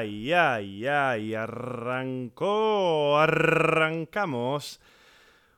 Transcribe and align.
ay, 0.00 0.32
ay, 0.32 0.86
ay, 0.86 1.34
arrancó, 1.34 3.18
arrancamos. 3.18 4.80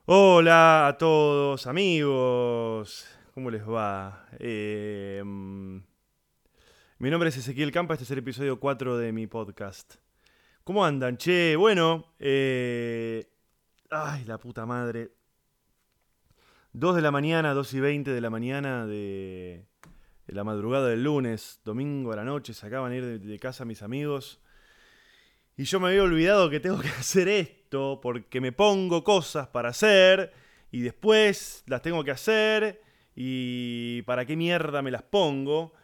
Hola 0.06 0.88
a 0.88 0.98
todos, 0.98 1.68
amigos, 1.68 3.06
¿cómo 3.34 3.52
les 3.52 3.62
va? 3.62 4.26
Eh, 4.40 5.22
mi 5.24 7.10
nombre 7.10 7.28
es 7.28 7.36
Ezequiel 7.36 7.70
Campa, 7.70 7.94
este 7.94 8.02
es 8.02 8.10
el 8.10 8.18
episodio 8.18 8.58
4 8.58 8.96
de 8.96 9.12
mi 9.12 9.28
podcast. 9.28 9.94
¿Cómo 10.64 10.84
andan? 10.84 11.18
Che, 11.18 11.54
bueno, 11.54 12.12
eh, 12.18 13.24
ay, 13.90 14.24
la 14.24 14.38
puta 14.38 14.66
madre. 14.66 15.12
2 16.72 16.96
de 16.96 17.02
la 17.02 17.12
mañana, 17.12 17.54
2 17.54 17.74
y 17.74 17.80
20 17.80 18.10
de 18.10 18.20
la 18.20 18.30
mañana 18.30 18.86
de, 18.86 19.66
la 20.32 20.44
madrugada 20.44 20.88
del 20.88 21.04
lunes, 21.04 21.60
domingo 21.64 22.12
a 22.12 22.16
la 22.16 22.24
noche, 22.24 22.54
se 22.54 22.66
acaban 22.66 22.90
de 22.90 22.98
ir 22.98 23.20
de, 23.20 23.38
casa 23.38 23.64
mis 23.64 23.82
amigos. 23.82 24.41
Y 25.56 25.64
yo 25.64 25.80
me 25.80 25.88
había 25.88 26.02
olvidado 26.02 26.48
que 26.48 26.60
tengo 26.60 26.80
que 26.80 26.88
hacer 26.98 27.28
esto 27.28 28.00
porque 28.02 28.40
me 28.40 28.52
pongo 28.52 29.04
cosas 29.04 29.48
para 29.48 29.70
hacer 29.70 30.32
y 30.70 30.80
después 30.80 31.62
las 31.66 31.82
tengo 31.82 32.02
que 32.04 32.10
hacer 32.10 32.80
y 33.14 34.02
para 34.02 34.24
qué 34.24 34.36
mierda 34.36 34.82
me 34.82 34.90
las 34.90 35.02
pongo. 35.02 35.74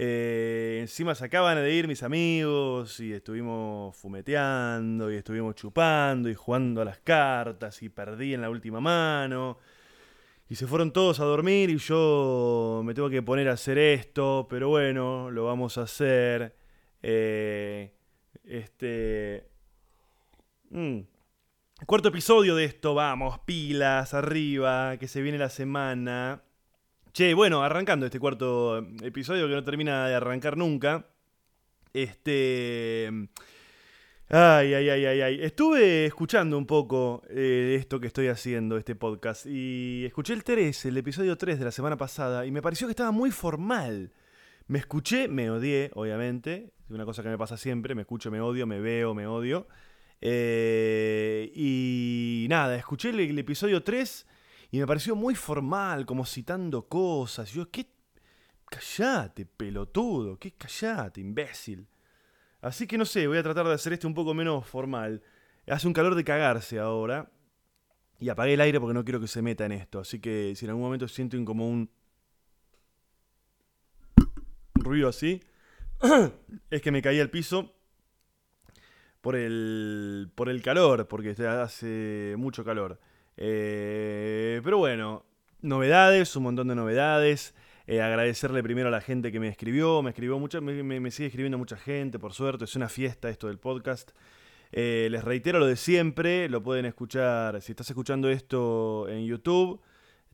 Eh, 0.00 0.78
encima 0.80 1.14
se 1.14 1.24
acaban 1.24 1.56
de 1.56 1.72
ir 1.72 1.88
mis 1.88 2.02
amigos 2.02 3.00
y 3.00 3.12
estuvimos 3.12 3.96
fumeteando 3.96 5.12
y 5.12 5.16
estuvimos 5.16 5.56
chupando 5.56 6.30
y 6.30 6.34
jugando 6.34 6.82
a 6.82 6.84
las 6.84 6.98
cartas 7.00 7.82
y 7.82 7.88
perdí 7.88 8.34
en 8.34 8.40
la 8.40 8.48
última 8.48 8.80
mano. 8.80 9.58
Y 10.48 10.54
se 10.54 10.66
fueron 10.66 10.92
todos 10.92 11.20
a 11.20 11.24
dormir 11.24 11.68
y 11.68 11.76
yo 11.76 12.80
me 12.84 12.94
tengo 12.94 13.10
que 13.10 13.22
poner 13.22 13.48
a 13.48 13.52
hacer 13.52 13.76
esto, 13.76 14.46
pero 14.48 14.68
bueno, 14.70 15.30
lo 15.30 15.44
vamos 15.44 15.76
a 15.76 15.82
hacer. 15.82 16.54
Eh, 17.02 17.92
este... 18.58 19.48
Mm, 20.70 21.00
cuarto 21.86 22.08
episodio 22.08 22.54
de 22.54 22.64
esto, 22.64 22.94
vamos, 22.94 23.38
pilas, 23.40 24.14
arriba, 24.14 24.96
que 24.98 25.08
se 25.08 25.22
viene 25.22 25.38
la 25.38 25.48
semana. 25.48 26.42
Che, 27.12 27.34
bueno, 27.34 27.62
arrancando 27.62 28.06
este 28.06 28.20
cuarto 28.20 28.78
episodio 29.02 29.48
que 29.48 29.54
no 29.54 29.64
termina 29.64 30.06
de 30.08 30.14
arrancar 30.14 30.56
nunca. 30.56 31.06
Este... 31.92 33.10
Ay, 34.30 34.74
ay, 34.74 34.90
ay, 34.90 35.06
ay, 35.06 35.20
ay. 35.22 35.38
Estuve 35.42 36.04
escuchando 36.04 36.58
un 36.58 36.66
poco 36.66 37.22
eh, 37.30 37.76
esto 37.80 37.98
que 37.98 38.08
estoy 38.08 38.28
haciendo, 38.28 38.76
este 38.76 38.94
podcast, 38.94 39.46
y 39.46 40.04
escuché 40.04 40.34
el 40.34 40.44
3, 40.44 40.84
el 40.84 40.98
episodio 40.98 41.38
3 41.38 41.58
de 41.58 41.64
la 41.64 41.72
semana 41.72 41.96
pasada, 41.96 42.44
y 42.44 42.50
me 42.50 42.60
pareció 42.60 42.86
que 42.86 42.92
estaba 42.92 43.10
muy 43.10 43.30
formal. 43.30 44.12
Me 44.66 44.78
escuché, 44.80 45.28
me 45.28 45.50
odié, 45.50 45.90
obviamente, 45.94 46.74
es 46.88 46.94
una 46.94 47.04
cosa 47.04 47.22
que 47.22 47.28
me 47.28 47.36
pasa 47.36 47.58
siempre, 47.58 47.94
me 47.94 48.02
escucho, 48.02 48.30
me 48.30 48.40
odio, 48.40 48.66
me 48.66 48.80
veo, 48.80 49.12
me 49.12 49.26
odio. 49.26 49.68
Eh, 50.22 51.52
y 51.54 52.46
nada, 52.48 52.76
escuché 52.76 53.10
el, 53.10 53.38
episodio 53.38 53.82
3 53.82 54.26
y 54.70 54.78
me 54.78 54.86
pareció 54.86 55.14
muy 55.14 55.34
formal, 55.34 56.06
como 56.06 56.24
citando 56.24 56.88
cosas. 56.88 57.52
yo, 57.52 57.70
¿qué? 57.70 57.90
Callate, 58.70 59.44
pelotudo, 59.44 60.38
¿qué 60.38 60.52
callate, 60.52 61.20
imbécil? 61.20 61.86
Así 62.62 62.86
que 62.86 62.96
no 62.96 63.04
sé, 63.04 63.26
voy 63.26 63.36
a 63.36 63.42
tratar 63.42 63.66
de 63.66 63.74
hacer 63.74 63.92
este 63.92 64.06
un 64.06 64.14
poco 64.14 64.32
menos 64.32 64.66
formal. 64.66 65.22
Hace 65.66 65.86
un 65.86 65.92
calor 65.92 66.14
de 66.14 66.24
cagarse 66.24 66.78
ahora. 66.78 67.30
Y 68.18 68.30
apagué 68.30 68.54
el 68.54 68.62
aire 68.62 68.80
porque 68.80 68.94
no 68.94 69.04
quiero 69.04 69.20
que 69.20 69.28
se 69.28 69.42
meta 69.42 69.66
en 69.66 69.72
esto. 69.72 70.00
Así 70.00 70.20
que 70.20 70.54
si 70.56 70.64
en 70.64 70.70
algún 70.70 70.84
momento 70.84 71.06
siento 71.06 71.36
como 71.44 71.68
un 71.68 71.90
ruido 74.74 75.08
así, 75.08 75.40
es 76.70 76.82
que 76.82 76.92
me 76.92 77.02
caí 77.02 77.20
al 77.20 77.30
piso 77.30 77.74
por 79.20 79.36
el, 79.36 80.30
por 80.34 80.48
el 80.48 80.62
calor, 80.62 81.08
porque 81.08 81.30
hace 81.46 82.34
mucho 82.38 82.64
calor. 82.64 83.00
Eh, 83.36 84.60
pero 84.64 84.78
bueno, 84.78 85.24
novedades, 85.60 86.34
un 86.36 86.44
montón 86.44 86.68
de 86.68 86.74
novedades. 86.74 87.54
Eh, 87.86 88.02
agradecerle 88.02 88.62
primero 88.62 88.88
a 88.88 88.90
la 88.90 89.00
gente 89.00 89.32
que 89.32 89.40
me 89.40 89.48
escribió, 89.48 90.02
me 90.02 90.10
escribió 90.10 90.38
me, 90.38 91.10
sigue 91.10 91.28
escribiendo 91.28 91.56
mucha 91.56 91.78
gente, 91.78 92.18
por 92.18 92.34
suerte, 92.34 92.64
es 92.64 92.76
una 92.76 92.90
fiesta 92.90 93.30
esto 93.30 93.46
del 93.46 93.58
podcast. 93.58 94.10
Eh, 94.72 95.08
les 95.10 95.24
reitero 95.24 95.58
lo 95.58 95.66
de 95.66 95.76
siempre, 95.76 96.50
lo 96.50 96.62
pueden 96.62 96.84
escuchar, 96.84 97.62
si 97.62 97.72
estás 97.72 97.88
escuchando 97.88 98.28
esto 98.28 99.08
en 99.08 99.24
YouTube, 99.24 99.80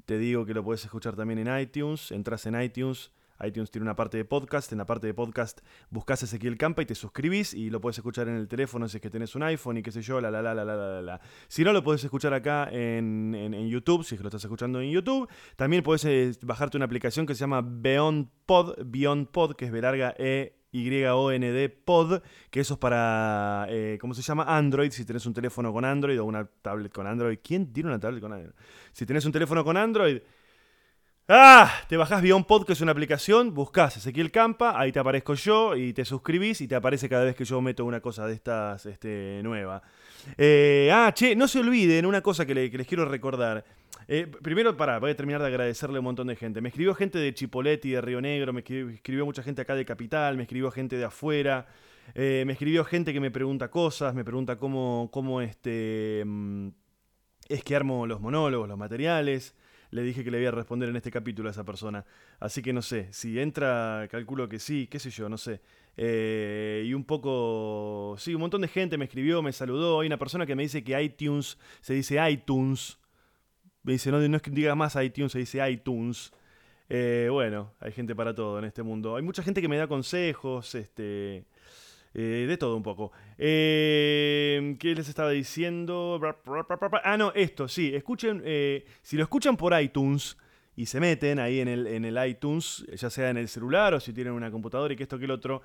te 0.04 0.18
digo 0.18 0.44
que 0.44 0.52
lo 0.52 0.64
puedes 0.64 0.84
escuchar 0.84 1.14
también 1.14 1.46
en 1.46 1.60
iTunes, 1.60 2.10
entras 2.10 2.44
en 2.46 2.60
iTunes, 2.60 3.12
iTunes 3.42 3.70
tiene 3.70 3.84
una 3.84 3.96
parte 3.96 4.16
de 4.16 4.24
podcast. 4.24 4.72
En 4.72 4.78
la 4.78 4.86
parte 4.86 5.06
de 5.06 5.14
podcast 5.14 5.60
buscas 5.90 6.22
Ezequiel 6.22 6.56
Campa 6.56 6.82
y 6.82 6.86
te 6.86 6.94
suscribís 6.94 7.54
y 7.54 7.70
lo 7.70 7.80
puedes 7.80 7.98
escuchar 7.98 8.28
en 8.28 8.36
el 8.36 8.48
teléfono 8.48 8.88
si 8.88 8.98
es 8.98 9.00
que 9.00 9.10
tenés 9.10 9.34
un 9.34 9.42
iPhone 9.42 9.78
y 9.78 9.82
qué 9.82 9.90
sé 9.90 10.02
yo, 10.02 10.20
la 10.20 10.30
la 10.30 10.42
la 10.42 10.54
la 10.54 10.64
la 10.64 10.76
la 10.76 11.02
la. 11.02 11.20
Si 11.48 11.64
no, 11.64 11.72
lo 11.72 11.82
puedes 11.82 12.04
escuchar 12.04 12.34
acá 12.34 12.68
en, 12.70 13.34
en, 13.34 13.68
YouTube, 13.68 14.04
si 14.04 14.14
es 14.14 14.18
que 14.18 14.22
lo 14.22 14.28
estás 14.28 14.44
escuchando 14.44 14.80
en 14.80 14.90
YouTube. 14.90 15.28
También 15.56 15.82
puedes 15.82 16.04
eh, 16.04 16.32
bajarte 16.42 16.76
una 16.76 16.86
aplicación 16.86 17.26
que 17.26 17.34
se 17.34 17.40
llama 17.40 17.62
Beyond 17.64 18.28
Pod, 18.46 18.76
Beyond 18.84 19.28
Pod, 19.28 19.54
que 19.54 19.66
es 19.66 19.72
B 19.72 19.80
larga 19.80 20.14
E 20.18 20.64
y-O-N-D 20.74 21.68
Pod, 21.68 22.22
que 22.50 22.60
eso 22.60 22.74
es 22.74 22.80
para, 22.80 23.66
eh, 23.68 23.96
¿cómo 24.00 24.12
se 24.12 24.22
llama? 24.22 24.44
Android, 24.44 24.90
si 24.90 25.04
tenés 25.04 25.24
un 25.24 25.32
teléfono 25.32 25.72
con 25.72 25.84
Android 25.84 26.20
o 26.20 26.24
una 26.24 26.44
tablet 26.44 26.92
con 26.92 27.06
Android. 27.06 27.38
¿Quién 27.42 27.72
tiene 27.72 27.90
una 27.90 28.00
tablet 28.00 28.20
con 28.20 28.32
Android? 28.32 28.54
Si 28.92 29.06
tenés 29.06 29.24
un 29.24 29.32
teléfono 29.32 29.64
con 29.64 29.76
Android, 29.76 30.20
Ah, 31.26 31.72
te 31.88 31.96
bajás 31.96 32.20
Beyond 32.20 32.44
Pod, 32.44 32.66
que 32.66 32.74
es 32.74 32.82
una 32.82 32.92
aplicación, 32.92 33.54
buscas 33.54 33.96
Ezequiel 33.96 34.30
Campa, 34.30 34.78
ahí 34.78 34.92
te 34.92 34.98
aparezco 34.98 35.32
yo 35.32 35.74
y 35.74 35.94
te 35.94 36.04
suscribís 36.04 36.60
y 36.60 36.68
te 36.68 36.74
aparece 36.74 37.08
cada 37.08 37.24
vez 37.24 37.34
que 37.34 37.46
yo 37.46 37.62
meto 37.62 37.86
una 37.86 38.02
cosa 38.02 38.26
de 38.26 38.34
estas 38.34 38.84
este, 38.84 39.40
nueva. 39.42 39.82
Eh, 40.36 40.90
ah, 40.92 41.12
che, 41.14 41.34
no 41.34 41.48
se 41.48 41.60
olviden 41.60 42.04
una 42.04 42.20
cosa 42.20 42.44
que, 42.44 42.54
les 42.54 42.86
quiero 42.86 43.06
recordar. 43.06 43.64
Eh, 44.06 44.26
primero, 44.26 44.76
para, 44.76 44.98
voy 44.98 45.12
a 45.12 45.16
terminar 45.16 45.40
de 45.40 45.46
agradecerle 45.46 45.96
a 45.96 46.00
un 46.00 46.04
montón 46.04 46.26
de 46.26 46.36
gente. 46.36 46.60
Me 46.60 46.68
escribió 46.68 46.94
gente 46.94 47.18
de 47.18 47.32
Chipoletti, 47.32 47.92
de 47.92 48.02
Río 48.02 48.20
Negro, 48.20 48.52
me 48.52 48.60
escribió, 48.60 49.24
mucha 49.24 49.42
gente 49.42 49.62
acá 49.62 49.74
de 49.74 49.86
Capital, 49.86 50.36
me 50.36 50.42
escribió 50.42 50.70
gente 50.70 50.98
de 50.98 51.04
afuera, 51.06 51.66
eh, 52.14 52.44
me 52.46 52.52
escribió 52.52 52.84
gente 52.84 53.14
que 53.14 53.20
me 53.20 53.30
pregunta 53.30 53.70
cosas, 53.70 54.14
me 54.14 54.24
pregunta 54.24 54.56
cómo, 54.58 55.08
cómo 55.10 55.40
este, 55.40 56.22
mm, 56.26 56.68
es 57.48 57.64
que 57.64 57.74
armo 57.74 58.06
los 58.06 58.20
monólogos, 58.20 58.68
los 58.68 58.76
materiales 58.76 59.54
le 59.90 60.02
dije 60.02 60.24
que 60.24 60.30
le 60.30 60.40
iba 60.40 60.48
a 60.48 60.52
responder 60.52 60.88
en 60.88 60.96
este 60.96 61.10
capítulo 61.10 61.48
a 61.48 61.52
esa 61.52 61.64
persona. 61.64 62.04
Así 62.40 62.62
que 62.62 62.72
no 62.72 62.82
sé, 62.82 63.12
si 63.12 63.38
entra, 63.38 64.08
calculo 64.10 64.48
que 64.48 64.58
sí, 64.58 64.86
qué 64.86 64.98
sé 64.98 65.10
yo, 65.10 65.28
no 65.28 65.38
sé. 65.38 65.60
Eh, 65.96 66.84
y 66.86 66.94
un 66.94 67.04
poco, 67.04 68.16
sí, 68.18 68.34
un 68.34 68.40
montón 68.40 68.62
de 68.62 68.68
gente 68.68 68.98
me 68.98 69.04
escribió, 69.04 69.42
me 69.42 69.52
saludó. 69.52 70.00
Hay 70.00 70.06
una 70.06 70.18
persona 70.18 70.46
que 70.46 70.54
me 70.54 70.62
dice 70.62 70.82
que 70.82 71.00
iTunes 71.00 71.58
se 71.80 71.94
dice 71.94 72.18
iTunes. 72.30 72.98
Me 73.82 73.92
dice, 73.92 74.10
no, 74.10 74.18
no 74.18 74.36
es 74.36 74.42
que 74.42 74.50
diga 74.50 74.74
más 74.74 74.96
iTunes, 74.96 75.32
se 75.32 75.38
dice 75.38 75.70
iTunes. 75.70 76.32
Eh, 76.88 77.28
bueno, 77.30 77.72
hay 77.80 77.92
gente 77.92 78.14
para 78.14 78.34
todo 78.34 78.58
en 78.58 78.64
este 78.64 78.82
mundo. 78.82 79.16
Hay 79.16 79.22
mucha 79.22 79.42
gente 79.42 79.60
que 79.60 79.68
me 79.68 79.76
da 79.76 79.86
consejos, 79.86 80.74
este... 80.74 81.44
Eh, 82.16 82.46
de 82.48 82.56
todo 82.56 82.76
un 82.76 82.82
poco. 82.84 83.10
Eh, 83.36 84.76
¿Qué 84.78 84.94
les 84.94 85.08
estaba 85.08 85.30
diciendo? 85.30 86.20
Ah, 87.02 87.16
no, 87.16 87.32
esto, 87.34 87.66
sí. 87.66 87.92
Escuchen, 87.92 88.40
eh, 88.44 88.84
si 89.02 89.16
lo 89.16 89.24
escuchan 89.24 89.56
por 89.56 89.78
iTunes 89.80 90.36
y 90.76 90.86
se 90.86 91.00
meten 91.00 91.40
ahí 91.40 91.58
en 91.58 91.66
el, 91.66 91.88
en 91.88 92.04
el 92.04 92.28
iTunes, 92.28 92.86
ya 92.94 93.10
sea 93.10 93.30
en 93.30 93.36
el 93.36 93.48
celular 93.48 93.94
o 93.94 94.00
si 94.00 94.12
tienen 94.12 94.32
una 94.32 94.52
computadora 94.52 94.94
y 94.94 94.96
que 94.96 95.02
esto 95.02 95.18
que 95.18 95.24
el 95.24 95.32
otro, 95.32 95.62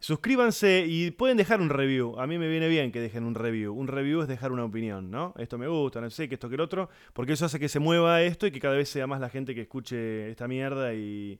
suscríbanse 0.00 0.84
y 0.88 1.12
pueden 1.12 1.36
dejar 1.36 1.60
un 1.60 1.70
review. 1.70 2.18
A 2.18 2.26
mí 2.26 2.38
me 2.38 2.48
viene 2.48 2.66
bien 2.66 2.90
que 2.90 3.00
dejen 3.00 3.22
un 3.22 3.36
review. 3.36 3.72
Un 3.72 3.86
review 3.86 4.20
es 4.22 4.26
dejar 4.26 4.50
una 4.50 4.64
opinión, 4.64 5.12
¿no? 5.12 5.32
Esto 5.38 5.58
me 5.58 5.68
gusta, 5.68 6.00
no 6.00 6.10
sé, 6.10 6.28
que 6.28 6.34
esto 6.34 6.48
que 6.48 6.56
el 6.56 6.60
otro, 6.60 6.88
porque 7.12 7.34
eso 7.34 7.46
hace 7.46 7.60
que 7.60 7.68
se 7.68 7.78
mueva 7.78 8.20
esto 8.22 8.48
y 8.48 8.50
que 8.50 8.58
cada 8.58 8.74
vez 8.74 8.88
sea 8.88 9.06
más 9.06 9.20
la 9.20 9.28
gente 9.28 9.54
que 9.54 9.60
escuche 9.62 10.28
esta 10.28 10.48
mierda 10.48 10.92
y, 10.92 11.38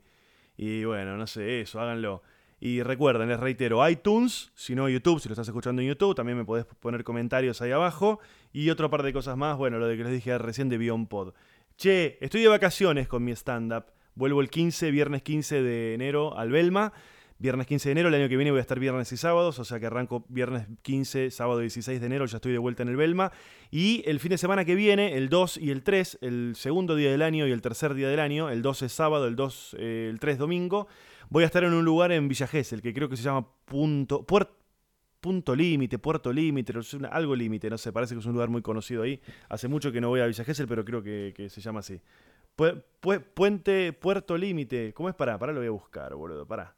y 0.56 0.84
bueno, 0.84 1.16
no 1.16 1.26
sé, 1.26 1.62
eso, 1.62 1.80
háganlo. 1.80 2.22
Y 2.64 2.82
recuerden, 2.82 3.28
les 3.28 3.38
reitero, 3.38 3.86
iTunes, 3.86 4.50
si 4.54 4.74
no 4.74 4.88
YouTube, 4.88 5.20
si 5.20 5.28
lo 5.28 5.34
estás 5.34 5.46
escuchando 5.46 5.82
en 5.82 5.88
YouTube, 5.88 6.14
también 6.14 6.38
me 6.38 6.46
podés 6.46 6.64
poner 6.64 7.04
comentarios 7.04 7.60
ahí 7.60 7.72
abajo. 7.72 8.20
Y 8.54 8.70
otro 8.70 8.88
par 8.88 9.02
de 9.02 9.12
cosas 9.12 9.36
más, 9.36 9.58
bueno, 9.58 9.78
lo 9.78 9.86
de 9.86 9.98
que 9.98 10.04
les 10.04 10.12
dije 10.14 10.38
recién 10.38 10.70
de 10.70 10.78
Beyond 10.78 11.08
Pod. 11.08 11.34
Che, 11.76 12.16
estoy 12.22 12.40
de 12.40 12.48
vacaciones 12.48 13.06
con 13.06 13.22
mi 13.22 13.32
stand-up. 13.32 13.84
Vuelvo 14.14 14.40
el 14.40 14.48
15, 14.48 14.90
viernes 14.92 15.22
15 15.22 15.60
de 15.60 15.92
enero 15.92 16.38
al 16.38 16.50
Belma. 16.50 16.94
Viernes 17.38 17.66
15 17.66 17.90
de 17.90 17.92
enero, 17.92 18.08
el 18.08 18.14
año 18.14 18.30
que 18.30 18.36
viene 18.38 18.50
voy 18.50 18.60
a 18.60 18.62
estar 18.62 18.80
viernes 18.80 19.12
y 19.12 19.18
sábados, 19.18 19.58
o 19.58 19.64
sea 19.66 19.78
que 19.78 19.84
arranco 19.84 20.24
viernes 20.30 20.66
15, 20.80 21.30
sábado 21.32 21.58
16 21.58 22.00
de 22.00 22.06
enero, 22.06 22.24
ya 22.24 22.36
estoy 22.36 22.52
de 22.52 22.58
vuelta 22.58 22.82
en 22.82 22.88
el 22.88 22.96
Belma. 22.96 23.30
Y 23.70 24.02
el 24.06 24.20
fin 24.20 24.30
de 24.30 24.38
semana 24.38 24.64
que 24.64 24.74
viene, 24.74 25.18
el 25.18 25.28
2 25.28 25.58
y 25.58 25.70
el 25.70 25.82
3, 25.82 26.20
el 26.22 26.54
segundo 26.56 26.96
día 26.96 27.10
del 27.10 27.20
año 27.20 27.46
y 27.46 27.52
el 27.52 27.60
tercer 27.60 27.92
día 27.92 28.08
del 28.08 28.20
año, 28.20 28.48
el 28.48 28.62
2 28.62 28.84
es 28.84 28.92
sábado, 28.92 29.26
el 29.26 29.36
2, 29.36 29.76
eh, 29.78 30.08
el 30.10 30.18
3 30.18 30.38
domingo, 30.38 30.88
Voy 31.30 31.42
a 31.42 31.46
estar 31.46 31.64
en 31.64 31.72
un 31.72 31.84
lugar 31.84 32.12
en 32.12 32.28
Villa 32.28 32.48
el 32.52 32.82
que 32.82 32.92
creo 32.92 33.08
que 33.08 33.16
se 33.16 33.22
llama 33.22 33.46
Punto, 33.64 34.24
Límite, 35.56 35.98
Puerto 35.98 36.32
Límite, 36.32 36.74
algo 37.10 37.34
límite, 37.34 37.70
no 37.70 37.78
sé, 37.78 37.92
parece 37.92 38.14
que 38.14 38.20
es 38.20 38.26
un 38.26 38.34
lugar 38.34 38.50
muy 38.50 38.62
conocido 38.62 39.02
ahí. 39.02 39.20
Hace 39.48 39.68
mucho 39.68 39.90
que 39.90 40.00
no 40.00 40.08
voy 40.08 40.20
a 40.20 40.26
Villa 40.26 40.44
pero 40.68 40.84
creo 40.84 41.02
que, 41.02 41.48
se 41.48 41.60
llama 41.60 41.80
así. 41.80 42.00
puente, 43.34 43.92
Puerto 43.94 44.36
Límite, 44.36 44.92
¿cómo 44.92 45.08
es? 45.08 45.14
Pará, 45.14 45.38
pará, 45.38 45.52
lo 45.52 45.60
voy 45.60 45.68
a 45.68 45.72
buscar, 45.72 46.14
boludo, 46.14 46.46
pará. 46.46 46.74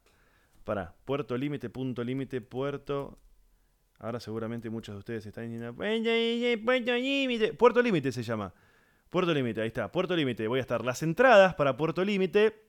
Para, 0.63 0.93
puerto 1.05 1.37
límite, 1.37 1.69
punto 1.69 2.03
límite, 2.03 2.41
puerto. 2.41 3.17
Ahora 3.99 4.19
seguramente 4.19 4.69
muchos 4.69 4.95
de 4.95 4.99
ustedes 4.99 5.25
están 5.25 5.45
diciendo, 5.45 5.73
puerto 5.73 6.93
límite. 6.93 7.53
Puerto 7.53 7.81
límite 7.81 8.11
se 8.11 8.21
llama. 8.21 8.53
Puerto 9.09 9.33
límite, 9.33 9.61
ahí 9.61 9.67
está, 9.67 9.89
puerto 9.89 10.13
límite. 10.13 10.45
Voy 10.47 10.59
a 10.59 10.61
estar. 10.61 10.83
Las 10.83 11.03
entradas 11.03 11.55
para 11.55 11.77
puerto 11.77 12.03
límite 12.03 12.66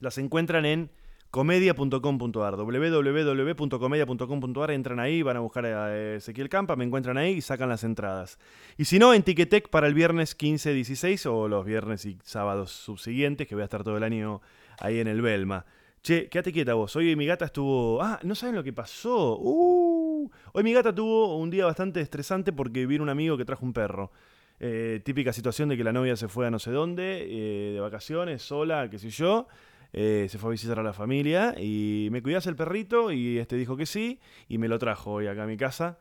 las 0.00 0.18
encuentran 0.18 0.66
en 0.66 0.90
comedia.com.ar, 1.30 2.56
www.comedia.com.ar, 2.56 4.70
entran 4.72 4.98
ahí, 4.98 5.22
van 5.22 5.36
a 5.36 5.40
buscar 5.40 5.64
a 5.66 6.16
Ezequiel 6.16 6.48
Campa, 6.48 6.74
me 6.74 6.84
encuentran 6.84 7.16
ahí 7.16 7.34
y 7.34 7.40
sacan 7.40 7.68
las 7.68 7.84
entradas. 7.84 8.40
Y 8.76 8.86
si 8.86 8.98
no, 8.98 9.14
en 9.14 9.22
Ticketek 9.22 9.68
para 9.68 9.86
el 9.86 9.94
viernes 9.94 10.34
15, 10.34 10.74
16 10.74 11.26
o 11.26 11.46
los 11.46 11.64
viernes 11.64 12.04
y 12.04 12.18
sábados 12.24 12.72
subsiguientes, 12.72 13.46
que 13.46 13.54
voy 13.54 13.62
a 13.62 13.66
estar 13.66 13.84
todo 13.84 13.96
el 13.96 14.02
año 14.02 14.40
ahí 14.80 14.98
en 14.98 15.06
el 15.06 15.22
Belma. 15.22 15.64
Che, 16.02 16.28
quédate 16.28 16.50
quieta 16.50 16.74
vos. 16.74 16.96
Hoy 16.96 17.14
mi 17.14 17.26
gata 17.26 17.44
estuvo. 17.44 18.02
Ah, 18.02 18.18
no 18.22 18.34
saben 18.34 18.56
lo 18.56 18.64
que 18.64 18.72
pasó. 18.72 19.36
Uh. 19.38 20.30
Hoy 20.54 20.64
mi 20.64 20.72
gata 20.72 20.94
tuvo 20.94 21.36
un 21.36 21.50
día 21.50 21.66
bastante 21.66 22.00
estresante 22.00 22.54
porque 22.54 22.86
vino 22.86 23.02
un 23.02 23.10
amigo 23.10 23.36
que 23.36 23.44
trajo 23.44 23.66
un 23.66 23.74
perro. 23.74 24.10
Eh, 24.58 25.02
típica 25.04 25.32
situación 25.32 25.68
de 25.68 25.76
que 25.76 25.84
la 25.84 25.92
novia 25.92 26.16
se 26.16 26.28
fue 26.28 26.46
a 26.46 26.50
no 26.50 26.58
sé 26.58 26.70
dónde, 26.70 27.26
eh, 27.28 27.72
de 27.72 27.80
vacaciones, 27.80 28.42
sola, 28.42 28.88
qué 28.90 28.98
sé 28.98 29.10
yo. 29.10 29.46
Eh, 29.92 30.26
se 30.30 30.38
fue 30.38 30.50
a 30.50 30.52
visitar 30.52 30.78
a 30.78 30.82
la 30.82 30.92
familia 30.92 31.54
y 31.58 32.08
me 32.12 32.22
cuidas 32.22 32.46
el 32.46 32.56
perrito 32.56 33.10
y 33.10 33.38
este 33.38 33.56
dijo 33.56 33.76
que 33.76 33.86
sí 33.86 34.20
y 34.48 34.58
me 34.58 34.68
lo 34.68 34.78
trajo 34.78 35.12
hoy 35.12 35.26
acá 35.26 35.44
a 35.44 35.46
mi 35.46 35.56
casa. 35.56 35.98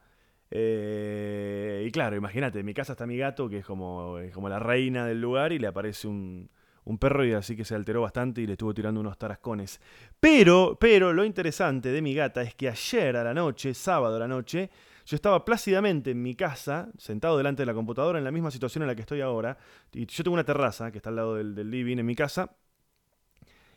y 0.51 1.91
claro, 1.91 2.15
imagínate, 2.15 2.59
en 2.59 2.65
mi 2.65 2.74
casa 2.74 2.94
está 2.94 3.06
mi 3.06 3.18
gato 3.18 3.50
que 3.50 3.59
es 3.59 3.65
como, 3.65 4.18
como 4.33 4.50
la 4.50 4.59
reina 4.59 5.06
del 5.06 5.21
lugar 5.21 5.53
y 5.53 5.59
le 5.59 5.68
aparece 5.68 6.07
un, 6.07 6.50
un 6.89 6.97
perro 6.97 7.24
y 7.24 7.33
así 7.33 7.56
que 7.56 7.63
se 7.63 7.75
alteró 7.75 8.01
bastante 8.01 8.41
y 8.41 8.47
le 8.47 8.53
estuvo 8.53 8.74
tirando 8.74 9.00
unos 9.00 9.18
tarascones. 9.18 9.80
Pero, 10.19 10.77
pero 10.80 11.13
lo 11.13 11.24
interesante 11.24 11.92
de 11.92 12.01
mi 12.01 12.13
gata 12.15 12.42
es 12.42 12.56
que 12.56 12.68
ayer 12.68 13.15
a 13.15 13.24
la 13.24 13.33
noche, 13.33 13.74
sábado 13.74 14.15
a 14.15 14.19
la 14.19 14.27
noche, 14.27 14.69
yo 15.06 15.15
estaba 15.15 15.45
plácidamente 15.45 16.12
en 16.12 16.21
mi 16.21 16.35
casa, 16.35 16.89
sentado 16.97 17.38
delante 17.38 17.62
de 17.62 17.68
la 17.68 17.74
computadora, 17.74 18.18
en 18.18 18.25
la 18.25 18.31
misma 18.31 18.51
situación 18.51 18.83
en 18.83 18.88
la 18.88 18.95
que 18.95 19.01
estoy 19.01 19.21
ahora. 19.21 19.57
Y 19.94 20.06
yo 20.06 20.24
tengo 20.24 20.33
una 20.33 20.44
terraza 20.44 20.92
que 20.92 20.97
está 20.97 21.09
al 21.09 21.15
lado 21.15 21.35
del, 21.35 21.56
del 21.56 21.69
living 21.69 21.97
en 21.97 22.06
mi 22.06 22.15
casa. 22.15 22.56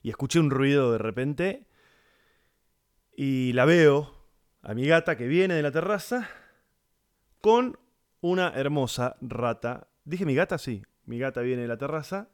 Y 0.02 0.10
escuché 0.10 0.40
un 0.40 0.50
ruido 0.50 0.92
de 0.92 0.98
repente. 0.98 1.66
Y 3.16 3.52
la 3.52 3.64
veo 3.64 4.14
a 4.62 4.74
mi 4.74 4.86
gata 4.86 5.16
que 5.16 5.26
viene 5.26 5.54
de 5.54 5.62
la 5.62 5.70
terraza 5.70 6.28
con 7.40 7.78
una 8.20 8.52
hermosa 8.54 9.16
rata. 9.20 9.88
Dije 10.04 10.24
mi 10.24 10.34
gata, 10.34 10.58
sí. 10.58 10.82
Mi 11.04 11.18
gata 11.18 11.40
viene 11.40 11.62
de 11.62 11.68
la 11.68 11.76
terraza 11.76 12.30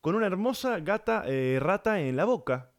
con 0.00 0.14
una 0.14 0.26
hermosa 0.26 0.78
gata 0.80 1.24
eh, 1.26 1.58
rata 1.60 2.00
en 2.00 2.16
la 2.16 2.24
boca. 2.24 2.72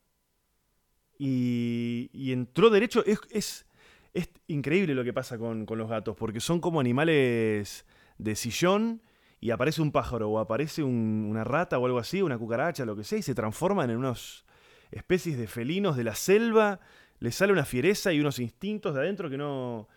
Y, 1.18 2.10
y 2.14 2.32
entró 2.32 2.70
derecho. 2.70 3.04
Es, 3.06 3.20
es, 3.30 3.66
es, 4.14 4.30
increíble 4.48 4.96
lo 4.96 5.04
que 5.04 5.14
pasa 5.14 5.38
con, 5.38 5.66
con, 5.66 5.78
los 5.78 5.90
gatos, 5.90 6.16
porque 6.16 6.40
son 6.40 6.62
como 6.62 6.80
animales 6.80 7.86
de 8.18 8.36
sillón 8.36 9.02
y 9.42 9.52
aparece 9.52 9.82
un 9.82 9.92
pájaro 9.92 10.30
o 10.30 10.40
aparece 10.40 10.84
un, 10.84 11.28
una 11.30 11.44
rata 11.44 11.78
o 11.80 11.86
algo 11.86 12.00
así, 12.00 12.22
una 12.22 12.38
cucaracha, 12.38 12.86
lo 12.86 12.96
que 12.96 13.04
sea, 13.04 13.20
y 13.20 13.22
se 13.22 13.36
transforman 13.36 13.90
en 13.90 13.98
unas 13.98 14.46
especies 14.92 15.38
de 15.38 15.48
felinos 15.48 15.96
de 15.96 16.04
la 16.04 16.16
selva. 16.16 16.80
Les 17.20 17.36
sale 17.36 17.54
una 17.54 17.66
fiereza 17.66 18.12
y 18.14 18.20
unos 18.20 18.40
instintos 18.40 18.94
de 18.94 19.02
adentro 19.02 19.30
que 19.30 19.38
no, 19.38 19.88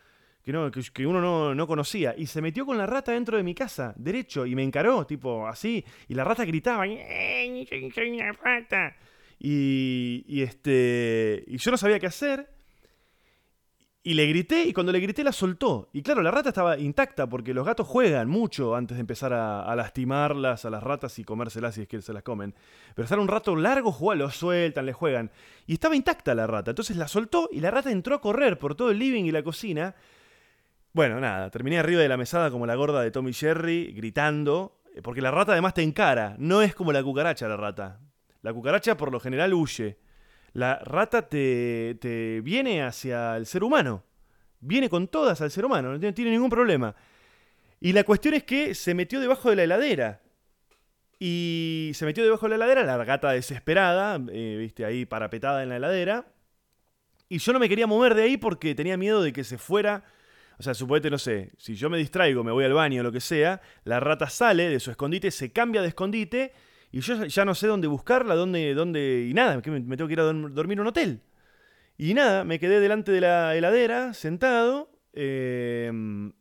que, 0.44 0.52
no, 0.52 0.70
que, 0.70 1.06
uno 1.06 1.54
no, 1.54 1.66
conocía. 1.66 2.14
Y 2.16 2.26
se 2.26 2.42
metió 2.42 2.66
con 2.66 2.78
la 2.78 2.86
rata 2.86 3.12
dentro 3.12 3.36
de 3.36 3.42
mi 3.42 3.54
casa, 3.54 3.94
derecho, 3.96 4.46
y 4.46 4.54
me 4.54 4.62
encaró, 4.62 5.06
tipo 5.06 5.46
así. 5.46 5.84
Y 6.08 6.14
la 6.14 6.24
rata 6.24 6.44
gritaba, 6.44 6.86
rata. 8.32 8.96
Y, 9.38 10.24
y, 10.28 10.42
este, 10.42 11.44
y 11.46 11.58
yo 11.58 11.70
no 11.70 11.76
sabía 11.76 11.98
qué 11.98 12.06
hacer. 12.06 12.51
Y 14.04 14.14
le 14.14 14.26
grité, 14.26 14.64
y 14.64 14.72
cuando 14.72 14.90
le 14.90 14.98
grité 14.98 15.22
la 15.22 15.30
soltó. 15.30 15.88
Y 15.92 16.02
claro, 16.02 16.22
la 16.22 16.32
rata 16.32 16.48
estaba 16.48 16.76
intacta, 16.76 17.28
porque 17.28 17.54
los 17.54 17.64
gatos 17.64 17.86
juegan 17.86 18.28
mucho 18.28 18.74
antes 18.74 18.96
de 18.96 19.00
empezar 19.00 19.32
a, 19.32 19.76
lastimarlas 19.76 20.64
a 20.64 20.70
las 20.70 20.82
ratas 20.82 21.20
y 21.20 21.24
comérselas 21.24 21.76
si 21.76 21.82
es 21.82 21.88
que 21.88 22.02
se 22.02 22.12
las 22.12 22.24
comen. 22.24 22.52
Pero 22.96 23.04
estar 23.04 23.20
un 23.20 23.28
rato 23.28 23.54
largo, 23.54 23.92
juegan, 23.92 24.18
lo 24.18 24.30
sueltan, 24.30 24.86
le 24.86 24.92
juegan. 24.92 25.30
Y 25.66 25.74
estaba 25.74 25.94
intacta 25.94 26.34
la 26.34 26.48
rata. 26.48 26.72
Entonces 26.72 26.96
la 26.96 27.06
soltó 27.06 27.48
y 27.52 27.60
la 27.60 27.70
rata 27.70 27.92
entró 27.92 28.16
a 28.16 28.20
correr 28.20 28.58
por 28.58 28.74
todo 28.74 28.90
el 28.90 28.98
living 28.98 29.22
y 29.24 29.30
la 29.30 29.44
cocina. 29.44 29.94
Bueno, 30.92 31.20
nada, 31.20 31.48
terminé 31.50 31.78
arriba 31.78 32.02
de 32.02 32.08
la 32.08 32.16
mesada 32.16 32.50
como 32.50 32.66
la 32.66 32.74
gorda 32.74 33.02
de 33.02 33.12
Tommy 33.12 33.32
Jerry, 33.32 33.92
gritando, 33.92 34.82
porque 35.04 35.22
la 35.22 35.30
rata 35.30 35.52
además 35.52 35.74
te 35.74 35.82
encara, 35.82 36.34
no 36.38 36.60
es 36.60 36.74
como 36.74 36.92
la 36.92 37.04
cucaracha 37.04 37.46
la 37.46 37.56
rata. 37.56 38.00
La 38.42 38.52
cucaracha 38.52 38.96
por 38.96 39.12
lo 39.12 39.20
general 39.20 39.54
huye. 39.54 39.98
La 40.52 40.78
rata 40.78 41.28
te, 41.28 41.96
te 42.00 42.40
viene 42.42 42.82
hacia 42.82 43.36
el 43.36 43.46
ser 43.46 43.64
humano, 43.64 44.04
viene 44.60 44.88
con 44.88 45.08
todas 45.08 45.40
al 45.40 45.50
ser 45.50 45.64
humano, 45.64 45.96
no 45.96 46.14
tiene 46.14 46.30
ningún 46.30 46.50
problema. 46.50 46.94
Y 47.80 47.92
la 47.92 48.04
cuestión 48.04 48.34
es 48.34 48.44
que 48.44 48.74
se 48.74 48.94
metió 48.94 49.20
debajo 49.20 49.50
de 49.50 49.56
la 49.56 49.64
heladera. 49.64 50.20
Y 51.18 51.92
se 51.94 52.04
metió 52.04 52.24
debajo 52.24 52.46
de 52.46 52.50
la 52.50 52.56
heladera, 52.56 52.84
la 52.84 53.04
gata 53.04 53.30
desesperada, 53.30 54.20
eh, 54.30 54.56
viste, 54.58 54.84
ahí 54.84 55.06
parapetada 55.06 55.62
en 55.62 55.68
la 55.68 55.76
heladera. 55.76 56.26
Y 57.28 57.38
yo 57.38 57.52
no 57.52 57.58
me 57.58 57.68
quería 57.68 57.86
mover 57.86 58.14
de 58.14 58.24
ahí 58.24 58.36
porque 58.36 58.74
tenía 58.74 58.96
miedo 58.96 59.22
de 59.22 59.32
que 59.32 59.44
se 59.44 59.56
fuera 59.56 60.04
o 60.58 60.62
sea, 60.62 60.74
suponete, 60.74 61.10
no 61.10 61.18
sé, 61.18 61.50
si 61.58 61.74
yo 61.74 61.90
me 61.90 61.98
distraigo, 61.98 62.44
me 62.44 62.52
voy 62.52 62.64
al 62.64 62.72
baño 62.72 63.00
o 63.00 63.02
lo 63.02 63.10
que 63.10 63.20
sea, 63.20 63.60
la 63.82 63.98
rata 63.98 64.28
sale 64.28 64.68
de 64.68 64.78
su 64.78 64.92
escondite, 64.92 65.32
se 65.32 65.50
cambia 65.50 65.82
de 65.82 65.88
escondite 65.88 66.52
y 66.92 67.00
yo 67.00 67.24
ya 67.24 67.44
no 67.46 67.54
sé 67.54 67.66
dónde 67.66 67.88
buscarla, 67.88 68.34
dónde, 68.34 68.74
dónde, 68.74 69.26
y 69.28 69.32
nada, 69.32 69.56
me 69.56 69.96
tengo 69.96 70.06
que 70.06 70.12
ir 70.12 70.20
a 70.20 70.24
dormir 70.24 70.76
en 70.76 70.80
un 70.80 70.86
hotel. 70.86 71.22
Y 71.96 72.12
nada, 72.12 72.44
me 72.44 72.58
quedé 72.58 72.80
delante 72.80 73.12
de 73.12 73.22
la 73.22 73.56
heladera, 73.56 74.12
sentado, 74.12 74.90
em, 75.14 76.34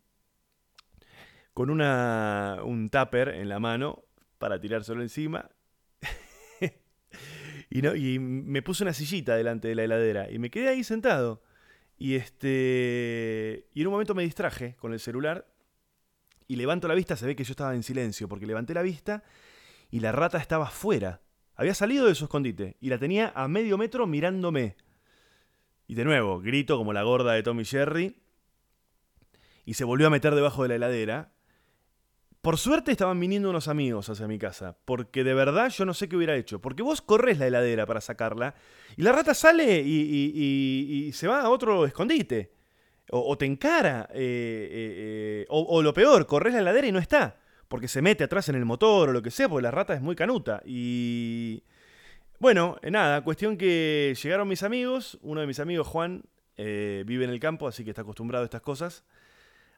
con 1.53 1.69
una, 1.69 2.59
un 2.65 2.89
tupper 2.89 3.29
en 3.29 3.47
la 3.47 3.59
mano 3.59 4.03
para 4.37 4.59
tirárselo 4.59 5.01
encima. 5.01 5.49
y, 7.69 7.81
no, 7.81 7.95
y 7.95 8.19
me 8.19 8.61
puse 8.61 8.83
una 8.83 8.93
sillita 8.93 9.37
delante 9.37 9.69
de 9.69 9.75
la 9.75 9.85
heladera 9.85 10.29
y 10.29 10.37
me 10.37 10.49
quedé 10.49 10.67
ahí 10.67 10.83
sentado. 10.83 11.43
Y 11.97 12.15
este. 12.15 13.67
Y 13.73 13.81
en 13.81 13.87
un 13.87 13.93
momento 13.93 14.15
me 14.15 14.23
distraje 14.23 14.75
con 14.77 14.91
el 14.91 14.99
celular. 14.99 15.47
Y 16.47 16.57
levanto 16.57 16.87
la 16.89 16.95
vista, 16.95 17.15
se 17.15 17.25
ve 17.25 17.35
que 17.35 17.45
yo 17.45 17.51
estaba 17.51 17.73
en 17.75 17.83
silencio, 17.83 18.27
porque 18.27 18.45
levanté 18.45 18.73
la 18.73 18.81
vista 18.81 19.23
y 19.91 19.99
la 19.99 20.11
rata 20.11 20.37
estaba 20.37 20.67
fuera. 20.67 21.21
Había 21.55 21.75
salido 21.75 22.07
de 22.07 22.15
su 22.15 22.23
escondite 22.23 22.77
y 22.79 22.89
la 22.89 22.97
tenía 22.97 23.31
a 23.35 23.47
medio 23.47 23.77
metro 23.77 24.07
mirándome. 24.07 24.77
Y 25.85 25.95
de 25.95 26.05
nuevo, 26.05 26.39
grito 26.39 26.77
como 26.77 26.93
la 26.93 27.03
gorda 27.03 27.33
de 27.33 27.43
Tommy 27.43 27.65
Jerry. 27.65 28.15
Y 29.65 29.75
se 29.75 29.83
volvió 29.83 30.07
a 30.07 30.09
meter 30.09 30.33
debajo 30.33 30.63
de 30.63 30.69
la 30.69 30.75
heladera. 30.75 31.33
Por 32.41 32.57
suerte 32.57 32.91
estaban 32.91 33.19
viniendo 33.19 33.51
unos 33.51 33.67
amigos 33.67 34.09
hacia 34.09 34.27
mi 34.27 34.39
casa, 34.39 34.75
porque 34.85 35.23
de 35.23 35.35
verdad 35.35 35.69
yo 35.69 35.85
no 35.85 35.93
sé 35.93 36.09
qué 36.09 36.15
hubiera 36.15 36.35
hecho. 36.35 36.59
Porque 36.59 36.81
vos 36.81 37.01
corres 37.01 37.37
la 37.37 37.45
heladera 37.45 37.85
para 37.85 38.01
sacarla 38.01 38.55
y 38.97 39.03
la 39.03 39.11
rata 39.11 39.35
sale 39.35 39.81
y, 39.85 41.11
se 41.13 41.27
va 41.27 41.41
a 41.41 41.49
otro 41.49 41.85
escondite. 41.85 42.53
O, 43.11 43.37
te 43.37 43.45
encara. 43.45 44.07
Eh, 44.13 44.15
eh, 44.15 45.43
eh, 45.43 45.45
o, 45.49 45.81
lo 45.81 45.93
peor, 45.93 46.25
corres 46.25 46.53
la 46.53 46.61
heladera 46.61 46.87
y 46.87 46.91
no 46.91 46.99
está. 46.99 47.40
Porque 47.71 47.87
se 47.87 48.01
mete 48.01 48.25
atrás 48.25 48.49
en 48.49 48.55
el 48.55 48.65
motor 48.65 49.07
o 49.07 49.13
lo 49.13 49.21
que 49.21 49.31
sea, 49.31 49.47
porque 49.47 49.63
la 49.63 49.71
rata 49.71 49.93
es 49.93 50.01
muy 50.01 50.13
canuta. 50.13 50.61
Y... 50.65 51.63
Bueno, 52.37 52.75
nada, 52.83 53.23
cuestión 53.23 53.55
que 53.55 54.13
llegaron 54.21 54.49
mis 54.49 54.61
amigos. 54.63 55.17
Uno 55.21 55.39
de 55.39 55.47
mis 55.47 55.61
amigos, 55.61 55.87
Juan, 55.87 56.23
vive 56.57 57.23
en 57.23 57.29
el 57.29 57.39
campo, 57.39 57.69
así 57.69 57.85
que 57.85 57.91
está 57.91 58.01
acostumbrado 58.01 58.43
a 58.43 58.45
estas 58.45 58.59
cosas. 58.59 59.05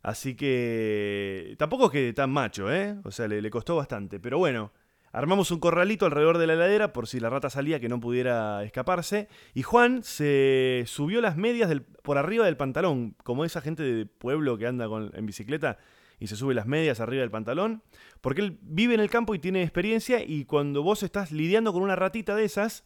Así 0.01 0.35
que 0.35 1.53
tampoco 1.59 1.85
es 1.85 1.91
que 1.91 2.13
tan 2.13 2.31
macho, 2.31 2.73
¿eh? 2.73 2.95
O 3.03 3.11
sea, 3.11 3.27
le, 3.27 3.47
costó 3.51 3.75
bastante. 3.75 4.19
Pero 4.19 4.39
bueno, 4.39 4.73
armamos 5.11 5.51
un 5.51 5.59
corralito 5.59 6.07
alrededor 6.07 6.39
de 6.39 6.47
la 6.47 6.53
heladera 6.53 6.93
por 6.93 7.07
si 7.07 7.19
la 7.19 7.29
rata 7.29 7.51
salía 7.51 7.79
que 7.79 7.89
no 7.89 7.99
pudiera 7.99 8.63
escaparse. 8.63 9.27
Y 9.53 9.61
Juan 9.61 10.01
se 10.01 10.85
subió 10.87 11.21
las 11.21 11.37
medias 11.37 11.69
del, 11.69 11.83
por 11.83 12.17
arriba 12.17 12.45
del 12.45 12.57
pantalón, 12.57 13.15
como 13.23 13.45
esa 13.45 13.61
gente 13.61 13.83
de 13.83 14.07
pueblo 14.07 14.57
que 14.57 14.65
anda 14.65 14.87
con, 14.87 15.11
en 15.13 15.27
bicicleta 15.27 15.77
y 16.23 16.27
se 16.27 16.37
sube 16.37 16.53
las 16.53 16.67
medias 16.67 17.01
arriba 17.01 17.19
del 17.19 17.31
pantalón. 17.31 17.83
Porque 18.21 18.39
él 18.39 18.57
vive 18.61 18.93
en 18.93 19.01
el 19.01 19.09
campo 19.09 19.35
y 19.35 19.39
tiene 19.39 19.61
experiencia 19.61 20.23
y 20.23 20.45
cuando 20.45 20.81
vos 20.81 21.03
estás 21.03 21.33
lidiando 21.33 21.73
con 21.73 21.81
una 21.81 21.97
ratita 21.97 22.33
de 22.33 22.45
esas, 22.45 22.85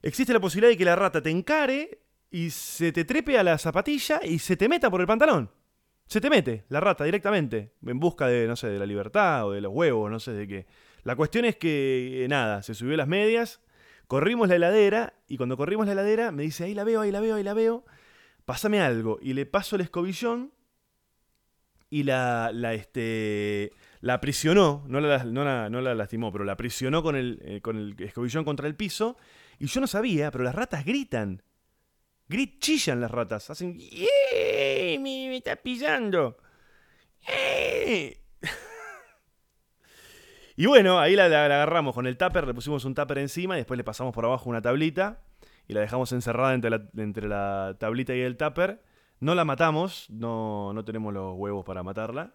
existe 0.00 0.32
la 0.32 0.38
posibilidad 0.38 0.70
de 0.70 0.76
que 0.76 0.84
la 0.84 0.94
rata 0.94 1.20
te 1.20 1.30
encare 1.30 1.98
y 2.30 2.50
se 2.50 2.92
te 2.92 3.04
trepe 3.04 3.36
a 3.36 3.42
la 3.42 3.58
zapatilla 3.58 4.20
y 4.22 4.38
se 4.38 4.56
te 4.56 4.68
meta 4.68 4.88
por 4.90 5.00
el 5.00 5.08
pantalón 5.08 5.50
se 6.06 6.20
te 6.20 6.28
mete 6.28 6.64
la 6.68 6.78
rata 6.78 7.04
directamente, 7.04 7.72
en 7.86 7.98
busca 7.98 8.26
de, 8.26 8.46
no 8.46 8.54
sé, 8.54 8.68
de 8.68 8.78
la 8.78 8.84
libertad 8.84 9.46
o 9.46 9.52
de 9.52 9.62
los 9.62 9.72
huevos, 9.72 10.10
no 10.10 10.20
sé 10.20 10.32
de 10.32 10.46
qué. 10.46 10.66
La 11.04 11.16
cuestión 11.16 11.46
es 11.46 11.56
que, 11.56 12.24
eh, 12.24 12.28
nada, 12.28 12.62
se 12.62 12.74
subió 12.74 12.98
las 12.98 13.08
medias, 13.08 13.62
corrimos 14.08 14.48
la 14.48 14.56
heladera, 14.56 15.14
y 15.26 15.38
cuando 15.38 15.56
corrimos 15.56 15.86
la 15.86 15.92
heladera 15.92 16.30
me 16.30 16.42
dice, 16.42 16.64
ahí 16.64 16.74
la 16.74 16.84
veo, 16.84 17.00
ahí 17.00 17.10
la 17.10 17.20
veo, 17.20 17.36
ahí 17.36 17.42
la 17.42 17.54
veo, 17.54 17.86
pásame 18.44 18.82
algo. 18.82 19.18
Y 19.22 19.32
le 19.32 19.46
paso 19.46 19.76
el 19.76 19.82
escobillón 19.82 20.52
y 21.92 22.04
la, 22.04 22.50
la, 22.54 22.72
este, 22.72 23.70
la 24.00 24.14
aprisionó, 24.14 24.82
no 24.88 24.98
la, 24.98 25.24
no, 25.24 25.44
la, 25.44 25.94
lastimó, 25.94 26.32
pero 26.32 26.42
la 26.44 26.52
aprisionó 26.52 27.02
con 27.02 27.16
el, 27.16 27.38
eh, 27.44 27.60
con 27.60 27.76
el 27.76 27.94
escobillón 27.98 28.44
contra 28.44 28.66
el 28.66 28.74
piso. 28.74 29.18
Y 29.58 29.66
yo 29.66 29.80
no 29.82 29.86
sabía, 29.86 30.30
pero 30.30 30.42
las 30.42 30.54
ratas 30.54 30.86
gritan. 30.86 31.42
Grit 32.28 32.60
chillan 32.60 33.02
las 33.02 33.10
ratas. 33.10 33.50
Hacen. 33.50 33.76
Me, 33.76 34.98
me 35.02 35.36
está 35.36 35.56
pillando. 35.56 36.38
¡Eh! 37.28 38.22
y 40.56 40.64
bueno, 40.66 40.98
ahí 40.98 41.14
la, 41.14 41.28
la- 41.28 41.46
la 41.48 41.56
agarramos 41.56 41.94
con 41.94 42.06
el 42.06 42.16
tupper, 42.16 42.46
le 42.46 42.54
pusimos 42.54 42.86
un 42.86 42.94
tupper 42.94 43.18
encima 43.18 43.56
y 43.56 43.58
después 43.58 43.76
le 43.76 43.84
pasamos 43.84 44.14
por 44.14 44.24
abajo 44.24 44.48
una 44.48 44.62
tablita 44.62 45.20
y 45.68 45.74
la 45.74 45.80
dejamos 45.80 46.10
encerrada 46.12 46.54
entre 46.54 46.70
la, 46.70 46.88
entre 46.96 47.28
la 47.28 47.76
tablita 47.78 48.14
y 48.14 48.20
el 48.20 48.38
tupper. 48.38 48.82
No 49.22 49.36
la 49.36 49.44
matamos, 49.44 50.10
no, 50.10 50.72
no 50.72 50.84
tenemos 50.84 51.14
los 51.14 51.36
huevos 51.36 51.64
para 51.64 51.84
matarla. 51.84 52.34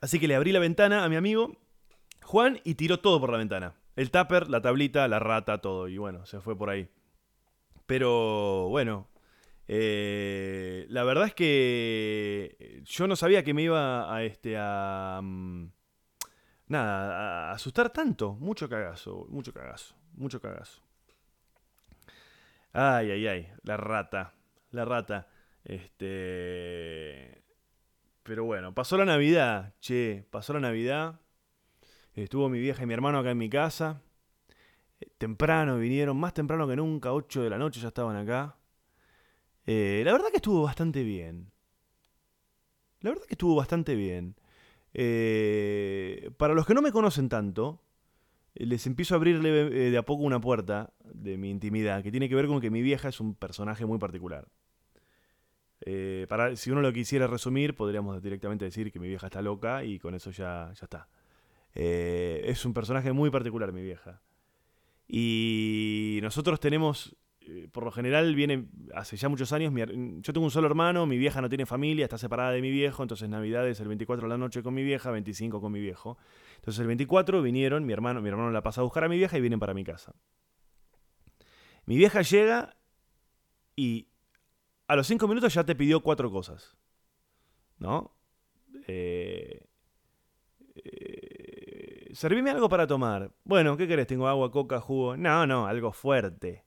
Así 0.00 0.18
que 0.18 0.26
le 0.26 0.34
abrí 0.34 0.50
la 0.50 0.58
ventana 0.58 1.04
a 1.04 1.08
mi 1.08 1.14
amigo 1.14 1.56
Juan 2.24 2.58
y 2.64 2.74
tiró 2.74 2.98
todo 2.98 3.20
por 3.20 3.30
la 3.30 3.38
ventana. 3.38 3.74
El 3.94 4.10
tupper, 4.10 4.50
la 4.50 4.60
tablita, 4.60 5.06
la 5.06 5.20
rata, 5.20 5.60
todo. 5.60 5.86
Y 5.86 5.98
bueno, 5.98 6.26
se 6.26 6.40
fue 6.40 6.58
por 6.58 6.68
ahí. 6.68 6.88
Pero 7.86 8.68
bueno, 8.70 9.06
eh, 9.68 10.84
la 10.88 11.04
verdad 11.04 11.26
es 11.26 11.34
que 11.34 12.82
yo 12.86 13.06
no 13.06 13.14
sabía 13.14 13.44
que 13.44 13.54
me 13.54 13.62
iba 13.62 14.12
a 14.12 14.24
este 14.24 14.56
a 14.58 15.20
mm, 15.22 15.70
nada 16.66 17.50
a 17.50 17.52
asustar 17.52 17.90
tanto. 17.90 18.32
Mucho 18.32 18.68
cagazo, 18.68 19.26
mucho 19.28 19.54
cagazo, 19.54 19.94
mucho 20.14 20.40
cagazo. 20.40 20.82
Ay, 22.72 23.12
ay, 23.12 23.26
ay, 23.28 23.48
la 23.62 23.76
rata, 23.76 24.34
la 24.70 24.84
rata. 24.84 25.28
Este, 25.64 27.42
pero 28.22 28.44
bueno, 28.44 28.74
pasó 28.74 28.96
la 28.96 29.04
Navidad, 29.04 29.74
che, 29.80 30.24
pasó 30.30 30.52
la 30.52 30.60
Navidad. 30.60 31.20
Estuvo 32.14 32.48
mi 32.48 32.58
vieja 32.60 32.82
y 32.82 32.86
mi 32.86 32.94
hermano 32.94 33.18
acá 33.18 33.30
en 33.30 33.38
mi 33.38 33.48
casa. 33.48 34.02
Eh, 35.00 35.08
Temprano 35.18 35.78
vinieron, 35.78 36.16
más 36.18 36.34
temprano 36.34 36.68
que 36.68 36.76
nunca, 36.76 37.12
8 37.12 37.42
de 37.42 37.50
la 37.50 37.58
noche 37.58 37.80
ya 37.80 37.88
estaban 37.88 38.16
acá. 38.16 38.56
Eh, 39.66 40.02
la 40.04 40.12
verdad 40.12 40.28
que 40.30 40.36
estuvo 40.36 40.62
bastante 40.62 41.02
bien. 41.02 41.50
La 43.00 43.10
verdad 43.10 43.24
que 43.26 43.34
estuvo 43.34 43.54
bastante 43.56 43.94
bien. 43.94 44.36
Eh, 44.92 46.30
para 46.36 46.54
los 46.54 46.66
que 46.66 46.74
no 46.74 46.82
me 46.82 46.92
conocen 46.92 47.28
tanto, 47.28 47.82
les 48.54 48.86
empiezo 48.86 49.14
a 49.14 49.16
abrirle 49.16 49.50
de 49.90 49.98
a 49.98 50.04
poco 50.04 50.24
una 50.24 50.40
puerta 50.40 50.92
de 51.04 51.38
mi 51.38 51.50
intimidad, 51.50 52.02
que 52.02 52.10
tiene 52.10 52.28
que 52.28 52.34
ver 52.34 52.46
con 52.46 52.60
que 52.60 52.70
mi 52.70 52.82
vieja 52.82 53.08
es 53.08 53.20
un 53.20 53.34
personaje 53.34 53.86
muy 53.86 53.98
particular. 53.98 54.48
Eh, 55.82 56.26
para, 56.28 56.56
si 56.56 56.70
uno 56.70 56.80
lo 56.80 56.92
quisiera 56.92 57.26
resumir, 57.26 57.74
podríamos 57.74 58.22
directamente 58.22 58.64
decir 58.64 58.92
que 58.92 58.98
mi 58.98 59.08
vieja 59.08 59.26
está 59.26 59.40
loca 59.40 59.84
y 59.84 59.98
con 59.98 60.14
eso 60.14 60.30
ya, 60.30 60.72
ya 60.74 60.84
está. 60.84 61.08
Eh, 61.74 62.42
es 62.44 62.64
un 62.64 62.74
personaje 62.74 63.12
muy 63.12 63.30
particular, 63.30 63.72
mi 63.72 63.82
vieja. 63.82 64.20
Y 65.08 66.20
nosotros 66.22 66.60
tenemos, 66.60 67.16
eh, 67.40 67.68
por 67.72 67.84
lo 67.84 67.90
general, 67.90 68.34
viene 68.34 68.66
hace 68.94 69.16
ya 69.16 69.28
muchos 69.28 69.52
años. 69.52 69.72
yo 69.74 70.32
tengo 70.32 70.44
un 70.44 70.50
solo 70.50 70.66
hermano, 70.66 71.06
mi 71.06 71.16
vieja 71.16 71.40
no 71.40 71.48
tiene 71.48 71.66
familia, 71.66 72.04
está 72.04 72.18
separada 72.18 72.52
de 72.52 72.60
mi 72.60 72.70
viejo. 72.70 73.02
Entonces, 73.02 73.28
Navidad 73.28 73.66
es 73.66 73.80
el 73.80 73.88
24 73.88 74.28
de 74.28 74.28
la 74.28 74.38
noche 74.38 74.62
con 74.62 74.74
mi 74.74 74.84
vieja, 74.84 75.10
25 75.10 75.60
con 75.60 75.72
mi 75.72 75.80
viejo. 75.80 76.18
Entonces, 76.56 76.80
el 76.80 76.86
24 76.88 77.42
vinieron, 77.42 77.86
mi 77.86 77.92
hermano, 77.92 78.20
mi 78.20 78.28
hermano 78.28 78.50
la 78.50 78.62
pasa 78.62 78.82
a 78.82 78.84
buscar 78.84 79.04
a 79.04 79.08
mi 79.08 79.16
vieja 79.16 79.38
y 79.38 79.40
vienen 79.40 79.58
para 79.58 79.74
mi 79.74 79.84
casa. 79.84 80.14
Mi 81.86 81.96
vieja 81.96 82.22
llega 82.22 82.76
y 83.74 84.09
a 84.90 84.96
los 84.96 85.06
5 85.06 85.28
minutos 85.28 85.54
ya 85.54 85.62
te 85.62 85.76
pidió 85.76 86.00
cuatro 86.00 86.32
cosas. 86.32 86.76
¿No? 87.78 88.12
Eh, 88.88 89.68
eh, 90.74 92.10
servime 92.12 92.50
algo 92.50 92.68
para 92.68 92.88
tomar. 92.88 93.30
Bueno, 93.44 93.76
¿qué 93.76 93.86
querés? 93.86 94.08
Tengo 94.08 94.26
agua, 94.26 94.50
coca, 94.50 94.80
jugo. 94.80 95.16
No, 95.16 95.46
no, 95.46 95.68
algo 95.68 95.92
fuerte. 95.92 96.64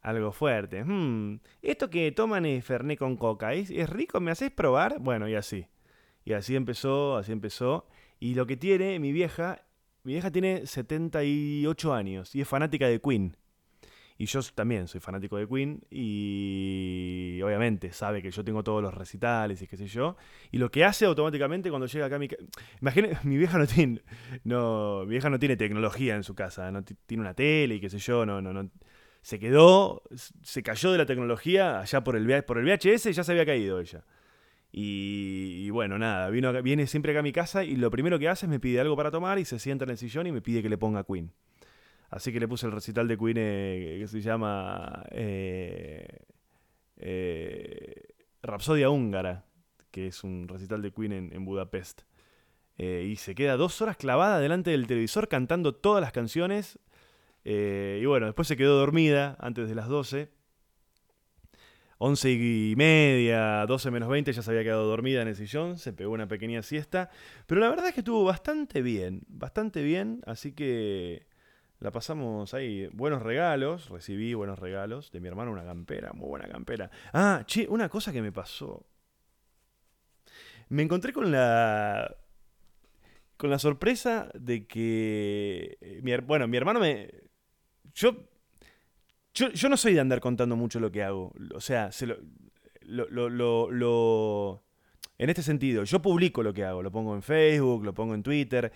Algo 0.00 0.32
fuerte. 0.32 0.82
Hmm, 0.82 1.40
Esto 1.60 1.90
que 1.90 2.12
toman 2.12 2.46
es 2.46 2.64
Fernet 2.64 2.98
con 2.98 3.18
coca. 3.18 3.52
¿Es, 3.52 3.70
es 3.70 3.90
rico? 3.90 4.20
¿Me 4.20 4.30
hacés 4.30 4.50
probar? 4.50 4.98
Bueno, 4.98 5.28
y 5.28 5.34
así. 5.34 5.66
Y 6.24 6.32
así 6.32 6.56
empezó, 6.56 7.18
así 7.18 7.32
empezó. 7.32 7.86
Y 8.20 8.36
lo 8.36 8.46
que 8.46 8.56
tiene 8.56 8.98
mi 9.00 9.12
vieja, 9.12 9.66
mi 10.02 10.12
vieja 10.14 10.30
tiene 10.30 10.66
78 10.66 11.92
años 11.92 12.34
y 12.34 12.40
es 12.40 12.48
fanática 12.48 12.88
de 12.88 13.02
Queen. 13.02 13.36
Y 14.20 14.26
yo 14.26 14.40
también 14.54 14.88
soy 14.88 15.00
fanático 15.00 15.36
de 15.36 15.46
Queen 15.46 15.80
y 15.90 17.40
obviamente 17.42 17.92
sabe 17.92 18.20
que 18.20 18.32
yo 18.32 18.42
tengo 18.42 18.64
todos 18.64 18.82
los 18.82 18.92
recitales 18.92 19.62
y 19.62 19.68
qué 19.68 19.76
sé 19.76 19.86
yo. 19.86 20.16
Y 20.50 20.58
lo 20.58 20.70
que 20.72 20.84
hace 20.84 21.04
automáticamente 21.06 21.70
cuando 21.70 21.86
llega 21.86 22.06
acá 22.06 22.16
a 22.16 22.18
mi 22.18 22.26
casa... 22.28 22.42
Imagine, 22.80 23.16
mi 23.22 23.36
vieja 23.36 23.58
no 23.58 23.66
tiene, 23.66 24.02
no, 24.44 25.04
mi 25.04 25.10
vieja 25.10 25.30
no 25.30 25.38
tiene 25.38 25.56
tecnología 25.56 26.16
en 26.16 26.24
su 26.24 26.34
casa, 26.34 26.70
no 26.72 26.82
Ti- 26.82 26.96
tiene 27.06 27.20
una 27.22 27.34
tele 27.34 27.76
y 27.76 27.80
qué 27.80 27.88
sé 27.88 27.98
yo, 27.98 28.26
no, 28.26 28.42
no, 28.42 28.52
no. 28.52 28.68
Se 29.22 29.38
quedó, 29.38 30.02
se 30.42 30.62
cayó 30.62 30.90
de 30.92 30.98
la 30.98 31.06
tecnología 31.06 31.80
allá 31.80 32.02
por 32.02 32.16
el, 32.16 32.44
por 32.44 32.58
el 32.58 32.64
VHS, 32.64 33.14
ya 33.14 33.22
se 33.22 33.32
había 33.32 33.46
caído 33.46 33.78
ella. 33.80 34.04
Y, 34.72 35.64
y 35.66 35.70
bueno, 35.70 35.98
nada, 35.98 36.28
vino 36.30 36.52
viene 36.62 36.86
siempre 36.86 37.12
acá 37.12 37.20
a 37.20 37.22
mi 37.22 37.32
casa 37.32 37.64
y 37.64 37.76
lo 37.76 37.90
primero 37.90 38.18
que 38.18 38.28
hace 38.28 38.46
es 38.46 38.50
me 38.50 38.60
pide 38.60 38.80
algo 38.80 38.96
para 38.96 39.10
tomar 39.10 39.38
y 39.38 39.44
se 39.44 39.58
sienta 39.58 39.84
en 39.84 39.90
el 39.90 39.96
sillón 39.98 40.26
y 40.26 40.32
me 40.32 40.42
pide 40.42 40.62
que 40.62 40.68
le 40.68 40.76
ponga 40.78 41.04
Queen. 41.04 41.32
Así 42.10 42.32
que 42.32 42.40
le 42.40 42.48
puse 42.48 42.66
el 42.66 42.72
recital 42.72 43.06
de 43.06 43.18
Queen 43.18 43.36
eh, 43.38 43.96
que 44.00 44.08
se 44.08 44.20
llama 44.20 45.04
eh, 45.10 46.06
eh, 46.96 48.14
Rapsodia 48.42 48.88
Húngara, 48.88 49.44
que 49.90 50.06
es 50.06 50.24
un 50.24 50.48
recital 50.48 50.80
de 50.80 50.92
Queen 50.92 51.12
en, 51.12 51.32
en 51.32 51.44
Budapest. 51.44 52.02
Y 52.80 53.16
se 53.16 53.34
queda 53.34 53.56
dos 53.56 53.82
horas 53.82 53.96
clavada 53.96 54.38
delante 54.38 54.70
del 54.70 54.86
televisor 54.86 55.26
cantando 55.26 55.74
todas 55.74 56.00
las 56.00 56.12
canciones. 56.12 56.78
Y 57.44 58.04
bueno, 58.04 58.26
después 58.26 58.46
se 58.46 58.56
quedó 58.56 58.78
dormida 58.78 59.36
antes 59.40 59.68
de 59.68 59.74
las 59.74 59.88
12. 59.88 60.30
11 61.98 62.30
y 62.30 62.74
media, 62.76 63.66
12 63.66 63.90
menos 63.90 64.08
20, 64.08 64.32
ya 64.32 64.42
se 64.42 64.50
había 64.52 64.62
quedado 64.62 64.86
dormida 64.86 65.22
en 65.22 65.26
el 65.26 65.34
sillón, 65.34 65.76
se 65.76 65.92
pegó 65.92 66.12
una 66.12 66.28
pequeña 66.28 66.62
siesta. 66.62 67.10
Pero 67.46 67.60
la 67.60 67.68
verdad 67.68 67.88
es 67.88 67.94
que 67.94 68.00
estuvo 68.00 68.22
bastante 68.22 68.80
bien, 68.80 69.22
bastante 69.26 69.82
bien, 69.82 70.22
así 70.24 70.52
que 70.52 71.26
la 71.80 71.90
pasamos 71.90 72.54
ahí. 72.54 72.88
Buenos 72.92 73.22
regalos, 73.22 73.88
recibí 73.90 74.34
buenos 74.34 74.58
regalos 74.58 75.10
de 75.12 75.20
mi 75.20 75.28
hermano, 75.28 75.52
una 75.52 75.64
campera, 75.64 76.12
muy 76.12 76.28
buena 76.28 76.48
campera. 76.48 76.90
Ah, 77.12 77.44
che, 77.46 77.66
una 77.68 77.88
cosa 77.88 78.12
que 78.12 78.22
me 78.22 78.32
pasó. 78.32 78.86
Me 80.68 80.82
encontré 80.82 81.12
con 81.12 81.30
la. 81.30 82.14
con 83.36 83.50
la 83.50 83.58
sorpresa 83.58 84.30
de 84.34 84.66
que. 84.66 85.78
eh, 85.80 86.00
mi 86.02 86.16
bueno, 86.18 86.46
mi 86.48 86.56
hermano 86.56 86.80
me. 86.80 87.10
Yo. 87.94 88.28
Yo, 89.34 89.50
yo 89.50 89.68
no 89.68 89.76
soy 89.76 89.94
de 89.94 90.00
andar 90.00 90.20
contando 90.20 90.56
mucho 90.56 90.80
lo 90.80 90.90
que 90.90 91.04
hago. 91.04 91.32
O 91.54 91.60
sea, 91.60 91.92
se 91.92 92.06
lo, 92.06 92.16
lo, 92.82 93.08
lo, 93.08 93.28
lo- 93.28 93.70
lo- 93.70 94.64
En 95.16 95.30
este 95.30 95.42
sentido, 95.42 95.84
yo 95.84 96.02
publico 96.02 96.42
lo 96.42 96.52
que 96.52 96.64
hago. 96.64 96.82
Lo 96.82 96.90
pongo 96.90 97.14
en 97.14 97.22
Facebook, 97.22 97.84
lo 97.84 97.94
pongo 97.94 98.14
en 98.14 98.22
Twitter. 98.24 98.72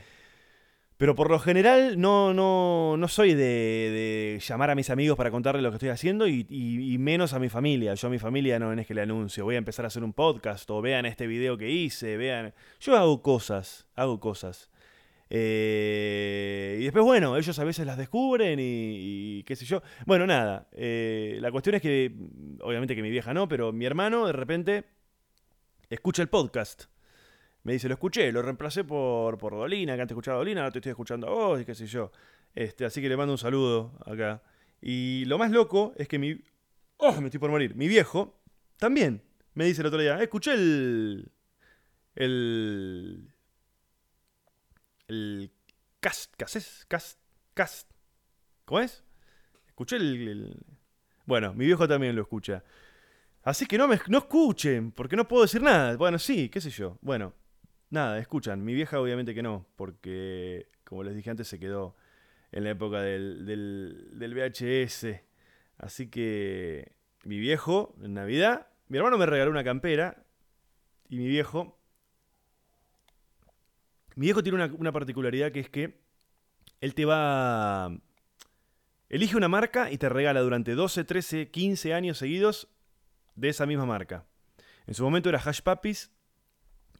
Pero 1.02 1.16
por 1.16 1.32
lo 1.32 1.40
general 1.40 2.00
no, 2.00 2.32
no, 2.32 2.94
no 2.96 3.08
soy 3.08 3.34
de, 3.34 4.40
llamar 4.40 4.70
a 4.70 4.76
mis 4.76 4.88
amigos 4.88 5.16
para 5.16 5.32
contarles 5.32 5.60
lo 5.60 5.70
que 5.70 5.74
estoy 5.74 5.88
haciendo 5.88 6.28
y, 6.28 6.96
menos 7.00 7.32
a 7.32 7.40
mi 7.40 7.48
familia. 7.48 7.94
Yo 7.94 8.06
a 8.06 8.10
mi 8.12 8.20
familia 8.20 8.60
no 8.60 8.72
es 8.72 8.86
que 8.86 8.94
le 8.94 9.02
anuncio, 9.02 9.42
voy 9.42 9.56
a 9.56 9.58
empezar 9.58 9.84
a 9.84 9.88
hacer 9.88 10.04
un 10.04 10.12
podcast 10.12 10.70
o 10.70 10.80
vean 10.80 11.04
este 11.04 11.26
video 11.26 11.58
que 11.58 11.68
hice, 11.68 12.16
vean... 12.16 12.54
Yo 12.78 12.96
hago 12.96 13.20
cosas, 13.20 13.88
hago 13.96 14.20
cosas. 14.20 14.70
Eh, 15.28 16.76
y 16.78 16.84
después, 16.84 17.04
bueno, 17.04 17.36
ellos 17.36 17.58
a 17.58 17.64
veces 17.64 17.84
las 17.84 17.98
descubren 17.98 18.60
y, 18.60 19.40
y 19.40 19.42
qué 19.42 19.56
sé 19.56 19.64
yo. 19.64 19.82
Bueno, 20.06 20.24
nada, 20.24 20.68
eh, 20.70 21.38
la 21.40 21.50
cuestión 21.50 21.74
es 21.74 21.82
que, 21.82 22.12
obviamente 22.60 22.94
que 22.94 23.02
mi 23.02 23.10
vieja 23.10 23.34
no, 23.34 23.48
pero 23.48 23.72
mi 23.72 23.86
hermano 23.86 24.28
de 24.28 24.34
repente 24.34 24.84
escucha 25.90 26.22
el 26.22 26.28
podcast. 26.28 26.84
Me 27.64 27.74
dice, 27.74 27.88
lo 27.88 27.94
escuché, 27.94 28.32
lo 28.32 28.42
reemplacé 28.42 28.82
por, 28.84 29.38
por 29.38 29.52
Dolina, 29.52 29.94
que 29.94 30.02
antes 30.02 30.12
escuchaba 30.14 30.36
a 30.36 30.38
Dolina, 30.38 30.62
ahora 30.62 30.72
te 30.72 30.78
estoy 30.80 30.90
escuchando 30.90 31.28
a 31.28 31.30
vos 31.30 31.60
y 31.60 31.64
qué 31.64 31.74
sé 31.74 31.86
yo. 31.86 32.10
Este, 32.54 32.84
así 32.84 33.00
que 33.00 33.08
le 33.08 33.16
mando 33.16 33.32
un 33.32 33.38
saludo 33.38 33.92
acá. 34.04 34.42
Y 34.80 35.24
lo 35.26 35.38
más 35.38 35.50
loco 35.52 35.92
es 35.96 36.08
que 36.08 36.18
mi... 36.18 36.40
¡Oh, 36.96 37.20
me 37.20 37.26
estoy 37.26 37.38
por 37.40 37.50
morir! 37.50 37.74
Mi 37.76 37.86
viejo 37.88 38.34
también 38.78 39.22
me 39.54 39.64
dice 39.66 39.80
el 39.82 39.86
otro 39.86 40.00
día, 40.00 40.18
"Eh, 40.20 40.24
escuché 40.24 40.54
el... 40.54 41.30
El... 42.16 43.28
El... 45.08 45.50
Cast, 46.00 46.34
cast, 46.36 46.84
cast, 46.88 47.18
cast. 47.54 47.90
¿Cómo 48.64 48.80
es? 48.80 49.04
Escuché 49.68 49.96
el, 49.96 50.28
el- 50.28 50.66
Bueno, 51.26 51.54
mi 51.54 51.64
viejo 51.66 51.86
también 51.86 52.16
lo 52.16 52.22
escucha. 52.22 52.64
Así 53.44 53.66
que 53.66 53.78
no 53.78 53.88
me 53.88 54.00
no 54.08 54.18
escuchen, 54.18 54.92
porque 54.92 55.16
no 55.16 55.28
puedo 55.28 55.42
decir 55.42 55.62
nada. 55.62 55.96
Bueno, 55.96 56.18
sí, 56.18 56.48
qué 56.48 56.60
sé 56.60 56.70
yo. 56.70 56.98
Bueno, 57.02 57.34
nada, 57.92 58.18
escuchan. 58.18 58.64
Mi 58.64 58.74
vieja 58.74 59.00
obviamente 59.00 59.34
que 59.34 59.42
no, 59.42 59.66
porque 59.76 60.68
como 60.84 61.04
les 61.04 61.14
dije 61.14 61.30
antes 61.30 61.48
se 61.48 61.58
quedó 61.58 61.94
en 62.50 62.64
la 62.64 62.70
época 62.70 63.00
del, 63.00 63.46
del, 63.46 64.34
VHS. 64.34 65.20
Así 65.78 66.08
que 66.08 66.92
mi 67.24 67.38
viejo, 67.38 67.94
en 68.02 68.14
Navidad, 68.14 68.68
mi 68.88 68.98
hermano 68.98 69.18
me 69.18 69.26
regaló 69.26 69.50
una 69.50 69.64
campera 69.64 70.24
y 71.08 71.16
mi 71.16 71.28
viejo... 71.28 71.78
Mi 74.14 74.26
viejo 74.26 74.42
tiene 74.42 74.62
una, 74.62 74.74
una 74.74 74.92
particularidad 74.92 75.52
que 75.52 75.60
es 75.60 75.70
que 75.70 76.02
él 76.80 76.94
te 76.94 77.04
va... 77.04 77.90
Elige 79.08 79.36
una 79.36 79.48
marca 79.48 79.90
y 79.90 79.98
te 79.98 80.08
regala 80.08 80.40
durante 80.40 80.74
12, 80.74 81.04
13, 81.04 81.50
15 81.50 81.94
años 81.94 82.18
seguidos 82.18 82.68
de 83.34 83.48
esa 83.48 83.64
misma 83.64 83.86
marca. 83.86 84.26
En 84.86 84.94
su 84.94 85.02
momento 85.02 85.28
era 85.28 85.38
Hash 85.38 85.62
Puppies 85.62 86.11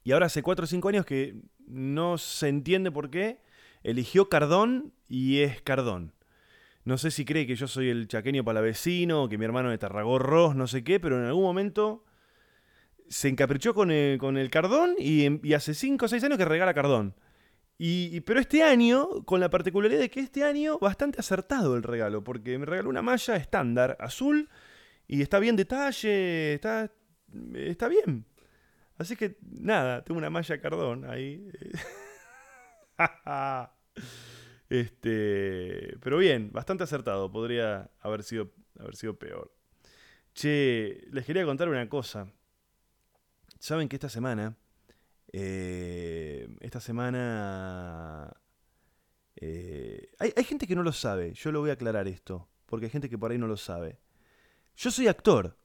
y 0.05 0.13
ahora 0.13 0.27
hace 0.27 0.43
4 0.43 0.65
o 0.65 0.67
5 0.67 0.89
años 0.89 1.07
que 1.07 1.37
no 1.67 2.19
se 2.19 2.49
entiende 2.49 2.91
por 2.91 3.11
qué 3.11 3.41
eligió 3.83 4.29
Cardón 4.29 4.93
y 5.09 5.41
es 5.41 5.63
Cardón. 5.63 6.13
No 6.85 6.99
sé 6.99 7.11
si 7.11 7.25
cree 7.25 7.47
que 7.47 7.55
yo 7.55 7.69
soy 7.69 7.91
el 7.91 8.09
chaqueño 8.09 8.45
palavecino, 8.45 9.29
que 9.29 9.39
mi 9.39 9.45
hermano 9.45 9.71
de 9.71 9.79
Tarragorros, 9.79 10.57
no 10.57 10.67
sé 10.67 10.83
qué, 10.83 10.99
pero 10.99 11.19
en 11.19 11.27
algún 11.27 11.45
momento 11.45 12.05
se 13.09 13.29
encaprichó 13.29 13.75
con 13.75 13.91
el, 13.91 14.19
con 14.19 14.37
el 14.37 14.51
Cardón 14.51 14.97
y, 14.99 15.47
y 15.47 15.55
hace 15.55 15.75
5 15.75 16.05
o 16.05 16.09
6 16.09 16.25
años 16.25 16.39
que 16.39 16.45
regala 16.45 16.75
Cardón. 16.75 17.15
Y, 17.85 18.21
pero 18.21 18.39
este 18.39 18.63
año, 18.63 19.25
con 19.25 19.41
la 19.41 19.51
particularidad 19.51 19.99
de 19.99 20.09
que 20.09 20.21
este 20.21 20.45
año 20.45 20.79
bastante 20.79 21.19
acertado 21.19 21.77
el 21.77 21.83
regalo, 21.83 22.23
porque 22.23 22.57
me 22.57 22.65
regaló 22.65 22.89
una 22.89 23.03
malla 23.03 23.35
estándar 23.35 23.97
azul 23.99 24.49
y 25.09 25.21
está 25.21 25.41
bien 25.41 25.57
detalle, 25.57 26.55
está, 26.55 26.93
está 27.55 27.89
bien. 27.89 28.25
Así 28.99 29.17
que 29.17 29.37
nada, 29.43 30.05
tengo 30.05 30.19
una 30.19 30.31
malla 30.31 30.61
cardón 30.61 31.05
ahí. 31.11 31.51
este, 34.69 35.97
pero 36.01 36.19
bien, 36.19 36.51
bastante 36.53 36.85
acertado, 36.85 37.31
podría 37.31 37.91
haber 38.01 38.23
sido, 38.23 38.53
haber 38.79 38.97
sido 38.97 39.19
peor. 39.19 39.53
Che, 40.35 41.07
les 41.11 41.25
quería 41.25 41.45
contar 41.45 41.69
una 41.69 41.89
cosa. 41.89 42.33
Saben 43.59 43.89
que 43.89 43.97
esta 43.97 44.09
semana 44.09 44.57
eh, 45.33 46.47
esta 46.61 46.81
semana... 46.81 48.33
Eh, 49.37 50.11
hay, 50.19 50.45
gente 50.45 50.67
que 50.67 50.77
no 50.77 50.83
lo 50.83 50.93
sabe, 50.93 51.33
yo 51.33 51.51
lo 51.51 51.61
voy 51.61 51.71
a 51.71 51.73
aclarar 51.73 52.07
esto, 52.07 52.49
porque 52.67 52.87
hay 52.87 52.91
gente 52.91 53.09
que 53.09 53.19
por 53.19 53.33
ahí 53.33 53.39
no 53.39 53.49
lo 53.49 53.57
sabe. 53.57 53.99
Yo 54.77 54.91
soy 54.91 55.09
actor. 55.09 55.57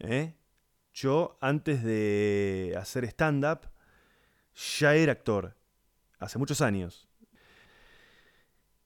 ¿eh? 0.00 0.34
Yo, 0.92 1.38
antes 1.40 1.82
de 1.82 2.74
hacer 2.78 3.04
stand-up, 3.04 3.68
ya 4.78 4.94
era 4.94 5.12
actor. 5.12 5.56
Hace 6.18 6.38
muchos 6.38 6.60
años. 6.60 7.08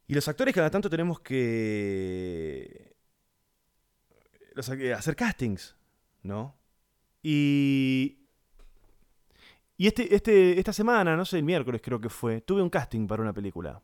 Y 0.07 0.15
los 0.15 0.29
actores 0.29 0.55
cada 0.55 0.71
tanto 0.71 0.89
tenemos 0.89 1.21
que 1.21 2.95
hacer 4.95 5.17
castings, 5.17 5.77
¿no? 6.23 6.57
Y 7.23 8.27
y 9.79 9.87
este, 9.87 10.15
este, 10.15 10.59
esta 10.59 10.73
semana, 10.73 11.17
no 11.17 11.25
sé, 11.25 11.39
el 11.39 11.45
miércoles 11.45 11.83
creo 11.85 12.01
que 12.01 12.09
fue, 12.09 12.41
tuve 12.41 12.63
un 12.63 12.71
casting 12.71 13.07
para 13.07 13.23
una 13.23 13.33
película. 13.35 13.83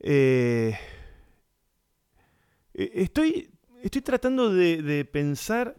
Eh, 0.00 0.76
eh, 2.74 2.90
estoy, 2.94 3.50
estoy 3.82 4.02
tratando 4.02 4.52
de, 4.52 5.08
pensar 5.10 5.76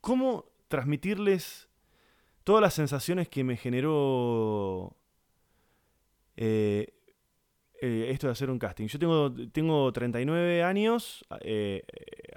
cómo 0.00 0.46
transmitirles 0.68 1.68
todas 2.44 2.62
las 2.62 2.74
sensaciones 2.74 3.28
que 3.28 3.44
me 3.44 3.56
generó 3.56 4.96
eh, 6.36 6.94
esto 7.80 8.26
de 8.26 8.32
hacer 8.32 8.50
un 8.50 8.58
casting. 8.58 8.86
Yo 8.86 8.98
tengo, 8.98 9.32
tengo 9.52 9.92
39 9.92 10.62
años, 10.62 11.24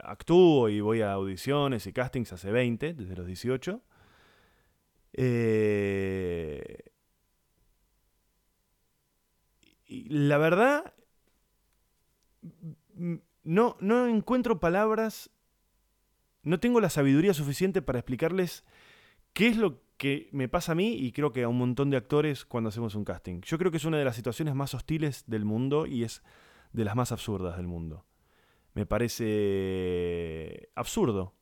actúo 0.04 0.70
y 0.70 0.82
voy 0.82 1.02
a 1.02 1.14
audiciones 1.14 1.86
y 1.88 1.94
castings 1.94 2.34
hace 2.34 2.52
20, 2.52 2.94
desde 2.94 3.16
los 3.16 3.28
18. 3.28 3.82
Eh, 5.14 6.80
la 9.88 10.38
verdad, 10.38 10.94
no, 13.44 13.78
no 13.80 14.08
encuentro 14.08 14.60
palabras, 14.60 15.30
no 16.44 16.60
tengo 16.60 16.80
la 16.80 16.90
sabiduría 16.90 17.34
suficiente 17.34 17.82
para 17.82 18.00
explicarles 18.00 18.64
qué 19.34 19.48
es 19.48 19.58
lo 19.58 19.82
que 19.98 20.30
me 20.32 20.50
pasa 20.50 20.74
a 20.74 20.76
mí 20.76 20.94
y 20.94 21.12
creo 21.12 21.32
que 21.32 21.44
a 21.44 21.50
un 21.50 21.58
montón 21.58 21.90
de 21.90 21.98
actores 21.98 22.46
cuando 22.46 22.70
hacemos 22.70 22.96
un 22.96 23.06
casting. 23.06 23.42
Yo 23.42 23.58
creo 23.58 23.72
que 23.72 23.78
es 23.78 23.86
una 23.86 23.98
de 23.98 24.06
las 24.06 24.16
situaciones 24.16 24.54
más 24.56 24.74
hostiles 24.74 25.24
del 25.28 25.46
mundo 25.46 25.86
y 25.86 26.04
es 26.04 26.24
de 26.74 26.84
las 26.84 26.96
más 26.96 27.12
absurdas 27.12 27.58
del 27.58 27.68
mundo. 27.68 28.06
Me 28.74 28.86
parece 28.86 30.70
absurdo, 30.76 31.36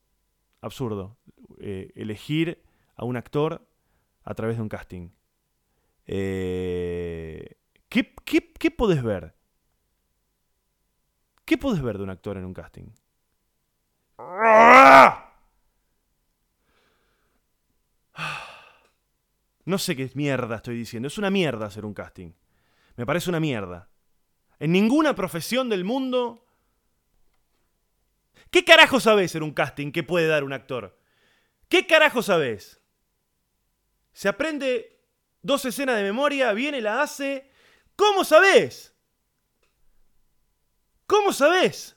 absurdo, 0.60 1.18
eh, 1.60 1.92
elegir 1.96 2.62
a 2.96 3.06
un 3.06 3.18
actor 3.18 3.68
a 4.24 4.34
través 4.36 4.58
de 4.58 4.62
un 4.62 4.70
casting. 4.70 5.10
Eh, 6.06 7.56
¿qué, 7.90 8.14
qué, 8.26 8.72
podés 8.72 9.02
ver? 9.02 9.34
¿Qué 11.46 11.58
podés 11.58 11.82
ver 11.82 11.98
de 11.98 12.04
un 12.04 12.10
actor 12.10 12.38
en 12.38 12.46
un 12.46 12.54
casting? 12.54 12.92
No 19.66 19.78
sé 19.78 19.96
qué 19.96 20.10
mierda 20.16 20.58
estoy 20.58 20.76
diciendo. 20.76 21.08
Es 21.08 21.18
una 21.18 21.30
mierda 21.30 21.68
hacer 21.68 21.86
un 21.86 21.94
casting. 21.94 22.34
Me 22.96 23.06
parece 23.06 23.30
una 23.30 23.40
mierda. 23.40 23.90
En 24.60 24.72
ninguna 24.72 25.16
profesión 25.16 25.70
del 25.70 25.84
mundo... 25.84 26.46
¿Qué 28.50 28.66
carajo 28.66 29.00
sabés 29.00 29.34
en 29.36 29.44
un 29.44 29.54
casting 29.54 29.94
que 29.94 30.04
puede 30.04 30.28
dar 30.28 30.44
un 30.44 30.52
actor? 30.52 31.00
¿Qué 31.70 31.88
carajo 31.88 32.22
sabés? 32.22 32.82
Se 34.12 34.28
aprende 34.28 35.00
dos 35.42 35.64
escenas 35.64 35.96
de 35.96 36.04
memoria, 36.04 36.52
viene, 36.52 36.82
la 36.82 37.02
hace. 37.02 37.50
¿Cómo 37.96 38.26
sabes? 38.26 38.94
¿Cómo 41.06 41.32
sabes? 41.32 41.96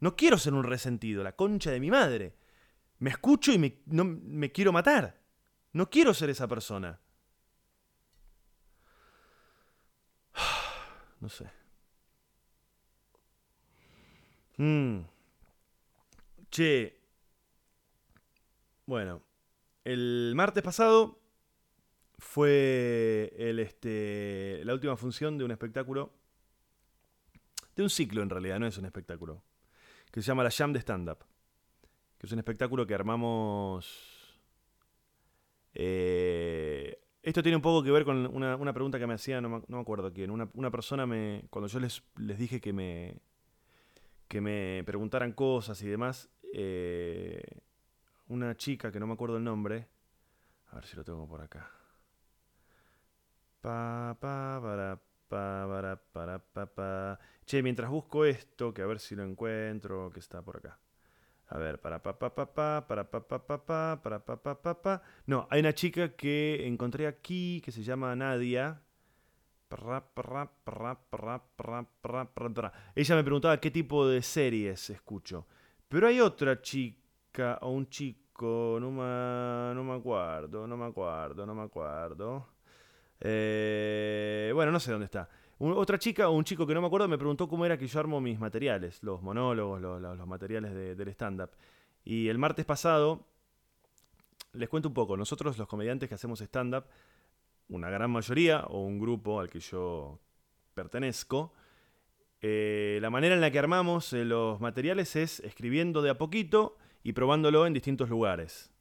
No 0.00 0.16
quiero 0.16 0.38
ser 0.38 0.54
un 0.54 0.64
resentido, 0.64 1.22
la 1.22 1.36
concha 1.36 1.70
de 1.70 1.80
mi 1.80 1.90
madre. 1.90 2.36
Me 2.98 3.10
escucho 3.10 3.52
y 3.52 3.58
me, 3.58 3.80
no, 3.86 4.04
me 4.04 4.52
quiero 4.52 4.72
matar. 4.72 5.20
No 5.72 5.90
quiero 5.90 6.14
ser 6.14 6.30
esa 6.30 6.48
persona. 6.48 7.00
No 11.20 11.28
sé. 11.28 11.50
Mm. 14.58 15.00
Che, 16.50 17.00
bueno, 18.86 19.22
el 19.84 20.32
martes 20.34 20.62
pasado 20.62 21.20
fue 22.18 23.32
el, 23.36 23.58
este, 23.60 24.60
la 24.64 24.74
última 24.74 24.96
función 24.96 25.38
de 25.38 25.44
un 25.44 25.50
espectáculo, 25.50 26.12
de 27.76 27.82
un 27.82 27.90
ciclo 27.90 28.22
en 28.22 28.30
realidad, 28.30 28.58
no 28.58 28.66
es 28.66 28.76
un 28.78 28.86
espectáculo, 28.86 29.42
que 30.18 30.22
se 30.22 30.28
llama 30.28 30.42
La 30.42 30.50
Jam 30.50 30.72
de 30.72 30.80
Stand 30.80 31.08
Up, 31.10 31.18
que 32.18 32.26
es 32.26 32.32
un 32.32 32.40
espectáculo 32.40 32.86
que 32.86 32.94
armamos... 32.94 34.36
Eh, 35.74 36.98
esto 37.22 37.40
tiene 37.40 37.54
un 37.54 37.62
poco 37.62 37.84
que 37.84 37.92
ver 37.92 38.04
con 38.04 38.26
una, 38.26 38.72
pregunta 38.72 38.98
que 38.98 39.06
me 39.06 39.14
hacía, 39.14 39.40
no 39.40 39.62
me, 39.68 39.80
acuerdo 39.80 40.12
quién, 40.12 40.30
una, 40.32 40.70
persona 40.72 41.06
me, 41.06 41.44
cuando 41.50 41.68
yo 41.68 41.78
les, 41.78 42.02
les 42.16 42.36
dije 42.36 42.60
que 42.60 42.72
me, 42.72 43.14
que 44.26 44.40
me 44.40 44.82
preguntaran 44.84 45.32
cosas 45.32 45.80
y 45.82 45.88
demás, 45.88 46.28
eh, 46.52 47.60
una 48.26 48.56
chica 48.56 48.90
que 48.90 48.98
no 48.98 49.06
me 49.06 49.12
acuerdo 49.12 49.36
el 49.36 49.44
nombre. 49.44 49.86
A 50.70 50.76
ver 50.76 50.86
si 50.86 50.96
lo 50.96 51.04
tengo 51.04 51.28
por 51.28 51.42
acá. 51.42 51.70
Pa, 53.60 54.16
pa, 54.18 54.58
para, 54.60 55.00
Che, 57.44 57.62
mientras 57.62 57.90
busco 57.90 58.24
esto, 58.24 58.72
que 58.72 58.82
a 58.82 58.86
ver 58.86 58.98
si 58.98 59.14
lo 59.14 59.22
encuentro, 59.22 60.10
que 60.10 60.20
está 60.20 60.42
por 60.42 60.58
acá. 60.58 60.78
A 61.50 61.58
ver, 61.58 61.80
para 61.80 62.02
pa 62.02 62.18
pa 62.18 62.34
pa 62.34 62.46
pa, 62.52 62.86
para 62.86 63.08
pa 63.08 63.20
pa 63.26 63.38
pa 63.38 63.64
pa, 63.64 64.00
para 64.02 64.18
pa 64.18 64.36
pa 64.36 64.54
pa 64.60 64.82
pa. 64.82 65.02
No, 65.26 65.46
hay 65.50 65.60
una 65.60 65.72
chica 65.72 66.14
que 66.14 66.66
encontré 66.66 67.06
aquí 67.06 67.62
que 67.64 67.72
se 67.72 67.82
llama 67.82 68.14
Nadia. 68.14 68.82
Ella 72.94 73.16
me 73.16 73.24
preguntaba 73.24 73.60
qué 73.60 73.70
tipo 73.70 74.06
de 74.06 74.22
series 74.22 74.90
escucho. 74.90 75.46
Pero 75.88 76.06
hay 76.06 76.20
otra 76.20 76.60
chica 76.60 77.58
o 77.62 77.70
un 77.70 77.88
chico, 77.88 78.76
no 78.78 78.90
me, 78.90 79.74
no 79.74 79.84
me 79.84 79.94
acuerdo, 79.94 80.66
no 80.66 80.76
me 80.76 80.84
acuerdo, 80.84 81.46
no 81.46 81.54
me 81.54 81.62
acuerdo. 81.62 82.46
Eh, 83.20 83.97
bueno, 84.58 84.72
no 84.72 84.80
sé 84.80 84.90
dónde 84.90 85.04
está. 85.04 85.28
otra 85.60 86.00
chica 86.00 86.28
o 86.28 86.32
un 86.32 86.42
chico 86.42 86.66
que 86.66 86.74
no 86.74 86.80
me 86.80 86.88
acuerdo 86.88 87.06
me 87.06 87.16
preguntó 87.16 87.46
cómo 87.48 87.64
era 87.64 87.78
que 87.78 87.86
yo 87.86 88.00
armo 88.00 88.20
mis 88.20 88.40
materiales, 88.40 89.00
los 89.04 89.22
monólogos, 89.22 89.80
los, 89.80 90.26
materiales 90.26 90.74
del 90.74 91.08
stand-up. 91.10 91.50
Y 92.04 92.26
el 92.26 92.38
martes 92.38 92.64
pasado, 92.64 93.24
les 94.54 94.68
cuento 94.68 94.88
un 94.88 94.94
poco, 94.94 95.16
nosotros 95.16 95.56
los 95.58 95.68
comediantes 95.68 96.08
que 96.08 96.16
hacemos 96.16 96.40
stand-up, 96.40 96.86
una 97.68 97.88
gran 97.88 98.10
mayoría, 98.10 98.64
o 98.64 98.84
un 98.84 98.98
grupo 98.98 99.38
al 99.38 99.48
que 99.48 99.60
yo 99.60 100.18
pertenezco, 100.74 101.52
eh, 102.40 102.98
la 103.00 103.10
manera 103.10 103.36
en 103.36 103.40
la 103.40 103.52
que 103.52 103.60
armamos 103.60 104.12
eh, 104.12 104.24
los 104.24 104.60
materiales 104.60 105.14
es 105.14 105.38
escribiendo 105.38 106.02
de 106.02 106.10
a 106.10 106.18
poquito 106.18 106.76
y 107.04 107.12
probándolo 107.12 107.64
en 107.64 107.74
distintos 107.74 108.08
lugares. 108.08 108.72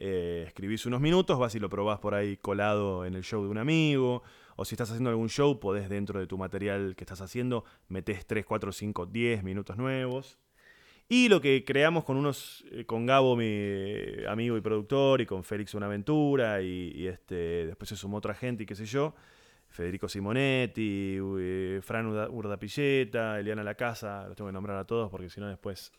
Eh, 0.00 0.44
escribís 0.46 0.86
unos 0.86 1.00
minutos, 1.00 1.38
vas 1.38 1.54
y 1.54 1.58
lo 1.58 1.68
probás 1.68 1.98
por 1.98 2.14
ahí 2.14 2.36
colado 2.36 3.04
en 3.04 3.14
el 3.14 3.24
show 3.24 3.42
de 3.42 3.48
un 3.48 3.58
amigo, 3.58 4.22
o 4.56 4.64
si 4.64 4.74
estás 4.74 4.90
haciendo 4.90 5.10
algún 5.10 5.28
show, 5.28 5.58
podés 5.58 5.88
dentro 5.88 6.20
de 6.20 6.26
tu 6.26 6.38
material 6.38 6.94
que 6.96 7.04
estás 7.04 7.20
haciendo, 7.20 7.64
metés 7.88 8.26
3, 8.26 8.44
4, 8.46 8.72
5, 8.72 9.06
10 9.06 9.42
minutos 9.42 9.76
nuevos. 9.76 10.38
Y 11.08 11.28
lo 11.28 11.40
que 11.40 11.64
creamos 11.64 12.04
con 12.04 12.16
unos, 12.16 12.64
eh, 12.70 12.84
con 12.84 13.06
Gabo, 13.06 13.34
mi 13.34 13.46
eh, 13.48 14.26
amigo 14.28 14.56
y 14.56 14.60
productor, 14.60 15.20
y 15.20 15.26
con 15.26 15.42
Félix 15.42 15.74
Una 15.74 15.86
Aventura, 15.86 16.60
y, 16.62 17.06
este, 17.06 17.66
después 17.66 17.88
se 17.88 17.96
sumó 17.96 18.18
otra 18.18 18.34
gente 18.34 18.64
y 18.64 18.66
qué 18.66 18.74
sé 18.74 18.84
yo, 18.84 19.14
Federico 19.68 20.08
Simonetti, 20.08 21.18
Fran 21.82 22.06
Urdapilleta, 22.06 23.40
Eliana 23.40 23.64
La 23.64 23.74
Casa, 23.74 24.26
los 24.28 24.36
tengo 24.36 24.48
que 24.48 24.54
nombrar 24.54 24.76
a 24.78 24.84
todos 24.84 25.10
porque 25.10 25.28
si 25.28 25.40
no 25.40 25.48
después... 25.48 25.92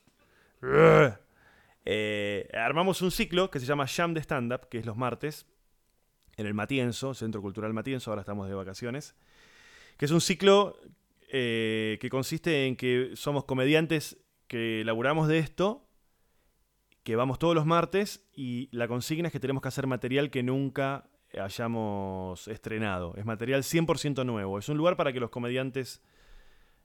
armamos 2.53 3.01
un 3.01 3.11
ciclo 3.11 3.49
que 3.49 3.59
se 3.59 3.65
llama 3.65 3.87
Jam 3.87 4.13
de 4.13 4.21
Stand 4.21 4.53
Up, 4.53 4.69
que 4.69 4.79
es 4.79 4.85
los 4.85 4.97
martes, 4.97 5.45
en 6.37 6.45
el 6.45 6.53
Matienzo, 6.53 7.13
Centro 7.13 7.41
Cultural 7.41 7.73
Matienzo, 7.73 8.11
ahora 8.11 8.21
estamos 8.21 8.47
de 8.47 8.53
vacaciones, 8.53 9.15
que 9.97 10.05
es 10.05 10.11
un 10.11 10.21
ciclo 10.21 10.77
que 11.29 12.07
consiste 12.09 12.65
en 12.65 12.75
que 12.75 13.11
somos 13.15 13.45
comediantes 13.45 14.17
que 14.47 14.83
laburamos 14.85 15.27
de 15.27 15.39
esto, 15.39 15.85
que 17.03 17.15
vamos 17.15 17.39
todos 17.39 17.55
los 17.55 17.65
martes 17.65 18.27
y 18.33 18.69
la 18.71 18.87
consigna 18.87 19.27
es 19.27 19.31
que 19.31 19.39
tenemos 19.39 19.61
que 19.61 19.67
hacer 19.67 19.87
material 19.87 20.31
que 20.31 20.43
nunca 20.43 21.09
hayamos 21.33 22.47
estrenado. 22.47 23.15
Es 23.15 23.25
material 23.25 23.63
100% 23.63 24.25
nuevo. 24.25 24.57
Es 24.57 24.69
un 24.69 24.77
lugar 24.77 24.95
para 24.95 25.13
que 25.13 25.19
los 25.19 25.29
comediantes 25.29 26.01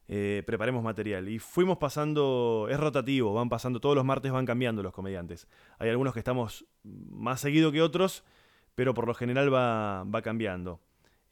eh, 0.08 0.42
preparemos 0.46 0.82
material. 0.82 1.28
Y 1.28 1.38
fuimos 1.38 1.78
pasando, 1.78 2.68
es 2.70 2.78
rotativo, 2.78 3.32
van 3.32 3.48
pasando, 3.48 3.80
todos 3.80 3.96
los 3.96 4.04
martes 4.04 4.32
van 4.32 4.46
cambiando 4.46 4.82
los 4.82 4.92
comediantes. 4.92 5.48
Hay 5.78 5.88
algunos 5.88 6.12
que 6.12 6.20
estamos 6.20 6.66
más 6.82 7.40
seguido 7.40 7.72
que 7.72 7.82
otros, 7.82 8.24
pero 8.74 8.94
por 8.94 9.06
lo 9.06 9.14
general 9.14 9.52
va, 9.52 10.22
cambiando. 10.22 10.80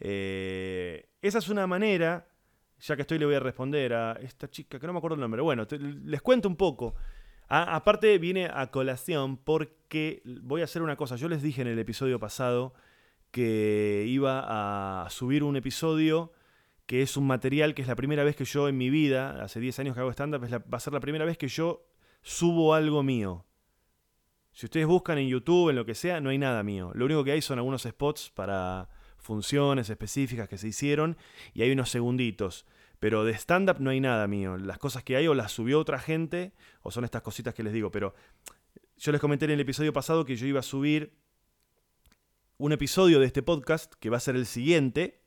Eh, 0.00 1.08
esa 1.20 1.38
es 1.38 1.48
una 1.48 1.66
manera 1.66 2.26
ya 2.80 2.96
que 2.96 3.02
estoy 3.02 3.18
le 3.18 3.26
voy 3.26 3.36
a 3.36 3.40
responder 3.40 3.94
a 3.94 4.12
esta 4.14 4.50
chica, 4.50 4.80
que 4.80 4.86
no 4.86 4.92
me 4.92 4.98
acuerdo 4.98 5.14
el 5.14 5.20
nombre. 5.20 5.40
Bueno, 5.40 5.66
les 5.70 6.20
cuento 6.20 6.48
un 6.48 6.56
poco. 6.56 6.94
aparte 7.48 8.18
viene 8.18 8.50
a 8.52 8.70
colación 8.72 9.36
porque 9.36 10.22
voy 10.24 10.62
a 10.62 10.64
hacer 10.64 10.82
una 10.82 10.96
cosa. 10.96 11.16
Yo 11.16 11.28
les 11.28 11.42
dije 11.42 11.62
en 11.62 11.68
el 11.68 11.78
episodio 11.78 12.18
pasado 12.18 12.74
que 13.30 14.04
iba 14.08 15.04
a 15.04 15.10
subir 15.10 15.44
un 15.44 15.56
episodio 15.56 16.32
que 16.86 17.02
es 17.02 17.16
un 17.16 17.26
material 17.26 17.74
que 17.74 17.82
es 17.82 17.88
la 17.88 17.96
primera 17.96 18.24
vez 18.24 18.36
que 18.36 18.44
yo 18.44 18.68
en 18.68 18.76
mi 18.76 18.90
vida, 18.90 19.42
hace 19.42 19.60
10 19.60 19.78
años 19.80 19.94
que 19.94 20.00
hago 20.00 20.10
stand-up, 20.12 20.42
va 20.42 20.76
a 20.76 20.80
ser 20.80 20.92
la 20.92 21.00
primera 21.00 21.24
vez 21.24 21.38
que 21.38 21.48
yo 21.48 21.86
subo 22.22 22.74
algo 22.74 23.02
mío. 23.02 23.46
Si 24.52 24.66
ustedes 24.66 24.86
buscan 24.86 25.18
en 25.18 25.28
YouTube, 25.28 25.70
en 25.70 25.76
lo 25.76 25.86
que 25.86 25.94
sea, 25.94 26.20
no 26.20 26.30
hay 26.30 26.38
nada 26.38 26.62
mío. 26.62 26.90
Lo 26.94 27.06
único 27.06 27.24
que 27.24 27.32
hay 27.32 27.40
son 27.40 27.58
algunos 27.58 27.82
spots 27.82 28.30
para 28.30 28.88
funciones 29.16 29.88
específicas 29.88 30.48
que 30.48 30.58
se 30.58 30.68
hicieron 30.68 31.16
y 31.54 31.62
hay 31.62 31.70
unos 31.70 31.90
segunditos. 31.90 32.66
Pero 32.98 33.24
de 33.24 33.32
stand-up 33.32 33.80
no 33.80 33.90
hay 33.90 34.00
nada 34.00 34.28
mío. 34.28 34.58
Las 34.58 34.78
cosas 34.78 35.02
que 35.02 35.16
hay 35.16 35.26
o 35.26 35.34
las 35.34 35.52
subió 35.52 35.80
otra 35.80 35.98
gente 35.98 36.52
o 36.82 36.90
son 36.90 37.04
estas 37.04 37.22
cositas 37.22 37.54
que 37.54 37.62
les 37.62 37.72
digo. 37.72 37.90
Pero 37.90 38.14
yo 38.96 39.10
les 39.10 39.20
comenté 39.20 39.46
en 39.46 39.52
el 39.52 39.60
episodio 39.60 39.92
pasado 39.92 40.24
que 40.24 40.36
yo 40.36 40.46
iba 40.46 40.60
a 40.60 40.62
subir 40.62 41.14
un 42.58 42.72
episodio 42.72 43.18
de 43.18 43.26
este 43.26 43.42
podcast 43.42 43.94
que 43.94 44.10
va 44.10 44.18
a 44.18 44.20
ser 44.20 44.36
el 44.36 44.46
siguiente, 44.46 45.21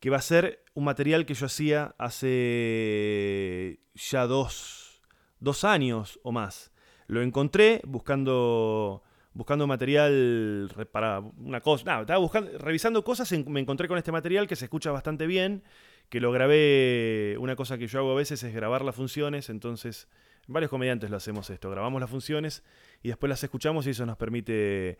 que 0.00 0.10
va 0.10 0.18
a 0.18 0.22
ser 0.22 0.64
un 0.74 0.84
material 0.84 1.26
que 1.26 1.34
yo 1.34 1.46
hacía 1.46 1.94
hace 1.98 3.80
ya 3.94 4.26
dos, 4.26 5.02
dos 5.40 5.64
años 5.64 6.20
o 6.22 6.32
más. 6.32 6.72
Lo 7.06 7.22
encontré 7.22 7.80
buscando 7.84 9.02
buscando 9.36 9.66
material 9.66 10.72
para 10.90 11.20
una 11.20 11.60
cosa. 11.60 11.84
Nada, 11.84 12.00
estaba 12.00 12.18
buscando, 12.18 12.56
revisando 12.58 13.04
cosas, 13.04 13.30
me 13.46 13.60
encontré 13.60 13.86
con 13.86 13.98
este 13.98 14.10
material 14.10 14.48
que 14.48 14.56
se 14.56 14.64
escucha 14.64 14.90
bastante 14.90 15.26
bien, 15.26 15.62
que 16.08 16.20
lo 16.20 16.32
grabé. 16.32 17.36
Una 17.38 17.54
cosa 17.54 17.78
que 17.78 17.86
yo 17.86 17.98
hago 18.00 18.12
a 18.12 18.16
veces 18.16 18.42
es 18.42 18.54
grabar 18.54 18.82
las 18.82 18.94
funciones, 18.94 19.50
entonces 19.50 20.08
varios 20.48 20.70
comediantes 20.70 21.10
lo 21.10 21.16
hacemos 21.16 21.50
esto, 21.50 21.70
grabamos 21.70 22.00
las 22.00 22.10
funciones 22.10 22.64
y 23.02 23.08
después 23.08 23.28
las 23.28 23.42
escuchamos 23.44 23.86
y 23.86 23.90
eso 23.90 24.06
nos 24.06 24.16
permite, 24.16 24.98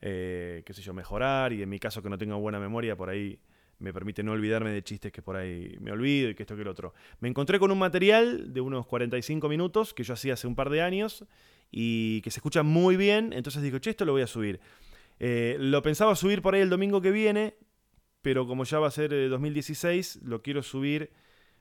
eh, 0.00 0.62
qué 0.66 0.74
sé 0.74 0.82
yo, 0.82 0.92
mejorar 0.92 1.52
y 1.52 1.62
en 1.62 1.68
mi 1.68 1.78
caso 1.78 2.02
que 2.02 2.10
no 2.10 2.18
tengo 2.18 2.38
buena 2.38 2.60
memoria, 2.60 2.94
por 2.94 3.08
ahí 3.08 3.40
me 3.78 3.92
permite 3.92 4.22
no 4.22 4.32
olvidarme 4.32 4.70
de 4.70 4.82
chistes 4.82 5.12
que 5.12 5.22
por 5.22 5.36
ahí 5.36 5.76
me 5.80 5.92
olvido 5.92 6.30
y 6.30 6.34
que 6.34 6.42
esto 6.42 6.56
que 6.56 6.62
el 6.62 6.68
otro. 6.68 6.94
Me 7.20 7.28
encontré 7.28 7.58
con 7.58 7.70
un 7.70 7.78
material 7.78 8.52
de 8.52 8.60
unos 8.60 8.86
45 8.86 9.48
minutos 9.48 9.94
que 9.94 10.02
yo 10.02 10.14
hacía 10.14 10.34
hace 10.34 10.46
un 10.46 10.54
par 10.54 10.70
de 10.70 10.82
años 10.82 11.24
y 11.70 12.20
que 12.22 12.30
se 12.30 12.38
escucha 12.38 12.62
muy 12.62 12.96
bien, 12.96 13.32
entonces 13.32 13.62
digo, 13.62 13.78
che, 13.78 13.90
esto 13.90 14.04
lo 14.04 14.12
voy 14.12 14.22
a 14.22 14.26
subir. 14.26 14.60
Eh, 15.20 15.56
lo 15.58 15.82
pensaba 15.82 16.14
subir 16.16 16.42
por 16.42 16.54
ahí 16.54 16.60
el 16.60 16.70
domingo 16.70 17.00
que 17.00 17.10
viene, 17.10 17.54
pero 18.22 18.46
como 18.46 18.64
ya 18.64 18.78
va 18.78 18.88
a 18.88 18.90
ser 18.90 19.10
2016, 19.28 20.16
eh, 20.16 20.20
lo 20.24 20.42
quiero 20.42 20.62
subir, 20.62 21.10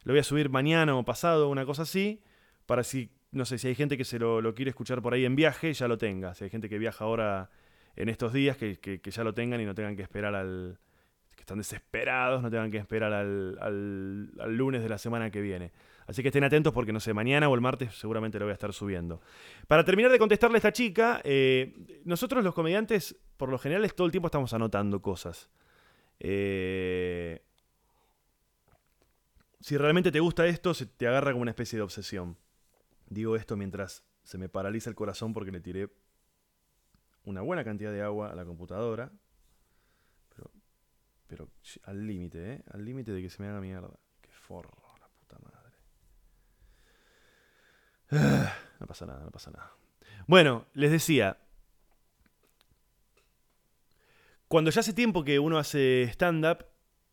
lo 0.04 0.14
voy 0.14 0.20
a 0.20 0.24
subir 0.24 0.50
mañana 0.50 0.96
o 0.96 1.06
pasado, 1.06 1.50
una 1.50 1.66
cosa 1.66 1.84
así, 1.84 2.24
para 2.66 2.84
si, 2.84 3.12
no 3.32 3.46
sé, 3.46 3.58
si 3.58 3.68
hay 3.68 3.76
gente 3.76 3.98
que 3.98 4.06
se 4.06 4.18
lo, 4.18 4.56
quiere 4.56 4.70
escuchar 4.70 5.02
por 5.02 5.14
ahí 5.14 5.26
en 5.26 5.36
viaje, 5.36 5.74
ya 5.74 5.88
lo 5.88 5.98
tenga. 5.98 6.34
Si 6.34 6.46
hay 6.46 6.50
gente 6.50 6.70
que 6.70 6.80
viaja 6.80 7.06
ahora 7.06 7.50
en 7.96 8.10
estos 8.10 8.34
días, 8.34 8.58
que, 8.58 8.78
que 8.80 9.12
ya 9.12 9.24
lo 9.24 9.34
tengan 9.34 9.62
y 9.62 9.66
no 9.66 9.76
tengan 9.76 9.96
que 9.96 10.04
esperar 10.04 10.36
al, 10.36 10.80
que 11.38 11.44
están 11.44 11.60
desesperados, 11.60 12.42
no 12.42 12.50
tengan 12.50 12.72
que 12.72 12.78
esperar 12.78 13.14
al, 13.14 14.58
lunes 14.58 14.82
de 14.82 14.90
la 14.90 14.98
semana 14.98 15.30
que 15.30 15.40
viene. 15.40 15.72
Así 16.08 16.22
que 16.22 16.30
estén 16.30 16.44
atentos 16.44 16.74
porque, 16.74 16.92
no 16.92 17.00
sé, 17.00 17.14
mañana 17.14 17.48
o 17.48 17.54
el 17.54 17.62
martes 17.62 17.94
seguramente 17.96 18.40
lo 18.40 18.46
voy 18.46 18.52
a 18.52 18.54
estar 18.54 18.74
subiendo. 18.74 19.22
Para 19.68 19.86
terminar 19.86 20.12
de 20.12 20.18
contestarle 20.18 20.56
a 20.56 20.60
esta 20.60 20.74
chica, 20.74 21.22
eh, 21.24 22.02
nosotros 22.06 22.44
los 22.44 22.54
comediantes, 22.54 23.16
por 23.38 23.50
lo 23.50 23.60
general, 23.60 23.94
todo 23.94 24.08
el 24.08 24.12
tiempo 24.12 24.28
estamos 24.28 24.52
anotando 24.54 25.02
cosas. 25.02 25.50
Eh, 26.20 27.44
si 29.60 29.78
realmente 29.78 30.12
te 30.12 30.20
gusta 30.20 30.48
esto, 30.48 30.74
se 30.74 30.88
te 30.88 31.08
agarra 31.08 31.32
como 31.34 31.44
una 31.44 31.52
especie 31.52 31.78
de 31.78 31.84
obsesión. 31.84 32.36
Digo 33.10 33.36
esto 33.36 33.56
mientras 33.56 34.04
se 34.24 34.40
me 34.40 34.50
paraliza 34.50 34.90
el 34.90 34.96
corazón 34.96 35.34
porque 35.34 35.52
le 35.52 35.60
tiré 35.60 35.90
una 37.26 37.42
buena 37.42 37.64
cantidad 37.64 37.92
de 37.92 38.02
agua 38.02 38.32
a 38.32 38.36
la 38.36 38.44
computadora. 38.44 39.12
Pero 41.28 41.50
al 41.84 42.08
límite, 42.08 42.54
¿eh? 42.54 42.64
Al 42.72 42.84
límite 42.86 43.12
de 43.12 43.22
que 43.22 43.30
se 43.30 43.42
me 43.42 43.50
haga 43.50 43.60
mierda. 43.60 43.92
Qué 44.22 44.32
forro, 44.32 44.72
la 45.00 45.08
puta 45.10 45.38
madre. 45.40 45.68
no 48.80 48.88
pasa 48.88 49.06
nada, 49.06 49.24
no 49.26 49.32
pasa 49.32 49.52
nada. 49.52 49.72
Bueno, 50.26 50.66
les 50.74 50.92
decía. 50.92 51.38
Cuando 54.48 54.72
ya 54.72 54.80
hace 54.80 54.94
tiempo 54.94 55.26
que 55.26 55.40
uno 55.40 55.58
hace 55.58 56.04
stand-up, 56.04 56.66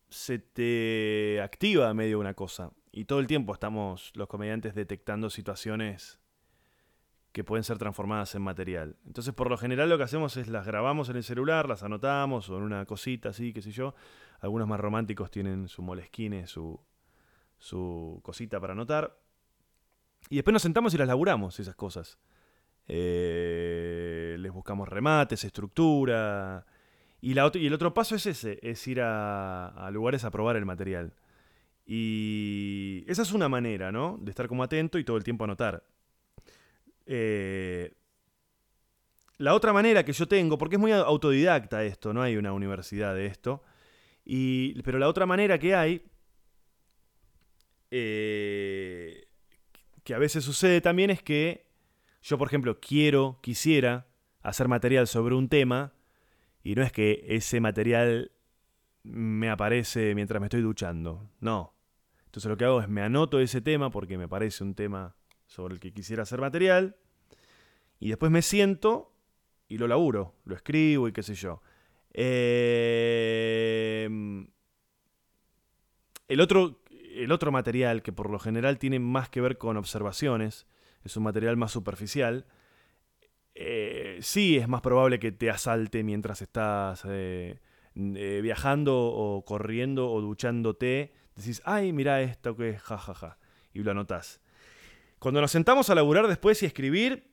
se 0.09 0.39
te 0.39 1.41
activa 1.41 1.93
medio 1.93 2.19
una 2.19 2.33
cosa. 2.33 2.71
Y 2.91 3.05
todo 3.05 3.19
el 3.19 3.27
tiempo 3.27 3.53
estamos 3.53 4.11
los 4.15 4.29
comediantes 4.29 4.73
detectando 4.73 5.29
situaciones 5.29 6.21
que 7.35 7.43
pueden 7.43 7.65
ser 7.65 7.77
transformadas 7.77 8.33
en 8.35 8.41
material. 8.41 8.95
Entonces, 9.05 9.33
por 9.33 9.49
lo 9.49 9.57
general 9.57 9.89
lo 9.89 9.97
que 9.97 10.05
hacemos 10.05 10.37
es 10.37 10.47
las 10.47 10.65
grabamos 10.65 11.09
en 11.09 11.17
el 11.17 11.23
celular, 11.25 11.67
las 11.67 11.83
anotamos 11.83 12.49
o 12.49 12.55
en 12.55 12.63
una 12.63 12.85
cosita 12.85 13.27
así, 13.27 13.51
qué 13.51 13.61
sé 13.61 13.71
yo. 13.71 13.93
Algunos 14.39 14.69
más 14.69 14.79
románticos 14.79 15.29
tienen 15.31 15.67
su 15.67 15.81
molesquine, 15.81 16.47
su, 16.47 16.79
su 17.57 18.21
cosita 18.23 18.61
para 18.61 18.71
anotar. 18.71 19.19
Y 20.29 20.35
después 20.35 20.53
nos 20.53 20.61
sentamos 20.61 20.93
y 20.93 20.97
las 20.97 21.09
laburamos, 21.09 21.59
esas 21.59 21.75
cosas. 21.75 22.17
Eh, 22.87 24.37
les 24.39 24.51
buscamos 24.53 24.87
remates, 24.87 25.43
estructura. 25.43 26.65
Y, 27.19 27.33
la, 27.33 27.51
y 27.53 27.67
el 27.67 27.73
otro 27.73 27.93
paso 27.93 28.15
es 28.15 28.27
ese, 28.27 28.59
es 28.61 28.87
ir 28.87 29.01
a, 29.01 29.67
a 29.67 29.91
lugares 29.91 30.23
a 30.23 30.31
probar 30.31 30.55
el 30.55 30.65
material. 30.65 31.11
Y 31.85 33.03
esa 33.09 33.23
es 33.23 33.33
una 33.33 33.49
manera, 33.49 33.91
¿no? 33.91 34.17
De 34.21 34.29
estar 34.29 34.47
como 34.47 34.63
atento 34.63 34.97
y 34.99 35.03
todo 35.03 35.17
el 35.17 35.25
tiempo 35.25 35.43
anotar. 35.43 35.83
Eh, 37.05 37.93
la 39.37 39.53
otra 39.53 39.73
manera 39.73 40.05
que 40.05 40.13
yo 40.13 40.27
tengo, 40.27 40.57
porque 40.57 40.77
es 40.77 40.79
muy 40.79 40.91
autodidacta 40.91 41.83
esto, 41.83 42.13
no 42.13 42.21
hay 42.21 42.37
una 42.37 42.53
universidad 42.53 43.13
de 43.13 43.25
esto, 43.25 43.63
y, 44.23 44.81
pero 44.83 44.97
la 44.97 45.09
otra 45.09 45.25
manera 45.25 45.59
que 45.59 45.75
hay, 45.75 46.03
eh, 47.91 49.27
que 50.03 50.13
a 50.13 50.17
veces 50.19 50.43
sucede 50.43 50.81
también 50.81 51.09
es 51.09 51.21
que 51.21 51.65
yo, 52.21 52.37
por 52.37 52.47
ejemplo, 52.47 52.79
quiero, 52.79 53.39
quisiera 53.41 54.07
hacer 54.41 54.67
material 54.67 55.07
sobre 55.07 55.35
un 55.35 55.49
tema, 55.49 55.93
y 56.63 56.75
no 56.75 56.81
es 56.81 56.91
que 56.91 57.25
ese 57.27 57.59
material 57.59 58.31
me 59.03 59.49
aparece 59.49 60.15
mientras 60.15 60.39
me 60.39 60.47
estoy 60.47 60.61
duchando, 60.61 61.29
no. 61.39 61.75
Entonces 62.25 62.49
lo 62.49 62.57
que 62.57 62.65
hago 62.65 62.81
es 62.81 62.89
me 62.89 63.01
anoto 63.01 63.39
ese 63.39 63.61
tema 63.61 63.91
porque 63.91 64.17
me 64.17 64.27
parece 64.27 64.63
un 64.63 64.75
tema 64.75 65.15
sobre 65.45 65.75
el 65.75 65.79
que 65.79 65.93
quisiera 65.93 66.23
hacer 66.23 66.41
material, 66.41 66.95
y 67.99 68.09
después 68.09 68.31
me 68.31 68.41
siento 68.41 69.13
y 69.67 69.77
lo 69.77 69.87
laburo, 69.87 70.35
lo 70.45 70.55
escribo 70.55 71.07
y 71.07 71.11
qué 71.11 71.23
sé 71.23 71.35
yo. 71.35 71.61
Em, 72.13 72.47
el, 76.27 76.41
otro, 76.41 76.81
el 76.89 77.31
otro 77.31 77.51
material 77.51 78.01
que 78.03 78.11
por 78.13 78.29
lo 78.29 78.39
general 78.39 78.77
tiene 78.77 78.99
más 78.99 79.29
que 79.29 79.41
ver 79.41 79.57
con 79.57 79.77
observaciones, 79.77 80.67
es 81.03 81.17
un 81.17 81.23
material 81.23 81.57
más 81.57 81.71
superficial, 81.71 82.45
eh, 83.55 84.17
sí 84.21 84.57
es 84.57 84.67
más 84.67 84.81
probable 84.81 85.17
que 85.17 85.31
te 85.31 85.49
asalte 85.49 86.03
mientras 86.03 86.41
estás 86.41 87.03
eh, 87.07 87.61
eh, 87.95 88.39
viajando 88.43 88.97
o 88.97 89.45
corriendo 89.45 90.11
o 90.11 90.19
duchándote. 90.21 91.13
Decís, 91.35 91.61
ay, 91.65 91.93
mira 91.93 92.21
esto 92.21 92.55
que 92.55 92.69
es, 92.71 92.81
jajaja. 92.81 93.37
Y 93.73 93.83
lo 93.83 93.91
anotás. 93.91 94.41
Cuando 95.25 95.41
nos 95.41 95.49
sentamos 95.49 95.89
a 95.89 95.95
laburar 95.95 96.27
después 96.27 96.61
y 96.61 96.67
escribir, 96.67 97.31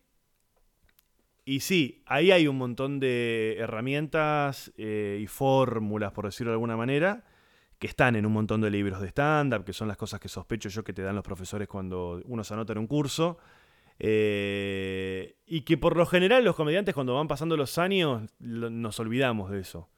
y 1.44 1.61
sí, 1.61 2.02
ahí 2.07 2.31
hay 2.31 2.48
un 2.48 2.57
montón 2.57 3.00
de 3.00 3.57
herramientas 3.59 4.72
y 4.78 5.26
fórmulas, 5.26 6.11
por 6.12 6.24
decirlo 6.24 6.52
de 6.52 6.55
alguna 6.55 6.74
manera, 6.74 7.22
que 7.78 7.87
están 7.87 8.16
en 8.16 8.24
un 8.24 8.33
montón 8.33 8.62
de 8.62 8.70
libros 8.70 9.02
de 9.02 9.09
stand-up, 9.09 9.64
que 9.64 9.74
son 9.74 9.88
las 9.88 9.98
cosas 9.98 10.20
que 10.20 10.31
sospecho 10.31 10.70
yo 10.70 10.83
que 10.83 10.94
te 10.94 11.02
dan 11.02 11.14
los 11.14 11.22
profesores 11.22 11.68
cuando 11.68 12.22
uno 12.24 12.42
se 12.44 12.55
anota 12.55 12.72
en 12.72 12.78
un 12.78 12.87
curso. 12.87 13.37
Eh, 13.98 15.37
y 15.44 15.61
que 15.61 15.76
por 15.76 15.94
lo 15.94 16.07
general 16.07 16.46
los 16.46 16.57
comediantes 16.57 16.94
cuando 16.94 17.14
van 17.14 17.28
pasando 17.28 17.59
los 17.59 17.76
años 17.76 18.22
nos 18.38 19.00
olvidamos 19.00 19.50
de 19.50 19.61
eso. 19.61 19.90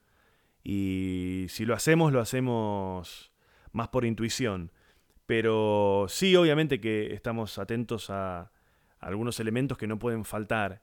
Y 0.65 1.45
si 1.47 1.65
lo 1.65 1.73
hacemos, 1.73 2.11
lo 2.11 2.19
hacemos 2.19 3.31
más 3.71 3.87
por 3.87 4.03
intuición. 4.03 4.73
Pero 5.25 6.05
sí, 6.07 6.35
obviamente 6.35 6.79
que 6.79 7.13
estamos 7.13 7.57
atentos 7.57 8.09
a 8.09 8.51
algunos 8.99 9.39
elementos 9.39 9.77
que 9.77 9.87
no 9.87 9.99
pueden 9.99 10.25
faltar. 10.25 10.81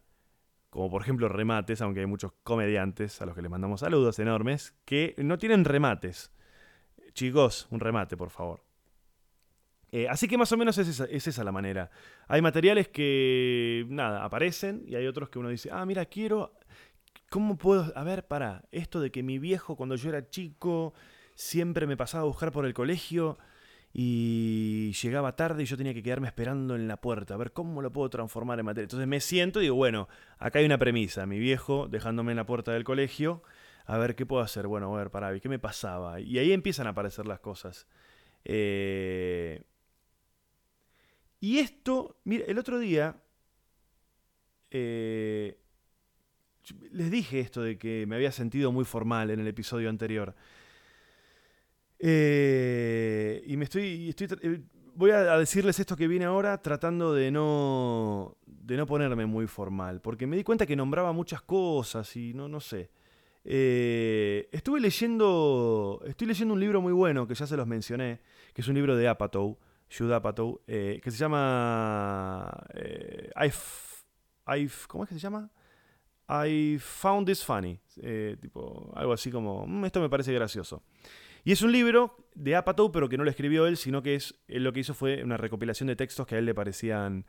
Como 0.71 0.91
por 0.91 1.03
ejemplo 1.03 1.29
remates, 1.29 1.83
aunque 1.83 2.01
hay 2.01 2.07
muchos 2.07 2.33
comediantes 2.43 3.21
a 3.21 3.27
los 3.27 3.35
que 3.35 3.43
les 3.43 3.51
mandamos 3.51 3.81
saludos 3.81 4.19
enormes, 4.19 4.75
que 4.85 5.15
no 5.19 5.37
tienen 5.39 5.65
remates. 5.65 6.33
Chicos, 7.13 7.69
un 7.71 7.81
remate, 7.81 8.17
por 8.17 8.31
favor. 8.31 8.65
Eh, 9.91 10.09
así 10.09 10.27
que 10.27 10.39
más 10.39 10.51
o 10.53 10.57
menos 10.57 10.79
es 10.79 10.89
esa, 10.89 11.05
es 11.05 11.27
esa, 11.27 11.45
la 11.45 11.53
manera. 11.53 11.91
Hay 12.27 12.41
materiales 12.41 12.89
que, 12.89 13.85
nada, 13.91 14.25
aparecen 14.25 14.83
y 14.87 14.95
hay 14.95 15.07
otros 15.07 15.29
que 15.29 15.39
uno 15.39 15.51
dice, 15.51 15.69
ah, 15.71 15.85
mira, 15.85 16.07
quiero... 16.07 16.55
¿Cómo 17.29 17.59
puedo...? 17.59 17.93
A 17.95 18.03
ver, 18.03 18.27
para, 18.27 18.65
esto 18.73 19.01
de 19.01 19.11
que 19.11 19.23
mi 19.23 19.39
viejo 19.39 19.77
cuando 19.77 19.97
yo 19.97 20.09
era 20.09 20.31
chico 20.31 20.95
siempre 21.35 21.87
me 21.87 21.99
pasaba 21.99 22.25
a 22.25 22.27
buscar 22.27 22.51
por 22.53 22.65
el 22.65 22.73
colegio 22.73 23.39
y 23.93 24.93
llegaba 24.93 25.37
tarde 25.37 25.63
y 25.63 25.67
yo 25.67 25.77
tenía 25.77 25.93
que 25.93 26.03
quedarme 26.03 26.29
esperando 26.29 26.75
en 26.75 26.89
la 26.89 27.01
puerta, 27.01 27.35
a 27.35 27.37
ver 27.37 27.53
cómo 27.53 27.83
lo 27.83 27.93
puedo 27.93 28.09
transformar 28.09 28.59
en 28.59 28.65
materia. 28.65 28.85
Entonces 28.85 29.07
me 29.07 29.21
siento 29.21 29.61
y 29.61 29.65
digo, 29.65 29.77
bueno, 29.77 30.09
acá 30.39 30.61
hay 30.61 30.65
una 30.65 30.79
premisa, 30.79 31.27
mi 31.27 31.39
viejo 31.39 31.89
dejándome 31.89 32.33
en 32.33 32.37
la 32.37 32.47
puerta 32.47 32.73
del 32.73 32.85
colegio, 32.85 33.43
a 33.85 33.99
ver 33.99 34.15
qué 34.15 34.25
puedo 34.25 34.43
hacer, 34.43 34.67
bueno, 34.67 34.95
a 34.95 34.99
ver, 34.99 35.11
para, 35.11 35.39
¿qué 35.39 35.49
me 35.49 35.59
pasaba? 35.59 36.21
Y 36.21 36.39
ahí 36.39 36.53
empiezan 36.53 36.87
a 36.87 36.91
aparecer 36.91 37.27
las 37.27 37.41
cosas. 37.41 37.87
Eh, 38.45 39.63
y 41.41 41.59
esto, 41.59 42.17
mira, 42.25 42.45
el 42.47 42.59
otro 42.59 42.79
día 42.79 43.17
eh, 44.71 45.59
les 46.93 47.11
dije 47.11 47.41
esto 47.41 47.63
de 47.63 47.77
que 47.77 48.07
me 48.07 48.17
había 48.17 48.33
sentido 48.33 48.73
muy 48.73 48.85
formal 48.85 49.31
en 49.31 49.41
el 49.41 49.49
episodio 49.49 49.91
anterior. 49.91 50.35
Eh, 52.05 53.45
y 53.47 53.57
me 53.57 53.65
estoy, 53.65 54.13
eh, 54.43 54.61
voy 54.97 55.13
a 55.13 55.39
decirles 55.39 55.79
esto 55.79 55.97
que 55.97 56.09
viene 56.09 56.25
ahora 56.25 56.61
tratando 56.61 57.15
de 57.15 57.31
no 57.31 58.37
de 58.45 58.77
no 58.77 58.87
ponerme 58.87 59.25
muy 59.25 59.47
formal, 59.47 60.01
porque 60.01 60.27
me 60.27 60.37
di 60.37 60.43
cuenta 60.43 60.67
que 60.67 60.75
nombraba 60.75 61.13
muchas 61.13 61.43
cosas 61.43 62.17
y 62.17 62.35
no 62.35 62.49
no 62.49 62.59
sé. 62.59 62.91
estuve 63.45 64.81
leyendo 64.81 66.03
estoy 66.07 66.27
leyendo 66.27 66.55
un 66.55 66.61
libro 66.61 66.81
muy 66.81 66.93
bueno 66.93 67.27
que 67.29 67.35
ya 67.35 67.47
se 67.47 67.57
los 67.57 67.67
mencioné, 67.69 68.21
que 68.53 68.63
es 68.63 68.69
un 68.69 68.75
libro 68.75 68.97
de 68.97 69.07
Apatow 69.07 69.59
Judd 69.97 70.59
eh, 70.67 71.01
que 71.03 71.11
se 71.11 71.19
llama 71.19 72.51
eh, 72.75 73.31
¿Cómo 74.89 75.05
es 75.05 75.09
que 75.09 75.15
se 75.15 75.21
llama? 75.21 75.51
I 76.29 76.79
found 76.79 77.27
this 77.27 77.45
funny. 77.45 77.79
Eh, 78.01 78.37
tipo, 78.41 78.91
algo 78.95 79.13
así 79.13 79.31
como, 79.31 79.67
mm, 79.67 79.85
esto 79.85 80.01
me 80.01 80.09
parece 80.09 80.33
gracioso. 80.33 80.83
Y 81.45 81.53
es 81.53 81.63
un 81.63 81.73
libro 81.73 82.27
de 82.35 82.57
Apatow, 82.57 82.93
pero 82.93 83.09
que 83.09 83.19
no 83.19 83.25
lo 83.25 83.31
escribió 83.31 83.67
él, 83.67 83.77
sino 83.77 84.03
que 84.03 84.15
es, 84.15 84.35
él 84.49 84.65
lo 84.65 84.73
que 84.73 84.81
hizo 84.81 84.95
fue 84.95 85.23
una 85.23 85.37
recopilación 85.37 85.89
de 85.89 85.97
textos 85.97 86.27
que 86.27 86.37
a 86.37 86.39
él 86.39 86.47
le 86.47 86.55
parecían 86.55 87.27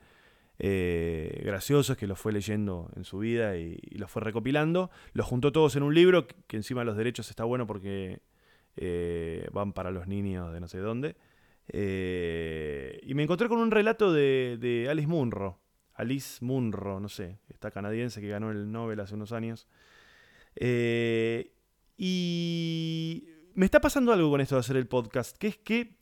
eh, 0.59 1.41
graciosos, 1.43 1.97
que 1.97 2.07
los 2.07 2.19
fue 2.19 2.31
leyendo 2.31 2.91
en 2.95 3.03
su 3.03 3.19
vida 3.19 3.57
y, 3.57 3.77
los 3.91 4.11
fue 4.11 4.21
recopilando. 4.21 4.91
Los 5.13 5.25
juntó 5.25 5.51
todos 5.51 5.75
en 5.75 5.83
un 5.83 5.95
libro, 5.95 6.27
que, 6.27 6.57
encima 6.57 6.83
los 6.83 6.95
derechos 6.95 7.29
está 7.29 7.43
bueno 7.43 7.65
porque 7.67 8.21
van 9.51 9.73
para 9.73 9.91
los 9.91 10.07
niños 10.07 10.51
de 10.53 10.59
no 10.59 10.67
sé 10.67 10.79
dónde. 10.79 11.15
Eh, 11.69 12.99
y 13.03 13.13
me 13.13 13.23
encontré 13.23 13.47
con 13.47 13.59
un 13.59 13.71
relato 13.71 14.11
de, 14.11 14.87
Alice 14.89 15.07
Munro. 15.07 15.59
Alice 15.93 16.43
Munro, 16.43 16.99
no 16.99 17.07
sé, 17.07 17.39
esta 17.49 17.69
canadiense 17.69 18.19
que 18.19 18.27
ganó 18.27 18.51
el 18.51 18.71
Nobel 18.71 18.99
hace 18.99 19.15
unos 19.15 19.31
años. 19.31 19.67
Eh, 20.55 21.53
y 21.97 23.27
me 23.55 23.65
está 23.65 23.81
pasando 23.81 24.11
algo 24.13 24.29
con 24.29 24.41
esto 24.41 24.55
de 24.55 24.59
hacer 24.59 24.77
el 24.77 24.87
podcast, 24.87 25.37
que 25.37 25.47
es 25.47 25.57
que 25.57 25.95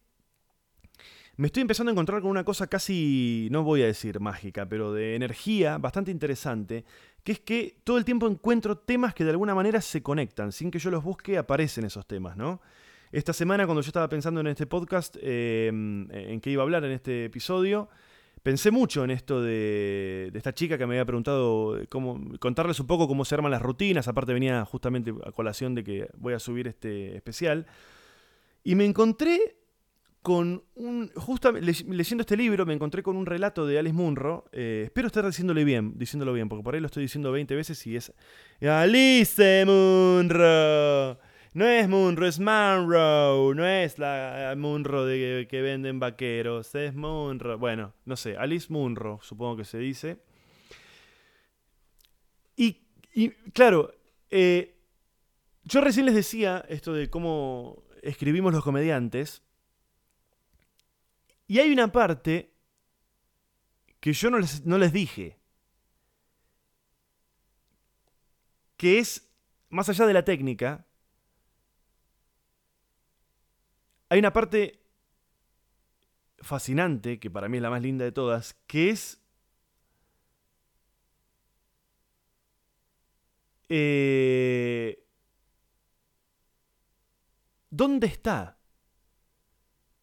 me 1.37 1.47
estoy 1.47 1.61
empezando 1.61 1.89
a 1.89 1.93
encontrar 1.93 2.21
con 2.21 2.29
una 2.29 2.43
cosa 2.43 2.67
casi, 2.67 3.47
no 3.51 3.63
voy 3.63 3.81
a 3.81 3.87
decir 3.87 4.19
mágica, 4.19 4.67
pero 4.67 4.93
de 4.93 5.15
energía 5.15 5.77
bastante 5.77 6.11
interesante, 6.11 6.85
que 7.23 7.31
es 7.31 7.39
que 7.39 7.77
todo 7.83 7.97
el 7.97 8.05
tiempo 8.05 8.27
encuentro 8.27 8.77
temas 8.77 9.13
que 9.13 9.23
de 9.23 9.31
alguna 9.31 9.55
manera 9.55 9.81
se 9.81 10.03
conectan, 10.03 10.51
sin 10.51 10.71
que 10.71 10.79
yo 10.79 10.91
los 10.91 11.03
busque 11.03 11.37
aparecen 11.37 11.85
esos 11.85 12.05
temas, 12.05 12.37
¿no? 12.37 12.61
Esta 13.11 13.33
semana, 13.33 13.65
cuando 13.65 13.81
yo 13.81 13.87
estaba 13.87 14.07
pensando 14.07 14.39
en 14.39 14.47
este 14.47 14.67
podcast, 14.67 15.17
em, 15.21 16.09
en 16.11 16.39
qué 16.39 16.51
iba 16.51 16.61
a 16.61 16.65
hablar 16.65 16.85
en 16.85 16.91
este 16.91 17.25
episodio, 17.25 17.89
pensé 18.43 18.71
mucho 18.71 19.03
en 19.03 19.11
esto 19.11 19.41
de, 19.41 20.31
esta 20.33 20.53
chica 20.53 20.77
que 20.77 20.85
me 20.85 20.95
había 20.95 21.05
preguntado 21.05 21.79
contarles 22.39 22.79
un 22.79 22.87
poco 22.87 23.07
cómo 23.07 23.25
se 23.25 23.35
arman 23.35 23.51
las 23.51 23.61
rutinas. 23.61 24.07
Aparte, 24.07 24.33
venía 24.33 24.65
justamente 24.65 25.13
a 25.25 25.31
colación 25.31 25.75
de 25.75 25.83
que 25.83 26.07
voy 26.17 26.33
a 26.33 26.39
subir 26.39 26.67
este 26.67 27.15
especial. 27.15 27.65
Y 28.63 28.75
me 28.75 28.85
encontré 28.85 29.57
con 30.21 30.63
un. 30.75 31.11
Justamente 31.15 31.83
leyendo 31.87 32.21
este 32.21 32.37
libro, 32.37 32.65
me 32.65 32.73
encontré 32.73 33.01
con 33.03 33.17
un 33.17 33.25
relato 33.25 33.65
de 33.65 33.79
Alice 33.79 33.93
Munro. 33.93 34.45
Eh, 34.51 34.83
espero 34.85 35.07
estar 35.07 35.25
diciéndole 35.25 35.63
bien, 35.63 35.97
diciéndolo 35.97 36.33
bien, 36.33 36.49
porque 36.49 36.63
por 36.63 36.75
ahí 36.75 36.81
lo 36.81 36.87
estoy 36.87 37.03
diciendo 37.03 37.31
20 37.31 37.55
veces 37.55 37.85
y 37.87 37.95
es. 37.95 38.13
Alice 38.61 39.65
Munro. 39.65 41.30
No 41.53 41.67
es 41.67 41.89
Munro, 41.89 42.25
es 42.27 42.39
Munro. 42.39 43.53
No 43.53 43.67
es 43.67 43.99
la 43.99 44.53
Munro 44.57 45.05
de 45.05 45.47
que, 45.49 45.61
venden 45.61 45.99
vaqueros. 45.99 46.73
Es 46.75 46.93
Munro. 46.93 47.57
Bueno, 47.57 47.93
no 48.05 48.15
sé. 48.15 48.37
Alice 48.37 48.71
Munro, 48.71 49.19
supongo 49.21 49.57
que 49.57 49.65
se 49.65 49.77
dice. 49.77 50.21
Y, 53.13 53.29
claro, 53.51 53.93
eh, 54.29 54.79
yo 55.65 55.81
recién 55.81 56.05
les 56.05 56.15
decía 56.15 56.63
esto 56.69 56.93
de 56.93 57.09
cómo 57.09 57.83
escribimos 58.01 58.53
los 58.53 58.63
comediantes. 58.63 59.43
Y 61.47 61.59
hay 61.59 61.73
una 61.73 61.91
parte 61.91 62.53
que 63.99 64.13
yo 64.13 64.29
no 64.29 64.39
les, 64.39 64.65
no 64.65 64.77
les 64.77 64.93
dije. 64.93 65.37
Que 68.77 68.99
es, 68.99 69.29
más 69.69 69.89
allá 69.89 70.05
de 70.05 70.13
la 70.13 70.23
técnica, 70.23 70.87
Hay 74.11 74.19
una 74.19 74.33
parte 74.33 74.83
fascinante, 76.39 77.17
que 77.17 77.31
para 77.31 77.47
mí 77.47 77.55
es 77.55 77.63
la 77.63 77.69
más 77.69 77.81
linda 77.81 78.03
de 78.03 78.11
todas, 78.11 78.55
que 78.67 78.89
es... 78.89 79.23
Eh, 83.69 85.07
¿Dónde 87.69 88.07
está 88.07 88.57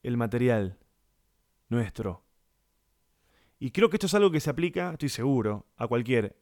el 0.02 0.16
material 0.16 0.78
nuestro? 1.68 2.24
Y 3.58 3.72
creo 3.72 3.90
que 3.90 3.96
esto 3.96 4.06
es 4.06 4.14
algo 4.14 4.30
que 4.30 4.40
se 4.40 4.48
aplica, 4.48 4.92
estoy 4.92 5.10
seguro, 5.10 5.66
a 5.76 5.86
cualquier 5.86 6.34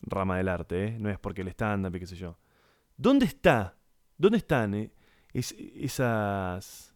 rama 0.00 0.38
del 0.38 0.48
arte, 0.48 0.86
¿eh? 0.86 0.98
no 0.98 1.10
es 1.10 1.18
porque 1.18 1.42
el 1.42 1.48
stand-up 1.48 1.94
y 1.94 2.00
qué 2.00 2.06
sé 2.06 2.16
yo. 2.16 2.38
¿Dónde 2.96 3.26
está? 3.26 3.76
¿Dónde 4.16 4.38
están 4.38 4.72
eh? 4.72 4.95
Esas, 5.36 6.94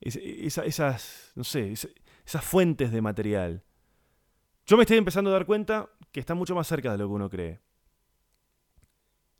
esas, 0.00 1.32
no 1.34 1.44
sé, 1.44 1.72
esas 1.72 2.44
fuentes 2.44 2.92
de 2.92 3.02
material. 3.02 3.64
Yo 4.66 4.76
me 4.76 4.84
estoy 4.84 4.98
empezando 4.98 5.30
a 5.30 5.34
dar 5.34 5.46
cuenta 5.46 5.90
que 6.12 6.20
está 6.20 6.34
mucho 6.34 6.54
más 6.54 6.66
cerca 6.66 6.92
de 6.92 6.98
lo 6.98 7.08
que 7.08 7.14
uno 7.14 7.28
cree. 7.28 7.60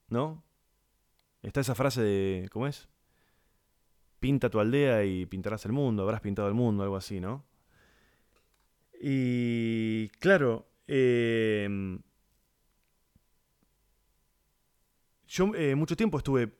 ¿No? 0.08 0.42
Está 1.42 1.60
esa 1.60 1.74
frase 1.74 2.02
de, 2.02 2.48
¿cómo 2.50 2.66
es? 2.66 2.88
Pinta 4.20 4.50
tu 4.50 4.60
aldea 4.60 5.04
y 5.04 5.26
pintarás 5.26 5.64
el 5.66 5.72
mundo, 5.72 6.02
habrás 6.02 6.20
pintado 6.20 6.48
el 6.48 6.54
mundo, 6.54 6.82
algo 6.82 6.96
así, 6.96 7.20
¿no? 7.20 7.44
Y 9.00 10.08
claro, 10.20 10.68
em, 10.86 12.00
yo 15.26 15.52
eh, 15.56 15.74
mucho 15.74 15.96
tiempo 15.96 16.18
estuve 16.18 16.52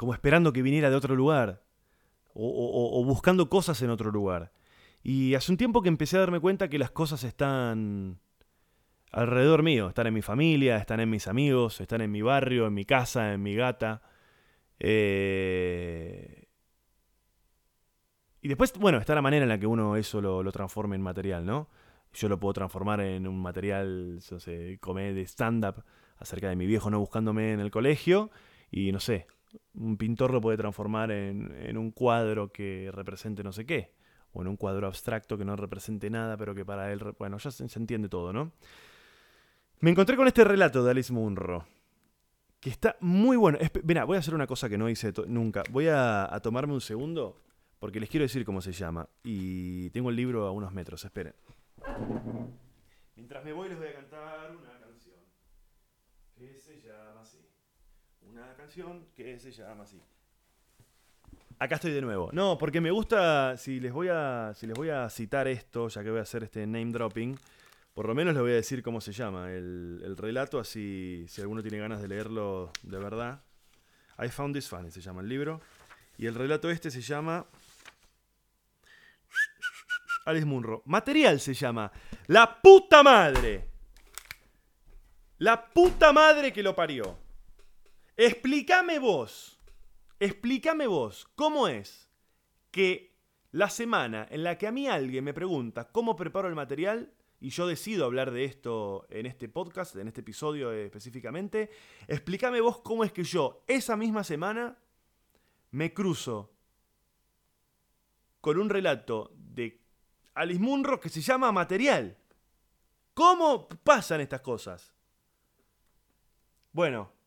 como 0.00 0.14
esperando 0.14 0.54
que 0.54 0.62
viniera 0.62 0.88
de 0.88 0.96
otro 0.96 1.14
lugar, 1.14 1.62
o, 2.32 3.04
buscando 3.04 3.50
cosas 3.50 3.82
en 3.82 3.90
otro 3.90 4.10
lugar. 4.10 4.50
Y 5.02 5.34
hace 5.34 5.52
un 5.52 5.58
tiempo 5.58 5.82
que 5.82 5.90
empecé 5.90 6.16
a 6.16 6.20
darme 6.20 6.40
cuenta 6.40 6.70
que 6.70 6.78
las 6.78 6.90
cosas 6.90 7.22
están 7.22 8.18
alrededor 9.12 9.62
mío. 9.62 9.90
Están 9.90 10.06
en 10.06 10.14
mi 10.14 10.22
familia, 10.22 10.78
están 10.78 11.00
en 11.00 11.10
mis 11.10 11.28
amigos, 11.28 11.82
están 11.82 12.00
en 12.00 12.10
mi 12.10 12.22
barrio, 12.22 12.66
en 12.66 12.72
mi 12.72 12.86
casa, 12.86 13.34
en 13.34 13.42
mi 13.42 13.54
gata. 13.54 14.00
Eh, 14.78 16.48
y 18.40 18.48
después, 18.48 18.72
bueno, 18.78 18.96
está 18.96 19.14
la 19.14 19.20
manera 19.20 19.42
en 19.42 19.50
la 19.50 19.60
que 19.60 19.66
uno 19.66 19.96
eso 19.96 20.22
lo, 20.22 20.42
lo 20.42 20.50
transforma 20.50 20.94
en 20.94 21.02
material, 21.02 21.44
¿no? 21.44 21.68
Yo 22.14 22.30
lo 22.30 22.40
puedo 22.40 22.54
transformar 22.54 23.02
en 23.02 23.26
un 23.26 23.42
material, 23.42 24.14
no 24.30 24.40
sé, 24.40 24.50
de 24.80 25.22
stand-up 25.26 25.84
acerca 26.16 26.48
de 26.48 26.56
mi 26.56 26.64
viejo 26.64 26.88
no 26.88 26.98
buscándome 27.00 27.52
en 27.52 27.60
el 27.60 27.70
colegio. 27.70 28.30
Y 28.70 28.92
no 28.92 29.00
sé, 29.00 29.26
un 29.74 29.96
pintor 29.96 30.32
lo 30.32 30.40
puede 30.40 30.56
transformar 30.56 31.10
en, 31.10 31.54
en 31.56 31.76
un 31.78 31.90
cuadro 31.90 32.52
que 32.52 32.90
represente 32.92 33.42
no 33.42 33.52
sé 33.52 33.66
qué. 33.66 33.92
O 34.32 34.42
en 34.42 34.48
un 34.48 34.56
cuadro 34.56 34.86
abstracto 34.86 35.36
que 35.36 35.44
no 35.44 35.56
represente 35.56 36.08
nada, 36.08 36.36
pero 36.36 36.54
que 36.54 36.64
para 36.64 36.92
él, 36.92 37.00
bueno, 37.18 37.38
ya 37.38 37.50
se, 37.50 37.64
entiende 37.78 38.08
todo, 38.08 38.32
¿no? 38.32 38.52
Me 39.80 39.90
encontré 39.90 40.16
con 40.16 40.28
este 40.28 40.44
relato 40.44 40.84
de 40.84 40.90
Alice 40.92 41.12
Munro, 41.12 41.66
que 42.60 42.70
está 42.70 42.96
muy 43.00 43.36
bueno. 43.36 43.58
Mira, 43.82 44.04
voy 44.04 44.16
a 44.16 44.20
hacer 44.20 44.34
una 44.34 44.46
cosa 44.46 44.68
que 44.68 44.78
no 44.78 44.88
hice 44.88 45.12
nunca. 45.26 45.64
Voy 45.70 45.88
a, 45.88 46.32
a, 46.32 46.40
tomarme 46.40 46.74
un 46.74 46.80
segundo, 46.80 47.40
porque 47.80 47.98
les 47.98 48.08
quiero 48.08 48.24
decir 48.24 48.44
cómo 48.44 48.60
se 48.60 48.72
llama. 48.72 49.08
Y 49.24 49.90
tengo 49.90 50.10
el 50.10 50.16
libro 50.16 50.46
a 50.46 50.52
unos 50.52 50.72
metros, 50.72 51.04
esperen. 51.04 51.34
Mientras 53.16 53.44
me 53.44 53.52
voy 53.52 53.68
les 53.68 53.78
voy 53.78 53.88
a 53.88 53.94
cantar 53.94 54.56
una 54.56 54.78
canción 54.78 55.18
que 56.36 56.54
se 56.54 56.80
llama 56.80 57.22
así. 57.22 57.38
Canción 58.56 59.06
que 59.16 59.38
se 59.38 59.50
llama 59.50 59.84
así. 59.84 60.00
Acá 61.58 61.74
estoy 61.74 61.92
de 61.92 62.00
nuevo. 62.00 62.30
No, 62.32 62.56
porque 62.56 62.80
me 62.80 62.90
gusta, 62.90 63.56
si 63.56 63.80
les 63.80 63.92
voy 63.92 64.08
a, 64.08 64.52
si 64.54 64.66
les 64.66 64.76
voy 64.76 64.90
a 64.90 65.08
citar 65.10 65.48
esto, 65.48 65.88
ya 65.88 66.02
que 66.02 66.10
voy 66.10 66.20
a 66.20 66.22
hacer 66.22 66.44
este 66.44 66.66
name 66.66 66.92
dropping, 66.92 67.38
por 67.94 68.06
lo 68.06 68.14
menos 68.14 68.32
les 68.32 68.42
voy 68.42 68.52
a 68.52 68.54
decir 68.54 68.82
cómo 68.82 69.00
se 69.00 69.12
llama 69.12 69.50
el, 69.50 70.00
el 70.04 70.16
relato, 70.16 70.58
así 70.58 71.26
si 71.28 71.40
alguno 71.40 71.62
tiene 71.62 71.78
ganas 71.78 72.00
de 72.00 72.08
leerlo 72.08 72.72
de 72.82 72.98
verdad. 72.98 73.42
I 74.18 74.28
Found 74.28 74.54
This 74.54 74.68
Funny 74.68 74.90
se 74.90 75.00
llama 75.00 75.20
el 75.22 75.28
libro. 75.28 75.60
Y 76.16 76.26
el 76.26 76.34
relato 76.34 76.70
este 76.70 76.90
se 76.90 77.00
llama 77.00 77.46
Alice 80.26 80.46
Munro. 80.46 80.82
Material 80.84 81.40
se 81.40 81.54
llama. 81.54 81.90
La 82.26 82.60
puta 82.60 83.02
madre. 83.02 83.68
La 85.38 85.64
puta 85.66 86.12
madre 86.12 86.52
que 86.52 86.62
lo 86.62 86.74
parió. 86.74 87.18
Explícame 88.22 88.98
vos. 88.98 89.58
Explícame 90.18 90.86
vos. 90.86 91.26
¿Cómo 91.36 91.68
es 91.68 92.10
que 92.70 93.16
la 93.50 93.70
semana 93.70 94.26
en 94.30 94.44
la 94.44 94.58
que 94.58 94.66
a 94.66 94.72
mí 94.72 94.86
alguien 94.88 95.24
me 95.24 95.32
pregunta 95.32 95.90
cómo 95.90 96.16
preparo 96.16 96.46
el 96.46 96.54
material 96.54 97.14
y 97.40 97.48
yo 97.48 97.66
decido 97.66 98.04
hablar 98.04 98.30
de 98.30 98.44
esto 98.44 99.06
en 99.08 99.24
este 99.24 99.48
podcast, 99.48 99.96
en 99.96 100.08
este 100.08 100.20
episodio 100.20 100.70
específicamente, 100.70 101.70
explícame 102.08 102.60
vos 102.60 102.82
cómo 102.82 103.04
es 103.04 103.12
que 103.12 103.24
yo 103.24 103.64
esa 103.66 103.96
misma 103.96 104.22
semana 104.22 104.76
me 105.70 105.94
cruzo 105.94 106.52
con 108.42 108.58
un 108.58 108.68
relato 108.68 109.32
de 109.34 109.80
Alice 110.34 110.60
Munro 110.60 111.00
que 111.00 111.08
se 111.08 111.22
llama 111.22 111.52
Material. 111.52 112.18
¿Cómo 113.14 113.66
pasan 113.66 114.20
estas 114.20 114.42
cosas? 114.42 114.92
Bueno. 116.70 117.19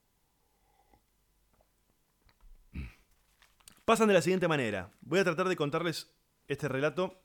Pasan 3.85 4.07
de 4.07 4.13
la 4.13 4.21
siguiente 4.21 4.47
manera. 4.47 4.91
Voy 5.01 5.19
a 5.19 5.23
tratar 5.23 5.49
de 5.49 5.55
contarles 5.55 6.09
este 6.47 6.67
relato. 6.67 7.19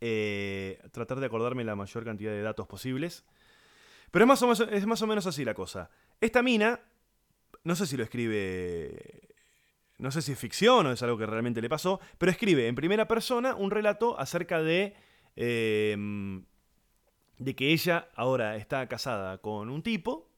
Eh, 0.00 0.78
tratar 0.92 1.20
de 1.20 1.26
acordarme 1.26 1.64
la 1.64 1.74
mayor 1.74 2.04
cantidad 2.04 2.32
de 2.32 2.42
datos 2.42 2.66
posibles. 2.66 3.24
Pero 4.10 4.24
es 4.24 4.86
más, 4.86 5.02
o 5.02 5.06
menos, 5.06 5.26
así 5.26 5.44
la 5.44 5.54
cosa. 5.54 5.90
Esta 6.20 6.42
mina, 6.42 6.80
no 7.64 7.74
sé 7.74 7.86
si 7.86 7.96
lo 7.96 8.04
escribe 8.04 9.28
no 9.98 10.10
sé 10.10 10.22
si 10.22 10.32
es 10.32 10.38
ficción 10.38 10.86
o 10.86 10.92
es 10.92 11.02
algo 11.02 11.16
que 11.16 11.26
realmente 11.26 11.62
le 11.62 11.68
pasó, 11.68 12.00
pero 12.18 12.30
escribe 12.30 12.66
en 12.66 12.74
primera 12.74 13.06
persona 13.08 13.54
un 13.54 13.70
relato 13.70 14.18
acerca 14.18 14.60
de, 14.60 14.94
em, 15.36 16.44
de 17.38 17.54
que 17.54 17.72
ella 17.72 18.08
ahora 18.14 18.56
está 18.56 18.86
casada 18.88 19.38
con 19.38 19.70
un 19.70 19.82
tipo, 19.82 20.28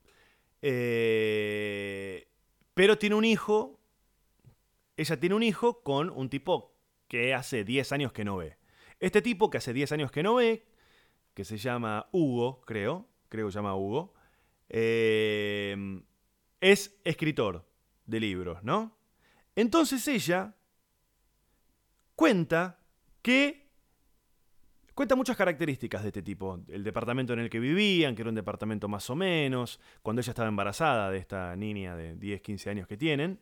eh, 0.63 2.29
pero 2.75 2.99
tiene 2.99 3.15
un 3.15 3.25
hijo, 3.25 3.81
ella 4.97 5.21
tiene 5.21 5.35
un 5.35 5.43
hijo 5.43 5.83
con 5.83 6.11
un 6.11 6.29
tipo 6.29 6.75
que 7.09 7.35
hace 7.35 7.65
10 7.65 7.93
años 7.93 8.13
que 8.13 8.25
no 8.25 8.37
ve. 8.37 8.59
Este 8.99 9.23
tipo 9.23 9.51
que 9.51 9.59
hace 9.59 9.73
10 9.73 9.93
años 9.93 10.11
que 10.11 10.23
no 10.23 10.37
ve, 10.37 10.67
que 11.35 11.45
se 11.45 11.59
llama 11.59 12.09
Hugo, 12.13 12.63
creo, 12.63 13.09
creo 13.29 13.47
que 13.47 13.53
se 13.53 13.59
llama 13.59 13.77
Hugo, 13.77 14.15
em, 14.69 16.03
es 16.61 16.99
escritor 17.05 17.69
de 18.07 18.21
libros, 18.21 18.63
¿no? 18.63 18.97
Entonces 19.55 20.07
ella 20.09 20.55
cuenta 22.15 22.81
que 23.23 23.67
cuenta 24.95 25.15
muchas 25.15 25.37
características 25.37 26.03
de 26.03 26.09
este 26.09 26.23
tipo. 26.23 26.59
El 26.69 26.83
departamento 26.83 27.35
en 27.35 27.41
el 27.41 27.51
que 27.51 27.61
vivían, 27.61 28.15
que 28.15 28.23
era 28.23 28.31
un 28.31 28.35
departamento 28.35 28.89
más 28.89 29.11
o 29.11 29.15
menos, 29.15 29.79
cuando 30.03 30.21
ella 30.21 30.31
estaba 30.31 30.49
embarazada 30.49 31.11
de 31.11 31.19
esta 31.19 31.55
niña 31.55 31.95
de 31.97 32.17
10, 32.17 32.41
15 32.41 32.71
años 32.71 32.87
que 32.87 32.97
tienen. 32.97 33.39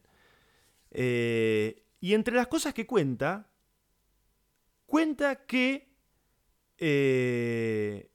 Eh, 0.94 1.84
y 2.00 2.14
entre 2.14 2.36
las 2.36 2.46
cosas 2.46 2.72
que 2.72 2.86
cuenta, 2.86 3.50
cuenta 4.86 5.44
que 5.44 5.92
eh, 6.78 8.10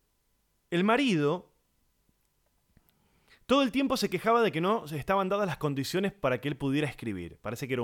el 0.71 0.83
marido 0.83 1.49
todo 3.45 3.63
el 3.63 3.71
tiempo 3.71 3.97
se 3.97 4.11
quejaba 4.11 4.43
de 4.43 4.51
que 4.51 4.61
no 4.61 4.85
estaban 4.85 5.27
dadas 5.27 5.47
las 5.47 5.57
condiciones 5.57 6.13
para 6.13 6.39
que 6.39 6.47
él 6.47 6.55
pudiera 6.55 6.87
escribir. 6.87 7.37
Parece 7.41 7.67
que 7.67 7.73
era 7.73 7.83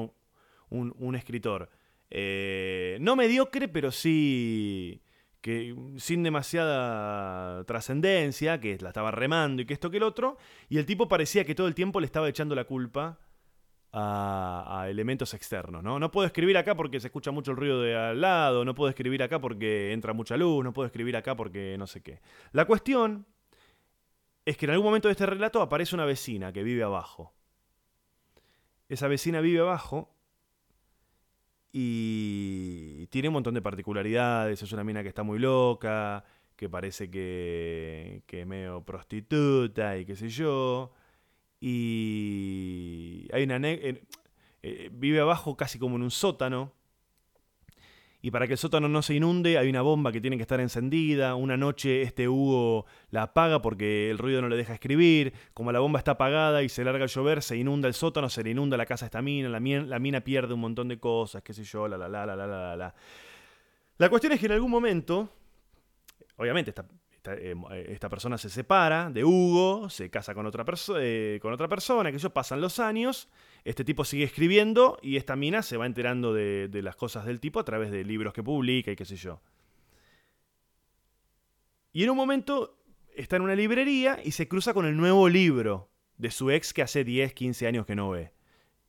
un, 0.69 1.15
escritor. 1.15 1.71
Eh, 2.11 2.99
no 3.01 3.15
mediocre, 3.15 3.67
pero 3.67 3.91
sí 3.91 5.01
que 5.41 5.75
sin 5.97 6.21
demasiada 6.21 7.63
trascendencia, 7.65 8.59
que 8.59 8.77
la 8.79 8.89
estaba 8.89 9.09
remando 9.09 9.63
y 9.63 9.65
que 9.65 9.73
esto 9.73 9.89
que 9.89 9.97
el 9.97 10.03
otro, 10.03 10.37
y 10.69 10.77
el 10.77 10.85
tipo 10.85 11.07
parecía 11.07 11.45
que 11.45 11.55
todo 11.55 11.67
el 11.67 11.73
tiempo 11.73 11.99
le 11.99 12.05
estaba 12.05 12.29
echando 12.29 12.53
la 12.53 12.65
culpa 12.65 13.19
a, 13.97 14.81
a, 14.81 14.89
elementos 14.89 15.33
externos, 15.33 15.81
¿no? 15.81 15.99
No 15.99 16.11
puedo 16.11 16.27
escribir 16.27 16.57
acá 16.57 16.75
porque 16.75 16.99
se 16.99 17.07
escucha 17.07 17.31
mucho 17.31 17.51
el 17.51 17.57
ruido 17.57 17.81
de 17.81 17.95
al 17.95 18.19
lado, 18.19 18.65
no 18.65 18.75
puedo 18.75 18.89
escribir 18.89 19.23
acá 19.23 19.39
porque 19.39 19.93
entra 19.93 20.11
mucha 20.11 20.35
luz, 20.35 20.63
no 20.63 20.73
puedo 20.73 20.85
escribir 20.85 21.15
acá 21.15 21.35
porque 21.35 21.77
no 21.79 21.87
sé 21.87 22.03
qué. 22.03 22.19
La 22.51 22.65
cuestión 22.65 23.25
es 24.43 24.57
que 24.57 24.65
en 24.65 24.71
algún 24.71 24.87
momento 24.87 25.07
de 25.07 25.13
este 25.13 25.25
relato 25.25 25.61
aparece 25.61 25.95
una 25.95 26.03
vecina 26.03 26.51
que 26.51 26.63
vive 26.63 26.83
abajo. 26.83 27.33
Esa 28.89 29.07
vecina 29.07 29.39
vive 29.39 29.61
abajo 29.61 30.13
y 31.71 33.07
tiene 33.07 33.29
un 33.29 33.33
montón 33.33 33.53
de 33.53 33.61
particularidades. 33.61 34.61
Es 34.61 34.71
una 34.73 34.83
mina 34.83 35.03
que 35.03 35.09
está 35.09 35.23
muy 35.23 35.39
loca, 35.39 36.25
que 36.57 36.69
parece 36.69 37.09
que, 37.09 38.23
que 38.27 38.41
es 38.41 38.47
medio 38.47 38.83
prostituta 38.83 39.97
y 39.97 40.05
qué 40.05 40.15
sé 40.17 40.27
yo. 40.27 40.91
Y 41.67 43.27
hay 43.33 43.43
una... 43.43 43.59
Eh, 43.63 44.89
vive 44.91 45.19
abajo 45.19 45.57
casi 45.57 45.79
como 45.79 45.95
en 45.95 46.03
un 46.03 46.11
sótano 46.11 46.73
y 48.25 48.31
para 48.31 48.47
que 48.47 48.53
el 48.53 48.57
sótano 48.57 48.87
no 48.89 49.03
se 49.03 49.13
inunde 49.13 49.59
hay 49.59 49.69
una 49.69 49.83
bomba 49.83 50.11
que 50.11 50.19
tiene 50.19 50.35
que 50.37 50.41
estar 50.41 50.59
encendida. 50.59 51.35
Una 51.35 51.57
noche 51.57 52.01
este 52.01 52.27
Hugo 52.27 52.87
la 53.11 53.21
apaga 53.21 53.61
porque 53.61 54.09
el 54.09 54.17
ruido 54.17 54.41
no 54.41 54.49
le 54.49 54.57
deja 54.57 54.73
escribir. 54.73 55.33
Como 55.53 55.71
la 55.71 55.79
bomba 55.79 55.99
está 55.99 56.11
apagada 56.11 56.63
y 56.63 56.69
se 56.69 56.83
larga 56.83 57.05
a 57.05 57.07
llover, 57.07 57.43
se 57.43 57.55
inunda 57.55 57.87
el 57.87 57.93
sótano, 57.93 58.27
se 58.29 58.43
le 58.43 58.49
inunda 58.49 58.77
la 58.77 58.87
casa 58.87 59.05
a 59.05 59.07
esta 59.07 59.21
mina, 59.21 59.49
la, 59.49 59.59
mina, 59.59 60.21
pierde 60.21 60.55
un 60.55 60.61
montón 60.61 60.87
de 60.87 60.99
cosas, 60.99 61.43
qué 61.43 61.53
sé 61.53 61.63
yo, 61.63 61.87
la 61.87 61.97
la 61.97 62.09
la 62.09 62.25
la 62.25 62.35
la 62.35 62.47
la 62.47 62.75
la. 62.75 62.95
La 63.97 64.09
cuestión 64.09 64.33
es 64.33 64.39
que 64.39 64.47
en 64.47 64.53
algún 64.53 64.71
momento, 64.71 65.29
obviamente 66.37 66.71
esta, 66.71 66.87
eh, 67.33 67.55
esta, 67.89 68.09
persona 68.09 68.37
se 68.37 68.49
separa 68.49 69.09
de 69.09 69.23
Hugo, 69.23 69.89
se 69.89 70.09
casa 70.09 70.33
con 70.33 70.45
otra, 70.45 70.65
eh, 70.99 71.39
con 71.41 71.53
otra 71.53 71.67
persona, 71.67 72.11
que 72.11 72.17
ellos 72.17 72.31
pasan 72.31 72.61
los 72.61 72.79
años 72.79 73.29
este 73.65 73.83
tipo 73.83 74.05
sigue 74.05 74.23
escribiendo 74.23 74.99
y 75.01 75.17
esta 75.17 75.35
mina 75.35 75.63
se 75.63 75.75
va 75.75 75.87
enterando 75.87 76.33
de, 76.33 76.69
las 76.83 76.95
cosas 76.95 77.25
del 77.25 77.39
tipo 77.39 77.59
a 77.59 77.65
través 77.65 77.91
de 77.91 78.03
libros 78.03 78.31
que 78.31 78.43
publica 78.43 78.91
y 78.91 78.95
qué 78.95 79.05
sé 79.05 79.15
yo. 79.15 79.41
Y 81.91 82.03
en 82.03 82.11
un 82.11 82.17
momento 82.17 82.77
está 83.15 83.37
en 83.37 83.41
una 83.41 83.55
librería 83.55 84.19
y 84.23 84.31
se 84.31 84.47
cruza 84.47 84.75
con 84.75 84.85
el 84.85 84.95
nuevo 84.95 85.27
libro 85.29 85.89
de 86.17 86.29
su 86.29 86.51
ex 86.51 86.73
que 86.73 86.83
hace 86.83 87.03
10, 87.03 87.33
15 87.33 87.65
años 87.65 87.85
que 87.87 87.95
no 87.95 88.11
ve. 88.11 88.33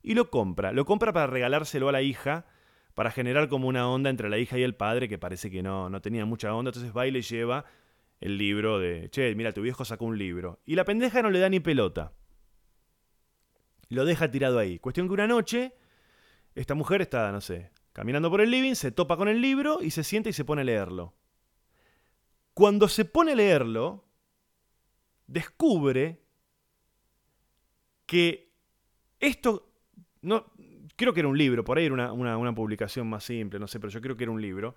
Y 0.03 0.15
lo 0.15 0.31
compra. 0.31 0.73
Lo 0.73 0.85
compra 0.85 1.13
para 1.13 1.27
regalárselo 1.27 1.89
a 1.89 1.93
la 1.93 2.03
hija, 2.03 2.45
para 2.93 3.11
generar 3.11 3.49
como 3.49 3.69
una 3.69 3.89
onda 3.89 4.11
entre 4.11 4.29
la 4.29 4.37
hija 4.37 4.59
y 4.59 4.63
el 4.63 4.75
padre 4.75 5.09
que 5.09 5.17
parece 5.17 5.51
que 5.51 5.63
no, 5.63 5.89
no 5.89 6.03
tenía 6.03 6.27
mucha 6.27 6.55
onda. 6.55 6.69
Entonces 6.69 6.95
va 6.95 7.07
y 7.07 7.13
le 7.13 7.23
lleva 7.23 7.65
el 8.21 8.39
libro 8.39 8.79
de, 8.79 9.09
che, 9.11 9.35
mira, 9.35 9.53
tu 9.53 9.63
viejo 9.63 9.85
sacó 9.85 10.05
un 10.05 10.19
libro. 10.19 10.61
Y 10.65 10.75
la 10.75 10.85
pendeja 10.85 11.23
no 11.23 11.31
le 11.31 11.39
da 11.39 11.49
ni 11.49 11.61
pelota. 11.61 12.13
Lo 13.89 14.05
deja 14.05 14.31
tirado 14.31 14.59
ahí. 14.59 14.79
Cuestión 14.79 15.07
que 15.07 15.15
una 15.15 15.27
noche, 15.27 15.75
esta 16.55 16.75
mujer 16.75 17.03
está, 17.03 17.31
no 17.31 17.41
sé, 17.41 17.71
caminando 17.93 18.31
por 18.31 18.41
el 18.41 18.51
living, 18.51 18.75
se 18.75 18.91
topa 18.91 19.17
con 19.17 19.29
el 19.29 19.41
libro 19.41 19.83
y 19.83 19.91
se 19.91 20.05
sienta 20.05 20.29
y 20.29 20.33
se 20.33 20.45
pone 20.45 20.63
a 20.63 20.65
leerlo. 20.65 21.15
Cuando 22.55 22.89
se 22.89 23.05
pone 23.05 23.33
a 23.33 23.37
leerlo, 23.37 24.07
descubre 25.27 26.23
que 28.07 28.53
esto, 29.21 29.73
no, 30.23 30.53
creo 30.97 31.13
que 31.13 31.21
era 31.21 31.29
un 31.29 31.37
libro, 31.39 31.65
por 31.65 31.79
ahí 31.79 31.87
era 31.87 32.13
una, 32.13 32.55
publicación 32.55 33.09
más 33.09 33.25
simple, 33.25 33.59
no 33.59 33.67
sé, 33.67 33.79
pero 33.81 33.91
yo 33.91 34.01
creo 34.01 34.17
que 34.17 34.25
era 34.25 34.33
un 34.33 34.41
libro, 34.41 34.75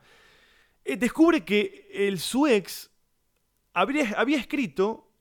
eh, 0.84 0.98
descubre 0.98 1.46
que 1.46 1.90
el, 1.94 2.20
su 2.20 2.48
ex 2.48 2.89
había 3.74 4.38
escrito 4.38 5.12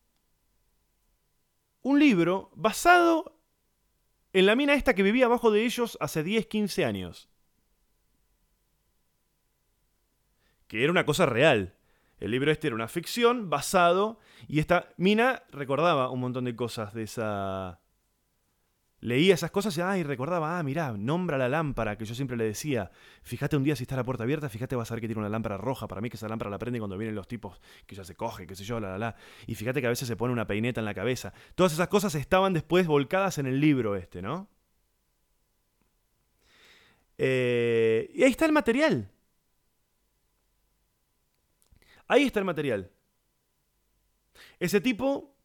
un 1.83 1.99
libro 1.99 2.51
basado 2.55 3.41
en 4.33 4.47
la 4.47 4.57
mina 4.57 4.75
esta 4.75 4.95
que 4.95 5.03
vivía 5.03 5.27
abajo 5.27 5.51
de 5.51 5.65
ellos 5.65 5.97
hace 6.01 6.23
10, 6.23 6.47
15 6.47 6.85
años. 6.85 7.29
Que 10.67 10.83
era 10.83 10.93
una 10.93 11.07
cosa 11.07 11.27
real. 11.27 11.75
El 12.21 12.33
libro 12.33 12.51
este 12.51 12.67
era 12.67 12.77
una 12.77 12.89
ficción 12.89 13.49
basado 13.49 14.19
y 14.49 14.59
esta 14.59 14.91
mina 14.97 15.45
recordaba 15.51 16.11
un 16.11 16.21
montón 16.21 16.45
de 16.45 16.57
cosas 16.57 16.93
de 16.93 17.05
esa 17.05 17.81
Leía 19.01 19.35
esas 19.35 19.53
cosas 19.53 19.77
y, 19.79 19.81
ay, 19.81 20.03
recordaba, 20.03 20.59
ah, 20.59 20.63
mirá, 20.65 20.93
nombra 20.93 21.39
la 21.39 21.49
lámpara, 21.49 21.97
que 21.97 22.05
yo 22.05 22.17
siempre 22.17 22.37
le 22.37 22.45
decía, 22.45 22.91
fíjate 23.23 23.57
un 23.57 23.63
día 23.63 23.77
si 23.77 23.85
está 23.85 23.95
la 23.95 24.03
puerta 24.03 24.25
abierta, 24.25 24.49
fíjate 24.49 24.75
vas 24.75 24.91
a 24.91 24.95
ver 24.95 25.01
que 25.01 25.07
tiene 25.07 25.21
una 25.21 25.29
lámpara 25.29 25.57
roja, 25.57 25.87
para 25.87 26.01
mí 26.01 26.11
que 26.11 26.17
esa 26.17 26.29
lámpara 26.29 26.51
la 26.51 26.59
prende 26.59 26.81
cuando 26.81 26.99
vienen 26.99 27.15
los 27.15 27.29
tipos, 27.29 27.61
que 27.87 27.95
ya 27.95 28.03
se 28.03 28.17
coge, 28.17 28.47
qué 28.47 28.57
sé 28.57 28.65
yo, 28.65 28.81
la, 28.81 28.91
la, 28.91 28.99
la. 28.99 29.17
Y 29.47 29.55
fíjate 29.55 29.81
que 29.81 29.87
a 29.87 29.91
veces 29.91 30.09
se 30.09 30.17
pone 30.17 30.33
una 30.33 30.49
peineta 30.49 30.81
en 30.81 30.85
la 30.85 30.95
cabeza. 30.95 31.33
Todas 31.55 31.73
esas 31.73 31.87
cosas 31.89 32.15
estaban 32.17 32.53
después 32.53 32.89
volcadas 32.89 33.39
en 33.39 33.47
el 33.47 33.61
libro 33.61 33.95
este, 33.95 34.21
¿no? 34.21 34.49
Eh, 37.19 38.11
y 38.15 38.23
ahí 38.23 38.31
está 38.31 38.47
el 38.47 38.53
material. 38.53 39.11
Ahí 42.07 42.25
está 42.25 42.39
el 42.39 42.47
material. 42.47 42.91
Ese 44.61 44.81
tipo, 44.81 45.37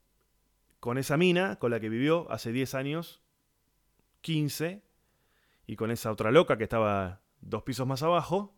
con 0.79 0.97
esa 0.97 1.17
mina, 1.17 1.57
con 1.57 1.71
la 1.71 1.79
que 1.79 1.89
vivió 1.89 2.31
hace 2.31 2.51
10 2.51 2.75
años, 2.75 3.22
15, 4.23 4.81
y 5.67 5.75
con 5.75 5.91
esa 5.91 6.11
otra 6.11 6.31
loca 6.31 6.57
que 6.57 6.63
estaba 6.63 7.21
dos 7.41 7.63
pisos 7.63 7.85
más 7.85 8.01
abajo. 8.01 8.55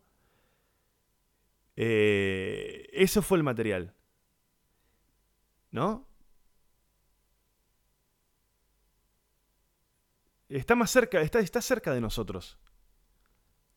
Eh, 1.75 2.89
eso 2.93 3.21
fue 3.21 3.37
el 3.37 3.43
material. 3.43 3.93
¿No? 5.71 6.07
Está 10.47 10.75
más 10.75 10.91
cerca, 10.91 11.19
está, 11.21 11.39
está 11.39 11.61
cerca 11.61 11.93
de 11.93 11.99
nosotros. 12.01 12.57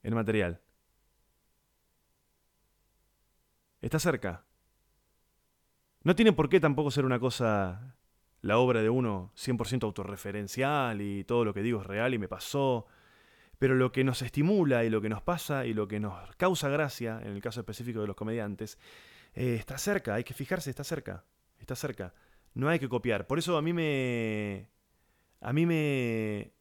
El 0.02 0.14
material. 0.14 0.60
Está 3.80 3.98
cerca. 3.98 4.44
No 6.02 6.14
tiene 6.14 6.32
por 6.32 6.48
qué 6.48 6.60
tampoco 6.60 6.90
ser 6.90 7.04
una 7.04 7.18
cosa 7.18 7.97
la 8.40 8.58
obra 8.58 8.82
de 8.82 8.90
uno 8.90 9.32
100% 9.36 9.84
autorreferencial 9.84 11.00
y 11.00 11.24
todo 11.24 11.44
lo 11.44 11.54
que 11.54 11.62
digo 11.62 11.80
es 11.80 11.86
real 11.86 12.14
y 12.14 12.18
me 12.18 12.28
pasó. 12.28 12.86
Pero 13.58 13.74
lo 13.74 13.90
que 13.90 14.04
nos 14.04 14.22
estimula 14.22 14.84
y 14.84 14.90
lo 14.90 15.00
que 15.00 15.08
nos 15.08 15.22
pasa 15.22 15.66
y 15.66 15.74
lo 15.74 15.88
que 15.88 15.98
nos 15.98 16.14
causa 16.36 16.68
gracia, 16.68 17.20
en 17.22 17.32
el 17.32 17.42
caso 17.42 17.60
específico 17.60 18.00
de 18.00 18.06
los 18.06 18.16
comediantes, 18.16 18.78
eh, 19.34 19.56
está 19.58 19.78
cerca, 19.78 20.14
hay 20.14 20.24
que 20.24 20.34
fijarse, 20.34 20.70
está 20.70 20.84
cerca, 20.84 21.24
está 21.58 21.74
cerca. 21.74 22.14
No 22.54 22.68
hay 22.68 22.78
que 22.78 22.88
copiar. 22.88 23.26
Por 23.26 23.38
eso 23.38 23.56
a 23.56 23.62
mí 23.62 23.72
me... 23.72 24.68
A 25.40 25.52
mí 25.52 25.66
me... 25.66 26.52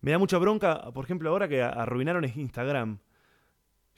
Me 0.00 0.10
da 0.12 0.18
mucha 0.18 0.38
bronca, 0.38 0.92
por 0.92 1.04
ejemplo, 1.04 1.30
ahora 1.30 1.48
que 1.48 1.62
arruinaron 1.62 2.24
Instagram, 2.24 3.00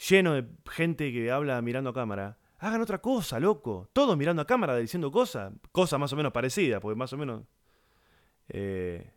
lleno 0.09 0.34
de 0.34 0.47
gente 0.70 1.12
que 1.12 1.30
habla 1.30 1.61
mirando 1.61 1.91
a 1.91 1.95
cámara. 1.95 2.38
Hagan 2.59 2.80
otra 2.80 2.98
cosa, 2.98 3.38
loco. 3.38 3.88
Todos 3.92 4.16
mirando 4.16 4.42
a 4.42 4.46
cámara 4.46 4.76
diciendo 4.76 5.12
cosas. 5.12 5.52
Cosas 5.72 6.00
más 6.00 6.12
o 6.12 6.16
menos 6.16 6.32
parecidas, 6.32 6.80
porque 6.80 6.96
más 6.96 7.12
o 7.12 7.16
menos. 7.16 7.44
Eh... 8.48 9.12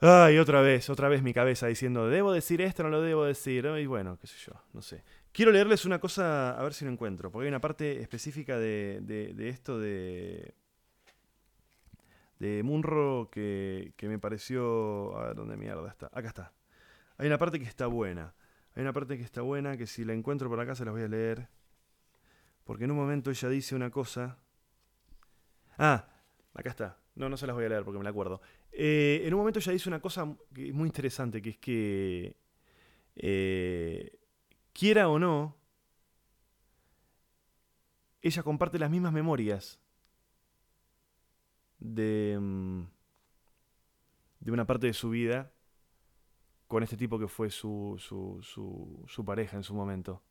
Ay, 0.00 0.38
otra 0.38 0.60
vez, 0.60 0.88
otra 0.90 1.08
vez 1.08 1.22
mi 1.22 1.34
cabeza 1.34 1.66
diciendo, 1.66 2.08
debo 2.08 2.30
decir 2.32 2.60
esto, 2.60 2.84
no 2.84 2.88
lo 2.88 3.00
debo 3.00 3.24
decir. 3.24 3.64
Y 3.80 3.86
bueno, 3.86 4.16
qué 4.20 4.28
sé 4.28 4.36
yo, 4.38 4.52
no 4.72 4.80
sé. 4.80 5.02
Quiero 5.32 5.50
leerles 5.50 5.84
una 5.84 5.98
cosa, 5.98 6.58
a 6.58 6.62
ver 6.62 6.72
si 6.72 6.84
lo 6.84 6.90
encuentro, 6.90 7.32
porque 7.32 7.46
hay 7.46 7.48
una 7.48 7.60
parte 7.60 8.00
específica 8.00 8.58
de, 8.58 9.00
de, 9.02 9.48
esto 9.48 9.78
de. 9.78 10.54
de 12.38 12.62
Munro 12.62 13.28
que, 13.30 13.92
que 13.96 14.08
me 14.08 14.18
pareció. 14.20 15.16
A 15.18 15.26
ver, 15.28 15.34
¿dónde 15.36 15.56
mierda 15.56 15.88
está? 15.88 16.06
Acá 16.12 16.28
está. 16.28 16.52
Hay 17.18 17.26
una 17.26 17.38
parte 17.38 17.58
que 17.58 17.66
está 17.66 17.88
buena. 17.88 18.34
Hay 18.78 18.82
una 18.82 18.92
parte 18.92 19.18
que 19.18 19.24
está 19.24 19.42
buena, 19.42 19.76
que 19.76 19.88
si 19.88 20.04
la 20.04 20.12
encuentro 20.12 20.48
por 20.48 20.60
acá 20.60 20.76
se 20.76 20.84
las 20.84 20.94
voy 20.94 21.02
a 21.02 21.08
leer. 21.08 21.48
Porque 22.62 22.84
en 22.84 22.92
un 22.92 22.96
momento 22.96 23.28
ella 23.28 23.48
dice 23.48 23.74
una 23.74 23.90
cosa. 23.90 24.38
Ah, 25.76 26.08
acá 26.54 26.70
está. 26.70 26.96
No, 27.16 27.28
no 27.28 27.36
se 27.36 27.48
las 27.48 27.56
voy 27.56 27.64
a 27.64 27.70
leer 27.70 27.82
porque 27.82 27.98
me 27.98 28.04
la 28.04 28.10
acuerdo. 28.10 28.40
Eh, 28.70 29.22
en 29.24 29.34
un 29.34 29.40
momento 29.40 29.58
ella 29.58 29.72
dice 29.72 29.88
una 29.88 29.98
cosa 29.98 30.26
muy 30.26 30.86
interesante, 30.86 31.42
que 31.42 31.50
es 31.50 31.56
que, 31.58 32.36
eh, 33.16 34.16
quiera 34.72 35.08
o 35.08 35.18
no, 35.18 35.56
ella 38.22 38.44
comparte 38.44 38.78
las 38.78 38.90
mismas 38.90 39.12
memorias 39.12 39.80
de, 41.80 42.38
mm, 42.40 42.82
de 44.38 44.52
una 44.52 44.68
parte 44.68 44.86
de 44.86 44.92
su 44.92 45.10
vida 45.10 45.50
con 46.68 46.82
este 46.82 46.96
tipo 46.96 47.18
que 47.18 47.28
fue 47.28 47.50
su, 47.50 47.96
su, 47.98 48.40
su, 49.06 49.24
pareja 49.24 49.56
en 49.56 49.62
su 49.62 49.74
momento. 49.74 50.22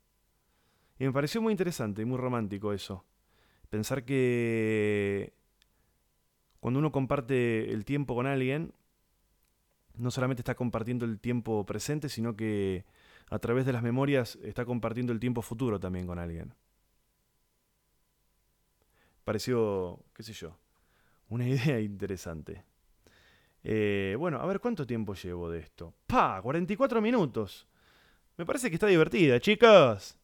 Y 0.98 1.04
me 1.04 1.12
pareció 1.12 1.42
muy 1.42 1.52
interesante 1.52 2.02
y 2.02 2.04
muy 2.04 2.16
romántico 2.16 2.72
eso. 2.72 3.04
Pensar 3.68 4.04
que 4.04 5.34
cuando 6.60 6.78
uno 6.78 6.92
comparte 6.92 7.72
el 7.72 7.84
tiempo 7.84 8.14
con 8.14 8.26
alguien, 8.26 8.72
no 9.96 10.12
solamente 10.12 10.42
está 10.42 10.54
compartiendo 10.54 11.04
el 11.04 11.18
tiempo 11.18 11.66
presente, 11.66 12.08
sino 12.08 12.36
que 12.36 12.84
a 13.30 13.38
través 13.40 13.66
de 13.66 13.72
las 13.72 13.82
memorias 13.82 14.38
está 14.42 14.64
compartiendo 14.64 15.12
el 15.12 15.20
tiempo 15.20 15.42
futuro 15.42 15.80
también 15.80 16.06
con 16.06 16.20
alguien. 16.20 16.54
Pareció, 19.24 20.04
qué 20.14 20.22
sé 20.22 20.32
yo, 20.32 20.56
una 21.28 21.46
idea 21.48 21.80
interesante. 21.80 22.64
Eh, 23.70 24.16
bueno, 24.18 24.40
a 24.40 24.46
ver 24.46 24.60
cuánto 24.60 24.86
tiempo 24.86 25.12
llevo 25.12 25.50
de 25.50 25.58
esto. 25.58 25.92
¡Pa! 26.06 26.40
44 26.40 27.02
minutos. 27.02 27.68
Me 28.38 28.46
parece 28.46 28.70
que 28.70 28.76
está 28.76 28.86
divertida, 28.86 29.40
chicos. 29.40 30.16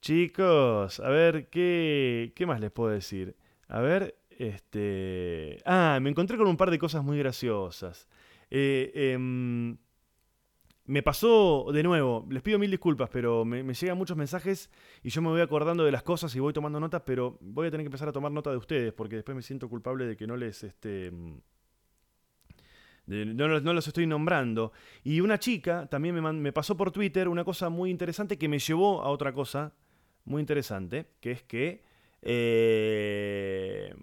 Chicos, 0.00 0.98
a 0.98 1.10
ver, 1.10 1.50
¿qué, 1.50 2.32
qué 2.34 2.46
más 2.46 2.60
les 2.60 2.70
puedo 2.70 2.88
decir? 2.88 3.36
A 3.68 3.82
ver, 3.82 4.16
este... 4.30 5.58
Ah, 5.66 5.98
me 6.00 6.08
encontré 6.08 6.38
con 6.38 6.46
un 6.46 6.56
par 6.56 6.70
de 6.70 6.78
cosas 6.78 7.04
muy 7.04 7.18
graciosas. 7.18 8.08
Eh, 8.50 9.12
em, 9.12 9.76
me 10.86 11.02
pasó 11.02 11.66
de 11.70 11.82
nuevo, 11.82 12.26
les 12.30 12.42
pido 12.42 12.58
mil 12.58 12.70
disculpas, 12.70 13.10
pero 13.12 13.44
me, 13.44 13.62
me, 13.62 13.74
llegan 13.74 13.98
muchos 13.98 14.16
mensajes 14.16 14.70
y 15.02 15.10
yo 15.10 15.20
me 15.20 15.28
voy 15.28 15.42
acordando 15.42 15.84
de 15.84 15.92
las 15.92 16.02
cosas 16.02 16.34
y 16.34 16.40
voy 16.40 16.54
tomando 16.54 16.80
notas, 16.80 17.02
pero 17.04 17.36
voy 17.42 17.66
a 17.66 17.70
tener 17.70 17.84
que 17.84 17.88
empezar 17.88 18.08
a 18.08 18.12
tomar 18.12 18.32
nota 18.32 18.50
de 18.50 18.56
ustedes 18.56 18.94
porque 18.94 19.16
después 19.16 19.36
me 19.36 19.42
siento 19.42 19.68
culpable 19.68 20.06
de 20.06 20.16
que 20.16 20.26
no 20.26 20.38
les... 20.38 20.64
Este, 20.64 21.12
no, 23.06 23.48
los 23.48 23.86
estoy 23.86 24.06
nombrando. 24.06 24.72
Y 25.02 25.20
una 25.20 25.38
chica 25.38 25.86
también 25.86 26.14
me, 26.40 26.52
pasó 26.52 26.76
por 26.76 26.90
Twitter 26.90 27.28
una 27.28 27.44
cosa 27.44 27.68
muy 27.68 27.90
interesante 27.90 28.38
que 28.38 28.48
me 28.48 28.58
llevó 28.58 29.02
a 29.02 29.08
otra 29.08 29.32
cosa 29.32 29.74
muy 30.24 30.40
interesante, 30.40 31.10
que 31.20 31.30
es 31.32 31.42
que 31.42 31.82
eh, 32.22 33.94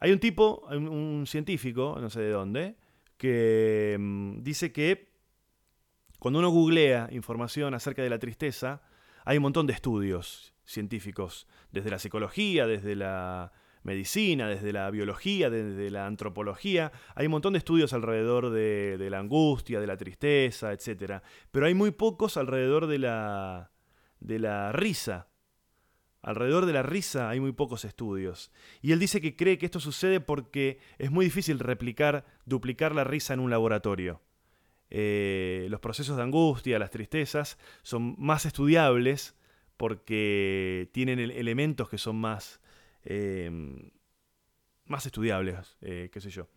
hay 0.00 0.12
un 0.12 0.18
tipo, 0.18 0.66
un, 0.70 1.24
científico, 1.26 1.98
no 2.00 2.10
sé 2.10 2.20
de 2.20 2.30
dónde, 2.30 2.76
que 3.16 3.96
mm, 3.98 4.42
dice 4.42 4.72
que 4.72 5.14
cuando 6.18 6.40
uno 6.40 6.50
googlea 6.50 7.08
información 7.12 7.74
acerca 7.74 8.02
de 8.02 8.10
la 8.10 8.18
tristeza, 8.18 8.82
hay 9.24 9.36
un 9.36 9.42
montón 9.42 9.66
de 9.66 9.74
estudios 9.74 10.52
científicos, 10.64 11.46
desde 11.70 11.90
la 11.90 11.98
psicología, 11.98 12.66
desde 12.66 12.96
la 12.96 13.52
medicina, 13.84 14.48
desde 14.48 14.72
la 14.72 14.90
biología, 14.90 15.50
desde 15.50 15.90
la 15.90 16.06
antropología. 16.06 16.90
Hay 17.14 17.26
un 17.26 17.32
montón 17.32 17.52
de 17.52 17.58
estudios 17.58 17.92
alrededor 17.92 18.50
de, 18.50 19.08
la 19.10 19.18
angustia, 19.20 19.78
de 19.78 19.86
la 19.86 19.96
tristeza, 19.96 20.72
etc. 20.72 21.22
Pero 21.52 21.66
hay 21.66 21.74
muy 21.74 21.92
pocos 21.92 22.36
alrededor 22.36 22.86
de 22.86 22.98
la, 22.98 23.70
de 24.20 24.38
la 24.40 24.72
risa. 24.72 25.28
Alrededor 26.22 26.64
de 26.64 26.72
la 26.72 26.82
risa 26.82 27.28
hay 27.28 27.38
muy 27.38 27.52
pocos 27.52 27.84
estudios. 27.84 28.50
Y 28.80 28.92
él 28.92 28.98
dice 28.98 29.20
que 29.20 29.36
cree 29.36 29.58
que 29.58 29.66
esto 29.66 29.80
sucede 29.80 30.20
porque 30.20 30.78
es 30.98 31.10
muy 31.10 31.26
difícil 31.26 31.58
replicar, 31.58 32.24
duplicar 32.46 32.94
la 32.94 33.04
risa 33.04 33.34
en 33.34 33.40
un 33.40 33.50
laboratorio. 33.50 34.22
Eh, 34.88 35.66
los 35.68 35.80
procesos 35.80 36.16
de 36.16 36.22
angustia, 36.22 36.78
las 36.78 36.90
tristezas, 36.90 37.58
son 37.82 38.16
más 38.18 38.46
estudiables 38.46 39.36
porque 39.76 40.88
tienen 40.92 41.18
elementos 41.18 41.90
que 41.90 41.98
son 41.98 42.16
más 42.16 42.60
Em, 43.04 43.90
más 44.86 45.06
estudiables, 45.06 45.76
eh, 45.80 46.10
qué 46.12 46.20
sé 46.20 46.30
yo, 46.30 46.48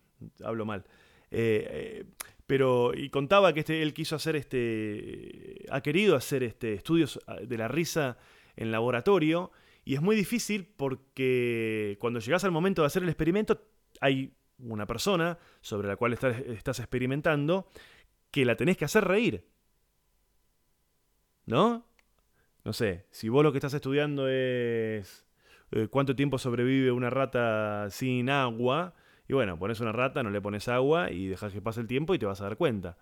hablo 0.44 0.66
mal. 0.66 0.84
Eh, 1.30 1.66
eh, 1.70 2.04
pero, 2.46 2.94
y 2.94 3.10
contaba 3.10 3.52
que 3.52 3.60
este, 3.60 3.82
él 3.82 3.92
quiso 3.92 4.16
hacer 4.16 4.36
este, 4.36 5.66
ha 5.70 5.82
querido 5.82 6.16
hacer 6.16 6.42
este, 6.42 6.72
estudios 6.74 7.20
ah, 7.26 7.36
de 7.36 7.58
la 7.58 7.68
risa 7.68 8.16
en 8.56 8.72
laboratorio 8.72 9.52
Y 9.84 9.94
es 9.94 10.00
muy 10.00 10.16
difícil 10.16 10.66
porque 10.66 11.96
cuando 12.00 12.20
llegas 12.20 12.44
al 12.44 12.50
momento 12.50 12.82
de 12.82 12.86
hacer 12.86 13.02
el 13.02 13.08
experimento, 13.10 13.62
hay 14.00 14.32
una 14.58 14.86
persona 14.86 15.38
sobre 15.60 15.88
la 15.88 15.96
cual 15.96 16.14
estás, 16.14 16.78
experimentando 16.78 17.68
que 18.30 18.44
la 18.44 18.56
tenés 18.56 18.76
que 18.76 18.84
hacer 18.84 19.04
reír. 19.04 19.44
¿No? 21.46 21.86
No 22.64 22.72
sé, 22.72 23.06
si 23.10 23.28
vos 23.28 23.42
lo 23.42 23.52
que 23.52 23.58
estás 23.58 23.74
estudiando 23.74 24.28
es 24.28 25.27
eh, 25.70 25.88
cuánto 25.88 26.16
tiempo 26.16 26.38
sobrevive 26.38 26.92
una 26.92 27.10
rata 27.10 27.88
sin 27.90 28.30
agua, 28.30 28.94
y 29.28 29.34
bueno, 29.34 29.58
pones 29.58 29.80
una 29.80 29.92
rata, 29.92 30.22
no 30.22 30.30
le 30.30 30.40
pones 30.40 30.68
agua 30.68 31.10
y 31.10 31.26
dejas 31.26 31.52
que 31.52 31.60
pase 31.60 31.80
el 31.80 31.86
tiempo 31.86 32.14
y 32.14 32.18
te 32.18 32.26
vas 32.26 32.40
a 32.40 32.44
dar 32.44 32.56
cuenta. 32.56 32.96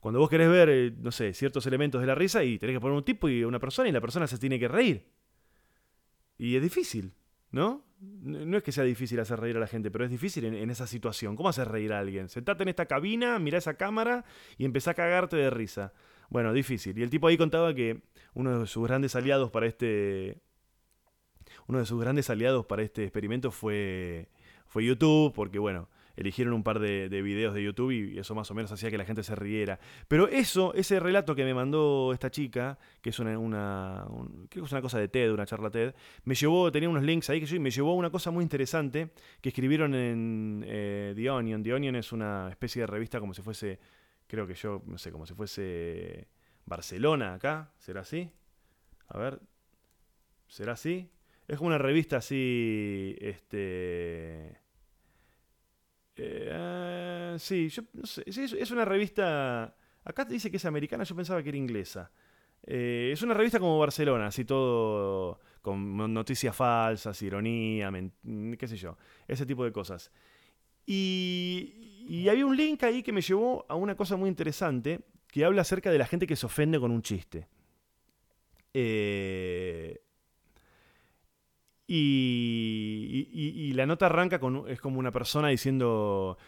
Cuando 0.00 0.20
vos 0.20 0.30
querés 0.30 0.48
ver, 0.48 0.68
eh, 0.68 0.94
no 0.96 1.10
sé, 1.10 1.32
ciertos 1.34 1.66
elementos 1.66 2.00
de 2.00 2.06
la 2.06 2.14
risa 2.14 2.44
y 2.44 2.58
tenés 2.58 2.76
que 2.76 2.80
poner 2.80 2.96
un 2.96 3.04
tipo 3.04 3.28
y 3.28 3.42
una 3.42 3.58
persona 3.58 3.88
y 3.88 3.92
la 3.92 4.00
persona 4.00 4.28
se 4.28 4.38
tiene 4.38 4.58
que 4.58 4.68
reír. 4.68 5.04
Y 6.38 6.54
es 6.54 6.62
difícil, 6.62 7.12
¿no? 7.50 7.84
No 7.98 8.58
es 8.58 8.62
que 8.62 8.72
sea 8.72 8.84
difícil 8.84 9.18
hacer 9.18 9.40
reír 9.40 9.56
a 9.56 9.60
la 9.60 9.66
gente, 9.66 9.90
pero 9.90 10.04
es 10.04 10.10
difícil 10.10 10.44
en, 10.44 10.70
esa 10.70 10.86
situación. 10.86 11.34
¿Cómo 11.34 11.48
hacer 11.48 11.66
reír 11.68 11.92
a 11.92 11.98
alguien? 11.98 12.28
Sentate 12.28 12.62
en 12.62 12.68
esta 12.68 12.86
cabina, 12.86 13.38
mira 13.38 13.58
esa 13.58 13.74
cámara 13.74 14.24
y 14.58 14.66
empezá 14.66 14.90
a 14.92 14.94
cagarte 14.94 15.36
de 15.36 15.48
risa. 15.50 15.92
Bueno, 16.28 16.52
difícil. 16.52 16.98
Y 16.98 17.02
el 17.02 17.10
tipo 17.10 17.26
ahí 17.26 17.38
contaba 17.38 17.74
que 17.74 18.02
uno 18.34 18.60
de 18.60 18.66
sus 18.66 18.86
grandes 18.86 19.16
aliados 19.16 19.50
para 19.50 19.66
este. 19.66 20.42
Uno 21.68 21.78
de 21.78 21.86
sus 21.86 22.00
grandes 22.00 22.30
aliados 22.30 22.66
para 22.66 22.82
este 22.82 23.02
experimento 23.04 23.50
fue 23.50 24.28
fue 24.66 24.84
YouTube, 24.84 25.32
porque 25.32 25.58
bueno, 25.58 25.88
eligieron 26.16 26.54
un 26.54 26.62
par 26.62 26.78
de, 26.80 27.08
videos 27.22 27.54
de 27.54 27.62
YouTube 27.62 27.92
y 27.92 28.18
eso 28.18 28.34
más 28.34 28.50
o 28.50 28.54
menos 28.54 28.72
hacía 28.72 28.90
que 28.90 28.98
la 28.98 29.04
gente 29.04 29.22
se 29.22 29.34
riera. 29.34 29.78
Pero 30.08 30.28
eso, 30.28 30.74
ese 30.74 30.98
relato 31.00 31.34
que 31.34 31.44
me 31.44 31.54
mandó 31.54 32.12
esta 32.12 32.30
chica, 32.30 32.78
que 33.00 33.10
es 33.10 33.18
una, 33.18 34.06
creo 34.48 34.62
que 34.62 34.66
es 34.66 34.72
una 34.72 34.82
cosa 34.82 34.98
de 34.98 35.08
TED, 35.08 35.32
una 35.32 35.46
charla 35.46 35.70
TED, 35.70 35.94
me 36.24 36.34
llevó, 36.34 36.70
tenía 36.72 36.88
unos 36.88 37.04
links 37.04 37.30
ahí 37.30 37.40
que 37.40 37.46
yo, 37.46 37.60
me 37.60 37.70
llevó 37.70 37.94
una 37.94 38.10
cosa 38.10 38.30
muy 38.30 38.42
interesante 38.42 39.10
que 39.40 39.50
escribieron 39.50 39.94
en 39.94 40.64
eh, 40.66 41.12
The 41.14 41.30
Onion. 41.30 41.62
The 41.62 41.74
Onion 41.74 41.96
es 41.96 42.12
una 42.12 42.48
especie 42.50 42.82
de 42.82 42.86
revista 42.86 43.20
como 43.20 43.34
si 43.34 43.42
fuese, 43.42 43.78
creo 44.26 44.46
que 44.46 44.54
yo, 44.54 44.82
no 44.86 44.98
sé, 44.98 45.12
como 45.12 45.26
si 45.26 45.34
fuese 45.34 46.28
Barcelona 46.64 47.34
acá, 47.34 47.72
¿será 47.78 48.00
así? 48.00 48.30
A 49.08 49.18
ver, 49.18 49.40
¿será 50.48 50.72
así? 50.72 51.10
Es 51.46 51.58
como 51.58 51.68
una 51.68 51.78
revista 51.78 52.18
así, 52.18 53.16
este... 53.20 54.60
Eh, 56.16 57.36
sí, 57.38 57.68
yo 57.68 57.82
no 57.92 58.06
sé, 58.06 58.24
es, 58.26 58.70
una 58.70 58.84
revista... 58.84 59.76
Acá 60.04 60.24
dice 60.24 60.50
que 60.50 60.56
es 60.56 60.64
americana, 60.64 61.04
yo 61.04 61.14
pensaba 61.14 61.42
que 61.42 61.50
era 61.50 61.58
inglesa. 61.58 62.10
Eh, 62.64 63.10
es 63.12 63.22
una 63.22 63.34
revista 63.34 63.58
como 63.60 63.78
Barcelona, 63.78 64.26
así 64.26 64.44
todo 64.44 65.40
con 65.62 65.96
noticias 66.14 66.54
falsas, 66.54 67.20
ironía, 67.22 67.90
qué 68.58 68.68
sé 68.68 68.76
yo, 68.76 68.96
ese 69.26 69.44
tipo 69.44 69.64
de 69.64 69.72
cosas. 69.72 70.12
Y, 70.86 72.06
y 72.08 72.28
había 72.28 72.46
un 72.46 72.56
link 72.56 72.82
ahí 72.84 73.02
que 73.02 73.12
me 73.12 73.20
llevó 73.20 73.66
a 73.68 73.74
una 73.74 73.96
cosa 73.96 74.16
muy 74.16 74.28
interesante 74.28 75.00
que 75.26 75.44
habla 75.44 75.62
acerca 75.62 75.90
de 75.90 75.98
la 75.98 76.06
gente 76.06 76.26
que 76.26 76.36
se 76.36 76.46
ofende 76.46 76.78
con 76.78 76.90
un 76.90 77.02
chiste. 77.02 77.48
Eh, 78.72 80.02
y, 81.86 83.72
la 83.74 83.86
nota 83.86 84.06
arranca 84.06 84.38
con, 84.38 84.68
es 84.68 84.80
como 84.80 84.98
una 84.98 85.12
persona 85.12 85.48
diciendo, 85.48 86.38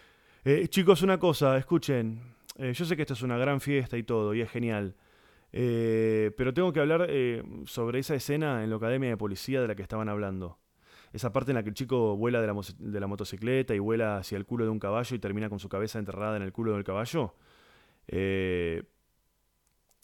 eh, 0.45 0.68
chicos, 0.68 1.03
una 1.03 1.18
cosa, 1.18 1.57
escuchen, 1.57 2.20
eh, 2.57 2.72
yo 2.72 2.84
sé 2.84 2.97
que 2.97 3.03
esto 3.03 3.14
es 3.14 3.22
una 3.22 3.39
gran 3.39 3.61
fiesta 3.61 3.97
y 3.97 4.03
todo, 4.03 4.34
y 4.34 4.41
es 4.41 4.51
genial, 4.51 4.97
eh, 5.53 6.32
pero 6.36 6.53
tengo 6.53 6.72
que 6.72 6.80
hablar 6.80 7.09
sobre 7.66 8.01
esa 8.01 8.14
escena 8.14 8.64
en 8.64 8.70
la 8.70 8.76
Academia 8.76 9.11
de 9.11 9.16
Policía 9.16 9.61
de 9.61 9.68
la 9.68 9.74
que 9.74 9.82
estaban 9.82 10.09
hablando. 10.09 10.59
Esa 11.12 11.32
parte 11.32 11.53
en 11.53 11.55
la 11.55 11.62
que 11.62 11.70
el 11.70 11.74
chico 11.74 12.16
vuela 12.16 12.41
de 12.41 12.47
la, 12.47 12.55
de 12.78 13.01
la 13.01 13.07
motocicleta 13.07 13.74
y 13.74 13.78
vuela 13.78 14.18
hacia 14.18 14.36
el 14.36 14.45
culo 14.45 14.64
de 14.64 14.70
un 14.70 14.78
caballo 14.78 15.16
y 15.16 15.18
termina 15.18 15.49
con 15.49 15.59
su 15.59 15.68
cabeza 15.68 15.99
enterrada 15.99 16.36
en 16.36 16.43
el 16.43 16.53
culo 16.53 16.74
del 16.74 16.84
caballo. 16.84 17.34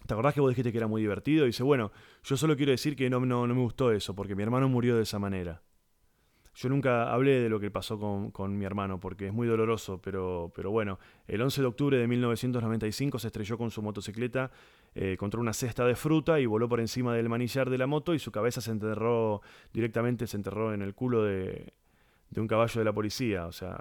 ¿Te 0.06 0.14
acordás 0.14 0.34
que 0.34 0.40
vos 0.40 0.50
dijiste 0.50 0.70
que 0.70 0.78
era 0.78 0.86
muy 0.86 1.00
divertido? 1.00 1.44
Y 1.44 1.48
dice, 1.48 1.62
bueno, 1.62 1.90
yo 2.22 2.36
solo 2.36 2.56
quiero 2.56 2.72
decir 2.72 2.94
que 2.94 3.08
no, 3.08 3.20
no, 3.20 3.46
no 3.46 3.54
me 3.54 3.60
gustó 3.60 3.90
eso, 3.90 4.14
porque 4.14 4.34
mi 4.34 4.42
hermano 4.42 4.68
murió 4.68 4.96
de 4.96 5.02
esa 5.02 5.18
manera. 5.18 5.62
Yo 6.56 6.68
nunca 6.68 7.12
hablé 7.12 7.40
de 7.40 7.48
lo 7.48 7.58
que 7.58 7.70
pasó 7.70 7.98
con, 7.98 8.58
mi 8.58 8.64
hermano, 8.64 9.00
porque 9.00 9.26
es 9.26 9.32
muy 9.32 9.48
doloroso, 9.48 10.00
pero, 10.00 10.52
pero 10.54 10.70
bueno, 10.70 11.00
el 11.26 11.42
11 11.42 11.62
de 11.62 11.66
octubre 11.66 11.98
de 11.98 12.06
1995 12.06 13.18
se 13.18 13.26
estrelló 13.26 13.58
con 13.58 13.72
su 13.72 13.82
motocicleta 13.82 14.52
eh, 14.94 15.16
contra 15.18 15.40
una 15.40 15.52
cesta 15.52 15.84
de 15.84 15.96
fruta 15.96 16.38
y 16.38 16.46
voló 16.46 16.68
por 16.68 16.78
encima 16.78 17.12
del 17.12 17.28
manillar 17.28 17.70
de 17.70 17.78
la 17.78 17.88
moto 17.88 18.14
y 18.14 18.20
su 18.20 18.30
cabeza 18.30 18.60
se 18.60 18.70
enterró 18.70 19.42
directamente, 19.72 20.28
se 20.28 20.36
enterró 20.36 20.72
en 20.72 20.82
el 20.82 20.94
culo 20.94 21.24
de, 21.24 21.72
de 22.30 22.40
un 22.40 22.46
caballo 22.46 22.78
de 22.78 22.84
la 22.84 22.92
policía. 22.92 23.46
O 23.46 23.52
sea, 23.52 23.76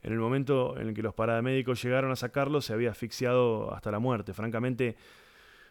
en 0.00 0.12
el 0.12 0.18
momento 0.20 0.78
en 0.78 0.88
el 0.88 0.94
que 0.94 1.02
los 1.02 1.14
paramédicos 1.14 1.82
llegaron 1.82 2.12
a 2.12 2.16
sacarlo, 2.16 2.60
se 2.60 2.72
había 2.72 2.92
asfixiado 2.92 3.74
hasta 3.74 3.90
la 3.90 3.98
muerte. 3.98 4.32
Francamente, 4.32 4.96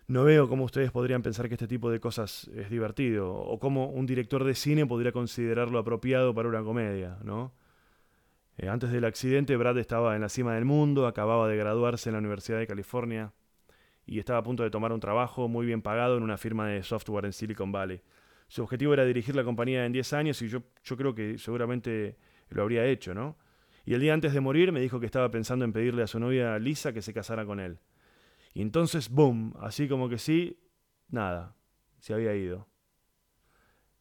no 0.07 0.23
veo 0.23 0.47
cómo 0.49 0.65
ustedes 0.65 0.91
podrían 0.91 1.21
pensar 1.21 1.47
que 1.47 1.55
este 1.55 1.67
tipo 1.67 1.89
de 1.89 1.99
cosas 1.99 2.49
es 2.55 2.69
divertido, 2.69 3.33
o 3.33 3.59
cómo 3.59 3.87
un 3.87 4.05
director 4.05 4.43
de 4.43 4.55
cine 4.55 4.85
podría 4.85 5.11
considerarlo 5.11 5.79
apropiado 5.79 6.33
para 6.33 6.49
una 6.49 6.63
comedia, 6.63 7.17
¿no? 7.23 7.53
Eh, 8.57 8.67
antes 8.67 8.91
del 8.91 9.05
accidente, 9.05 9.55
Brad 9.57 9.77
estaba 9.77 10.15
en 10.15 10.21
la 10.21 10.29
cima 10.29 10.55
del 10.55 10.65
mundo, 10.65 11.07
acababa 11.07 11.47
de 11.47 11.57
graduarse 11.57 12.09
en 12.09 12.13
la 12.13 12.19
Universidad 12.19 12.59
de 12.59 12.67
California 12.67 13.33
y 14.05 14.19
estaba 14.19 14.39
a 14.39 14.43
punto 14.43 14.63
de 14.63 14.69
tomar 14.69 14.91
un 14.91 14.99
trabajo 14.99 15.47
muy 15.47 15.65
bien 15.65 15.81
pagado 15.81 16.17
en 16.17 16.23
una 16.23 16.37
firma 16.37 16.67
de 16.67 16.83
software 16.83 17.25
en 17.25 17.33
Silicon 17.33 17.71
Valley. 17.71 18.01
Su 18.47 18.63
objetivo 18.63 18.93
era 18.93 19.05
dirigir 19.05 19.35
la 19.35 19.43
compañía 19.43 19.85
en 19.85 19.93
10 19.93 20.13
años 20.13 20.41
y 20.41 20.49
yo, 20.49 20.63
yo 20.83 20.97
creo 20.97 21.15
que 21.15 21.37
seguramente 21.37 22.17
lo 22.49 22.63
habría 22.63 22.85
hecho, 22.85 23.13
¿no? 23.13 23.37
Y 23.85 23.93
el 23.93 24.01
día 24.01 24.13
antes 24.13 24.33
de 24.33 24.41
morir 24.41 24.71
me 24.71 24.81
dijo 24.81 24.99
que 24.99 25.05
estaba 25.05 25.31
pensando 25.31 25.65
en 25.65 25.73
pedirle 25.73 26.03
a 26.03 26.07
su 26.07 26.19
novia 26.19 26.59
Lisa 26.59 26.93
que 26.93 27.01
se 27.01 27.13
casara 27.13 27.45
con 27.45 27.59
él. 27.59 27.79
Y 28.53 28.61
entonces, 28.61 29.09
boom, 29.09 29.53
así 29.59 29.87
como 29.87 30.09
que 30.09 30.17
sí, 30.17 30.59
nada, 31.09 31.55
se 31.99 32.13
había 32.13 32.35
ido. 32.35 32.67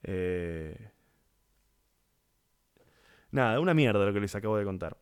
Eh... 0.03 0.91
Nada, 3.31 3.61
una 3.61 3.75
mierda 3.75 4.05
lo 4.05 4.13
que 4.13 4.21
les 4.21 4.35
acabo 4.35 4.57
de 4.57 4.65
contar. 4.65 4.97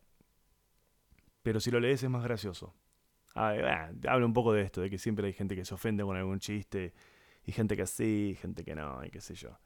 Pero 1.42 1.60
si 1.60 1.70
lo 1.70 1.80
lees 1.80 2.02
es 2.02 2.10
más 2.10 2.22
gracioso. 2.22 2.74
Ah, 3.34 3.90
habla 4.08 4.26
un 4.26 4.32
poco 4.32 4.52
de 4.52 4.62
esto, 4.62 4.80
de 4.80 4.90
que 4.90 4.98
siempre 4.98 5.26
hay 5.26 5.32
gente 5.32 5.54
que 5.54 5.64
se 5.64 5.74
ofende 5.74 6.02
con 6.02 6.16
algún 6.16 6.40
chiste, 6.40 6.92
y 7.44 7.52
gente 7.52 7.76
que 7.76 7.86
sí, 7.86 8.36
gente 8.40 8.64
que 8.64 8.74
no, 8.74 9.04
y 9.04 9.10
qué 9.10 9.20
sé 9.20 9.34
yo. 9.34 9.58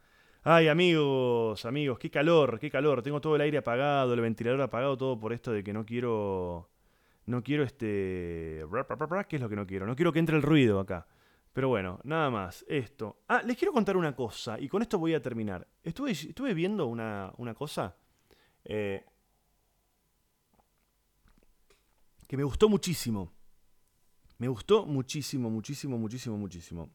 Ay, 0.44 0.68
amigos, 0.68 1.64
amigos, 1.64 1.98
qué 1.98 2.10
calor, 2.10 2.58
qué 2.58 2.70
calor. 2.70 3.02
Tengo 3.02 3.20
todo 3.20 3.36
el 3.36 3.42
aire 3.42 3.58
apagado, 3.58 4.14
el 4.14 4.20
ventilador 4.20 4.60
apagado, 4.60 4.96
todo 4.96 5.18
por 5.18 5.32
esto 5.32 5.52
de 5.52 5.64
que 5.64 5.72
no 5.72 5.86
quiero 5.86 6.71
no 7.26 7.42
quiero 7.42 7.62
este... 7.62 8.64
¿Qué 9.28 9.36
es 9.36 9.42
lo 9.42 9.48
que 9.48 9.56
no 9.56 9.66
quiero? 9.66 9.86
No 9.86 9.96
quiero 9.96 10.12
que 10.12 10.18
entre 10.18 10.36
el 10.36 10.42
ruido 10.42 10.80
acá. 10.80 11.06
Pero 11.52 11.68
bueno, 11.68 12.00
nada 12.04 12.30
más. 12.30 12.64
Esto. 12.68 13.22
Ah, 13.28 13.42
les 13.42 13.56
quiero 13.56 13.72
contar 13.72 13.96
una 13.96 14.14
cosa. 14.16 14.58
Y 14.58 14.68
con 14.68 14.82
esto 14.82 14.98
voy 14.98 15.14
a 15.14 15.22
terminar. 15.22 15.66
Estuve, 15.82 16.12
estuve 16.12 16.54
viendo 16.54 16.86
una, 16.86 17.32
cosa. 17.54 17.96
Eh, 18.64 19.04
que 22.26 22.36
me 22.36 22.44
gustó 22.44 22.68
muchísimo. 22.68 23.32
Me 24.38 24.48
gustó 24.48 24.86
muchísimo, 24.86 25.50
muchísimo, 25.50 25.98
muchísimo, 25.98 26.36
muchísimo. 26.36 26.90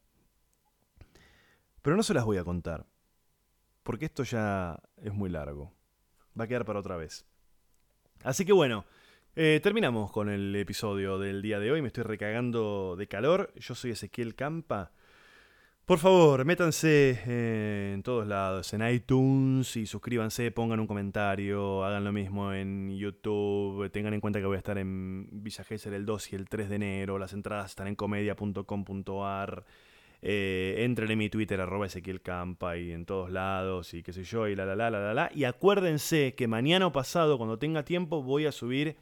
Pero 1.82 1.96
no 1.96 2.04
se 2.04 2.14
las 2.14 2.26
voy 2.26 2.38
a 2.38 2.44
contar. 2.44 2.86
Porque 3.84 4.06
esto 4.06 4.24
ya 4.24 4.78
es 4.98 5.14
muy 5.14 5.30
largo. 5.30 5.72
Va 6.38 6.44
a 6.44 6.48
quedar 6.48 6.66
para 6.66 6.80
otra 6.80 6.98
vez. 6.98 7.26
Así 8.24 8.44
que 8.44 8.52
bueno. 8.52 8.86
Eh, 9.40 9.60
terminamos 9.62 10.12
con 10.12 10.30
el 10.30 10.56
episodio 10.56 11.20
del 11.20 11.44
día 11.44 11.60
de 11.60 11.72
hoy. 11.72 11.80
Me 11.80 11.90
estoy 11.90 12.06
recagando 12.06 12.96
de 12.98 13.06
calor. 13.06 13.54
Yo 13.56 13.76
soy 13.76 13.92
Ezequiel 13.92 14.34
Campa. 14.34 14.92
Por 15.86 16.00
favor, 16.00 16.44
métanse 16.44 17.22
eh, 17.28 17.92
en 17.94 18.02
todos 18.02 18.26
lados, 18.26 18.74
en 18.74 18.82
iTunes 18.90 19.76
y 19.78 19.86
suscríbanse, 19.86 20.50
pongan 20.50 20.80
un 20.80 20.88
comentario, 20.88 21.86
hagan 21.86 22.04
lo 22.04 22.12
mismo 22.12 22.52
en 22.52 22.98
YouTube, 22.98 23.92
tengan 23.92 24.16
en 24.16 24.22
cuenta 24.22 24.40
que 24.40 24.48
voy 24.48 24.56
a 24.56 24.58
estar 24.58 24.80
en 24.80 25.30
Villa 25.32 25.64
Gesell 25.64 25.94
el 25.94 26.06
2 26.08 26.34
y 26.34 26.36
el 26.36 26.50
3 26.50 26.70
de 26.70 26.76
enero, 26.76 27.20
las 27.20 27.32
entradas 27.32 27.70
están 27.70 27.88
en 27.88 27.96
comedia.com.ar, 27.96 29.66
eh, 30.24 30.76
entren 30.80 31.12
en 31.12 31.18
mi 31.20 31.30
Twitter 31.30 31.62
arroba 31.62 31.86
Ezequiel 31.86 32.22
Campa 32.22 32.76
y 32.76 32.92
en 32.92 33.06
todos 33.06 33.32
lados 33.32 33.94
y 33.94 34.02
qué 34.02 34.14
sé 34.14 34.24
yo 34.24 34.48
y 34.48 34.56
la 34.56 34.66
la 34.66 34.76
la 34.76 34.90
la 34.90 35.00
la 35.00 35.14
la 35.14 35.32
y 35.34 35.44
acuérdense 35.44 36.34
que 36.34 36.48
mañana 36.48 36.88
o 36.88 36.92
pasado 36.92 37.38
cuando 37.38 37.60
tenga 37.60 37.86
tiempo 37.86 38.24
voy 38.24 38.48
a 38.48 38.52
subir 38.52 38.98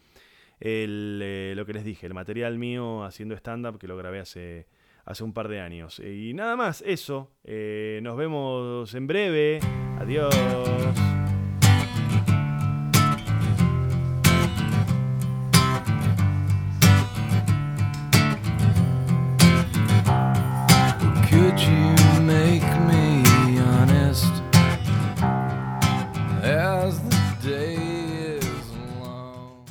el, 0.65 1.19
eh, 1.21 1.53
lo 1.55 1.65
que 1.65 1.73
les 1.73 1.85
dije, 1.85 2.07
el 2.07 2.15
material 2.15 2.57
mío 2.57 3.03
haciendo 3.03 3.35
stand-up 3.35 3.77
que 3.77 3.87
lo 3.87 3.95
grabé 3.95 4.19
hace, 4.19 4.65
hace 5.05 5.23
un 5.23 5.31
par 5.31 5.47
de 5.47 5.61
años. 5.61 5.99
Y 5.99 6.33
nada 6.33 6.55
más, 6.55 6.81
eso. 6.81 7.31
Eh, 7.43 7.99
nos 8.01 8.17
vemos 8.17 8.93
en 8.95 9.05
breve. 9.05 9.59
Adiós. 9.99 10.33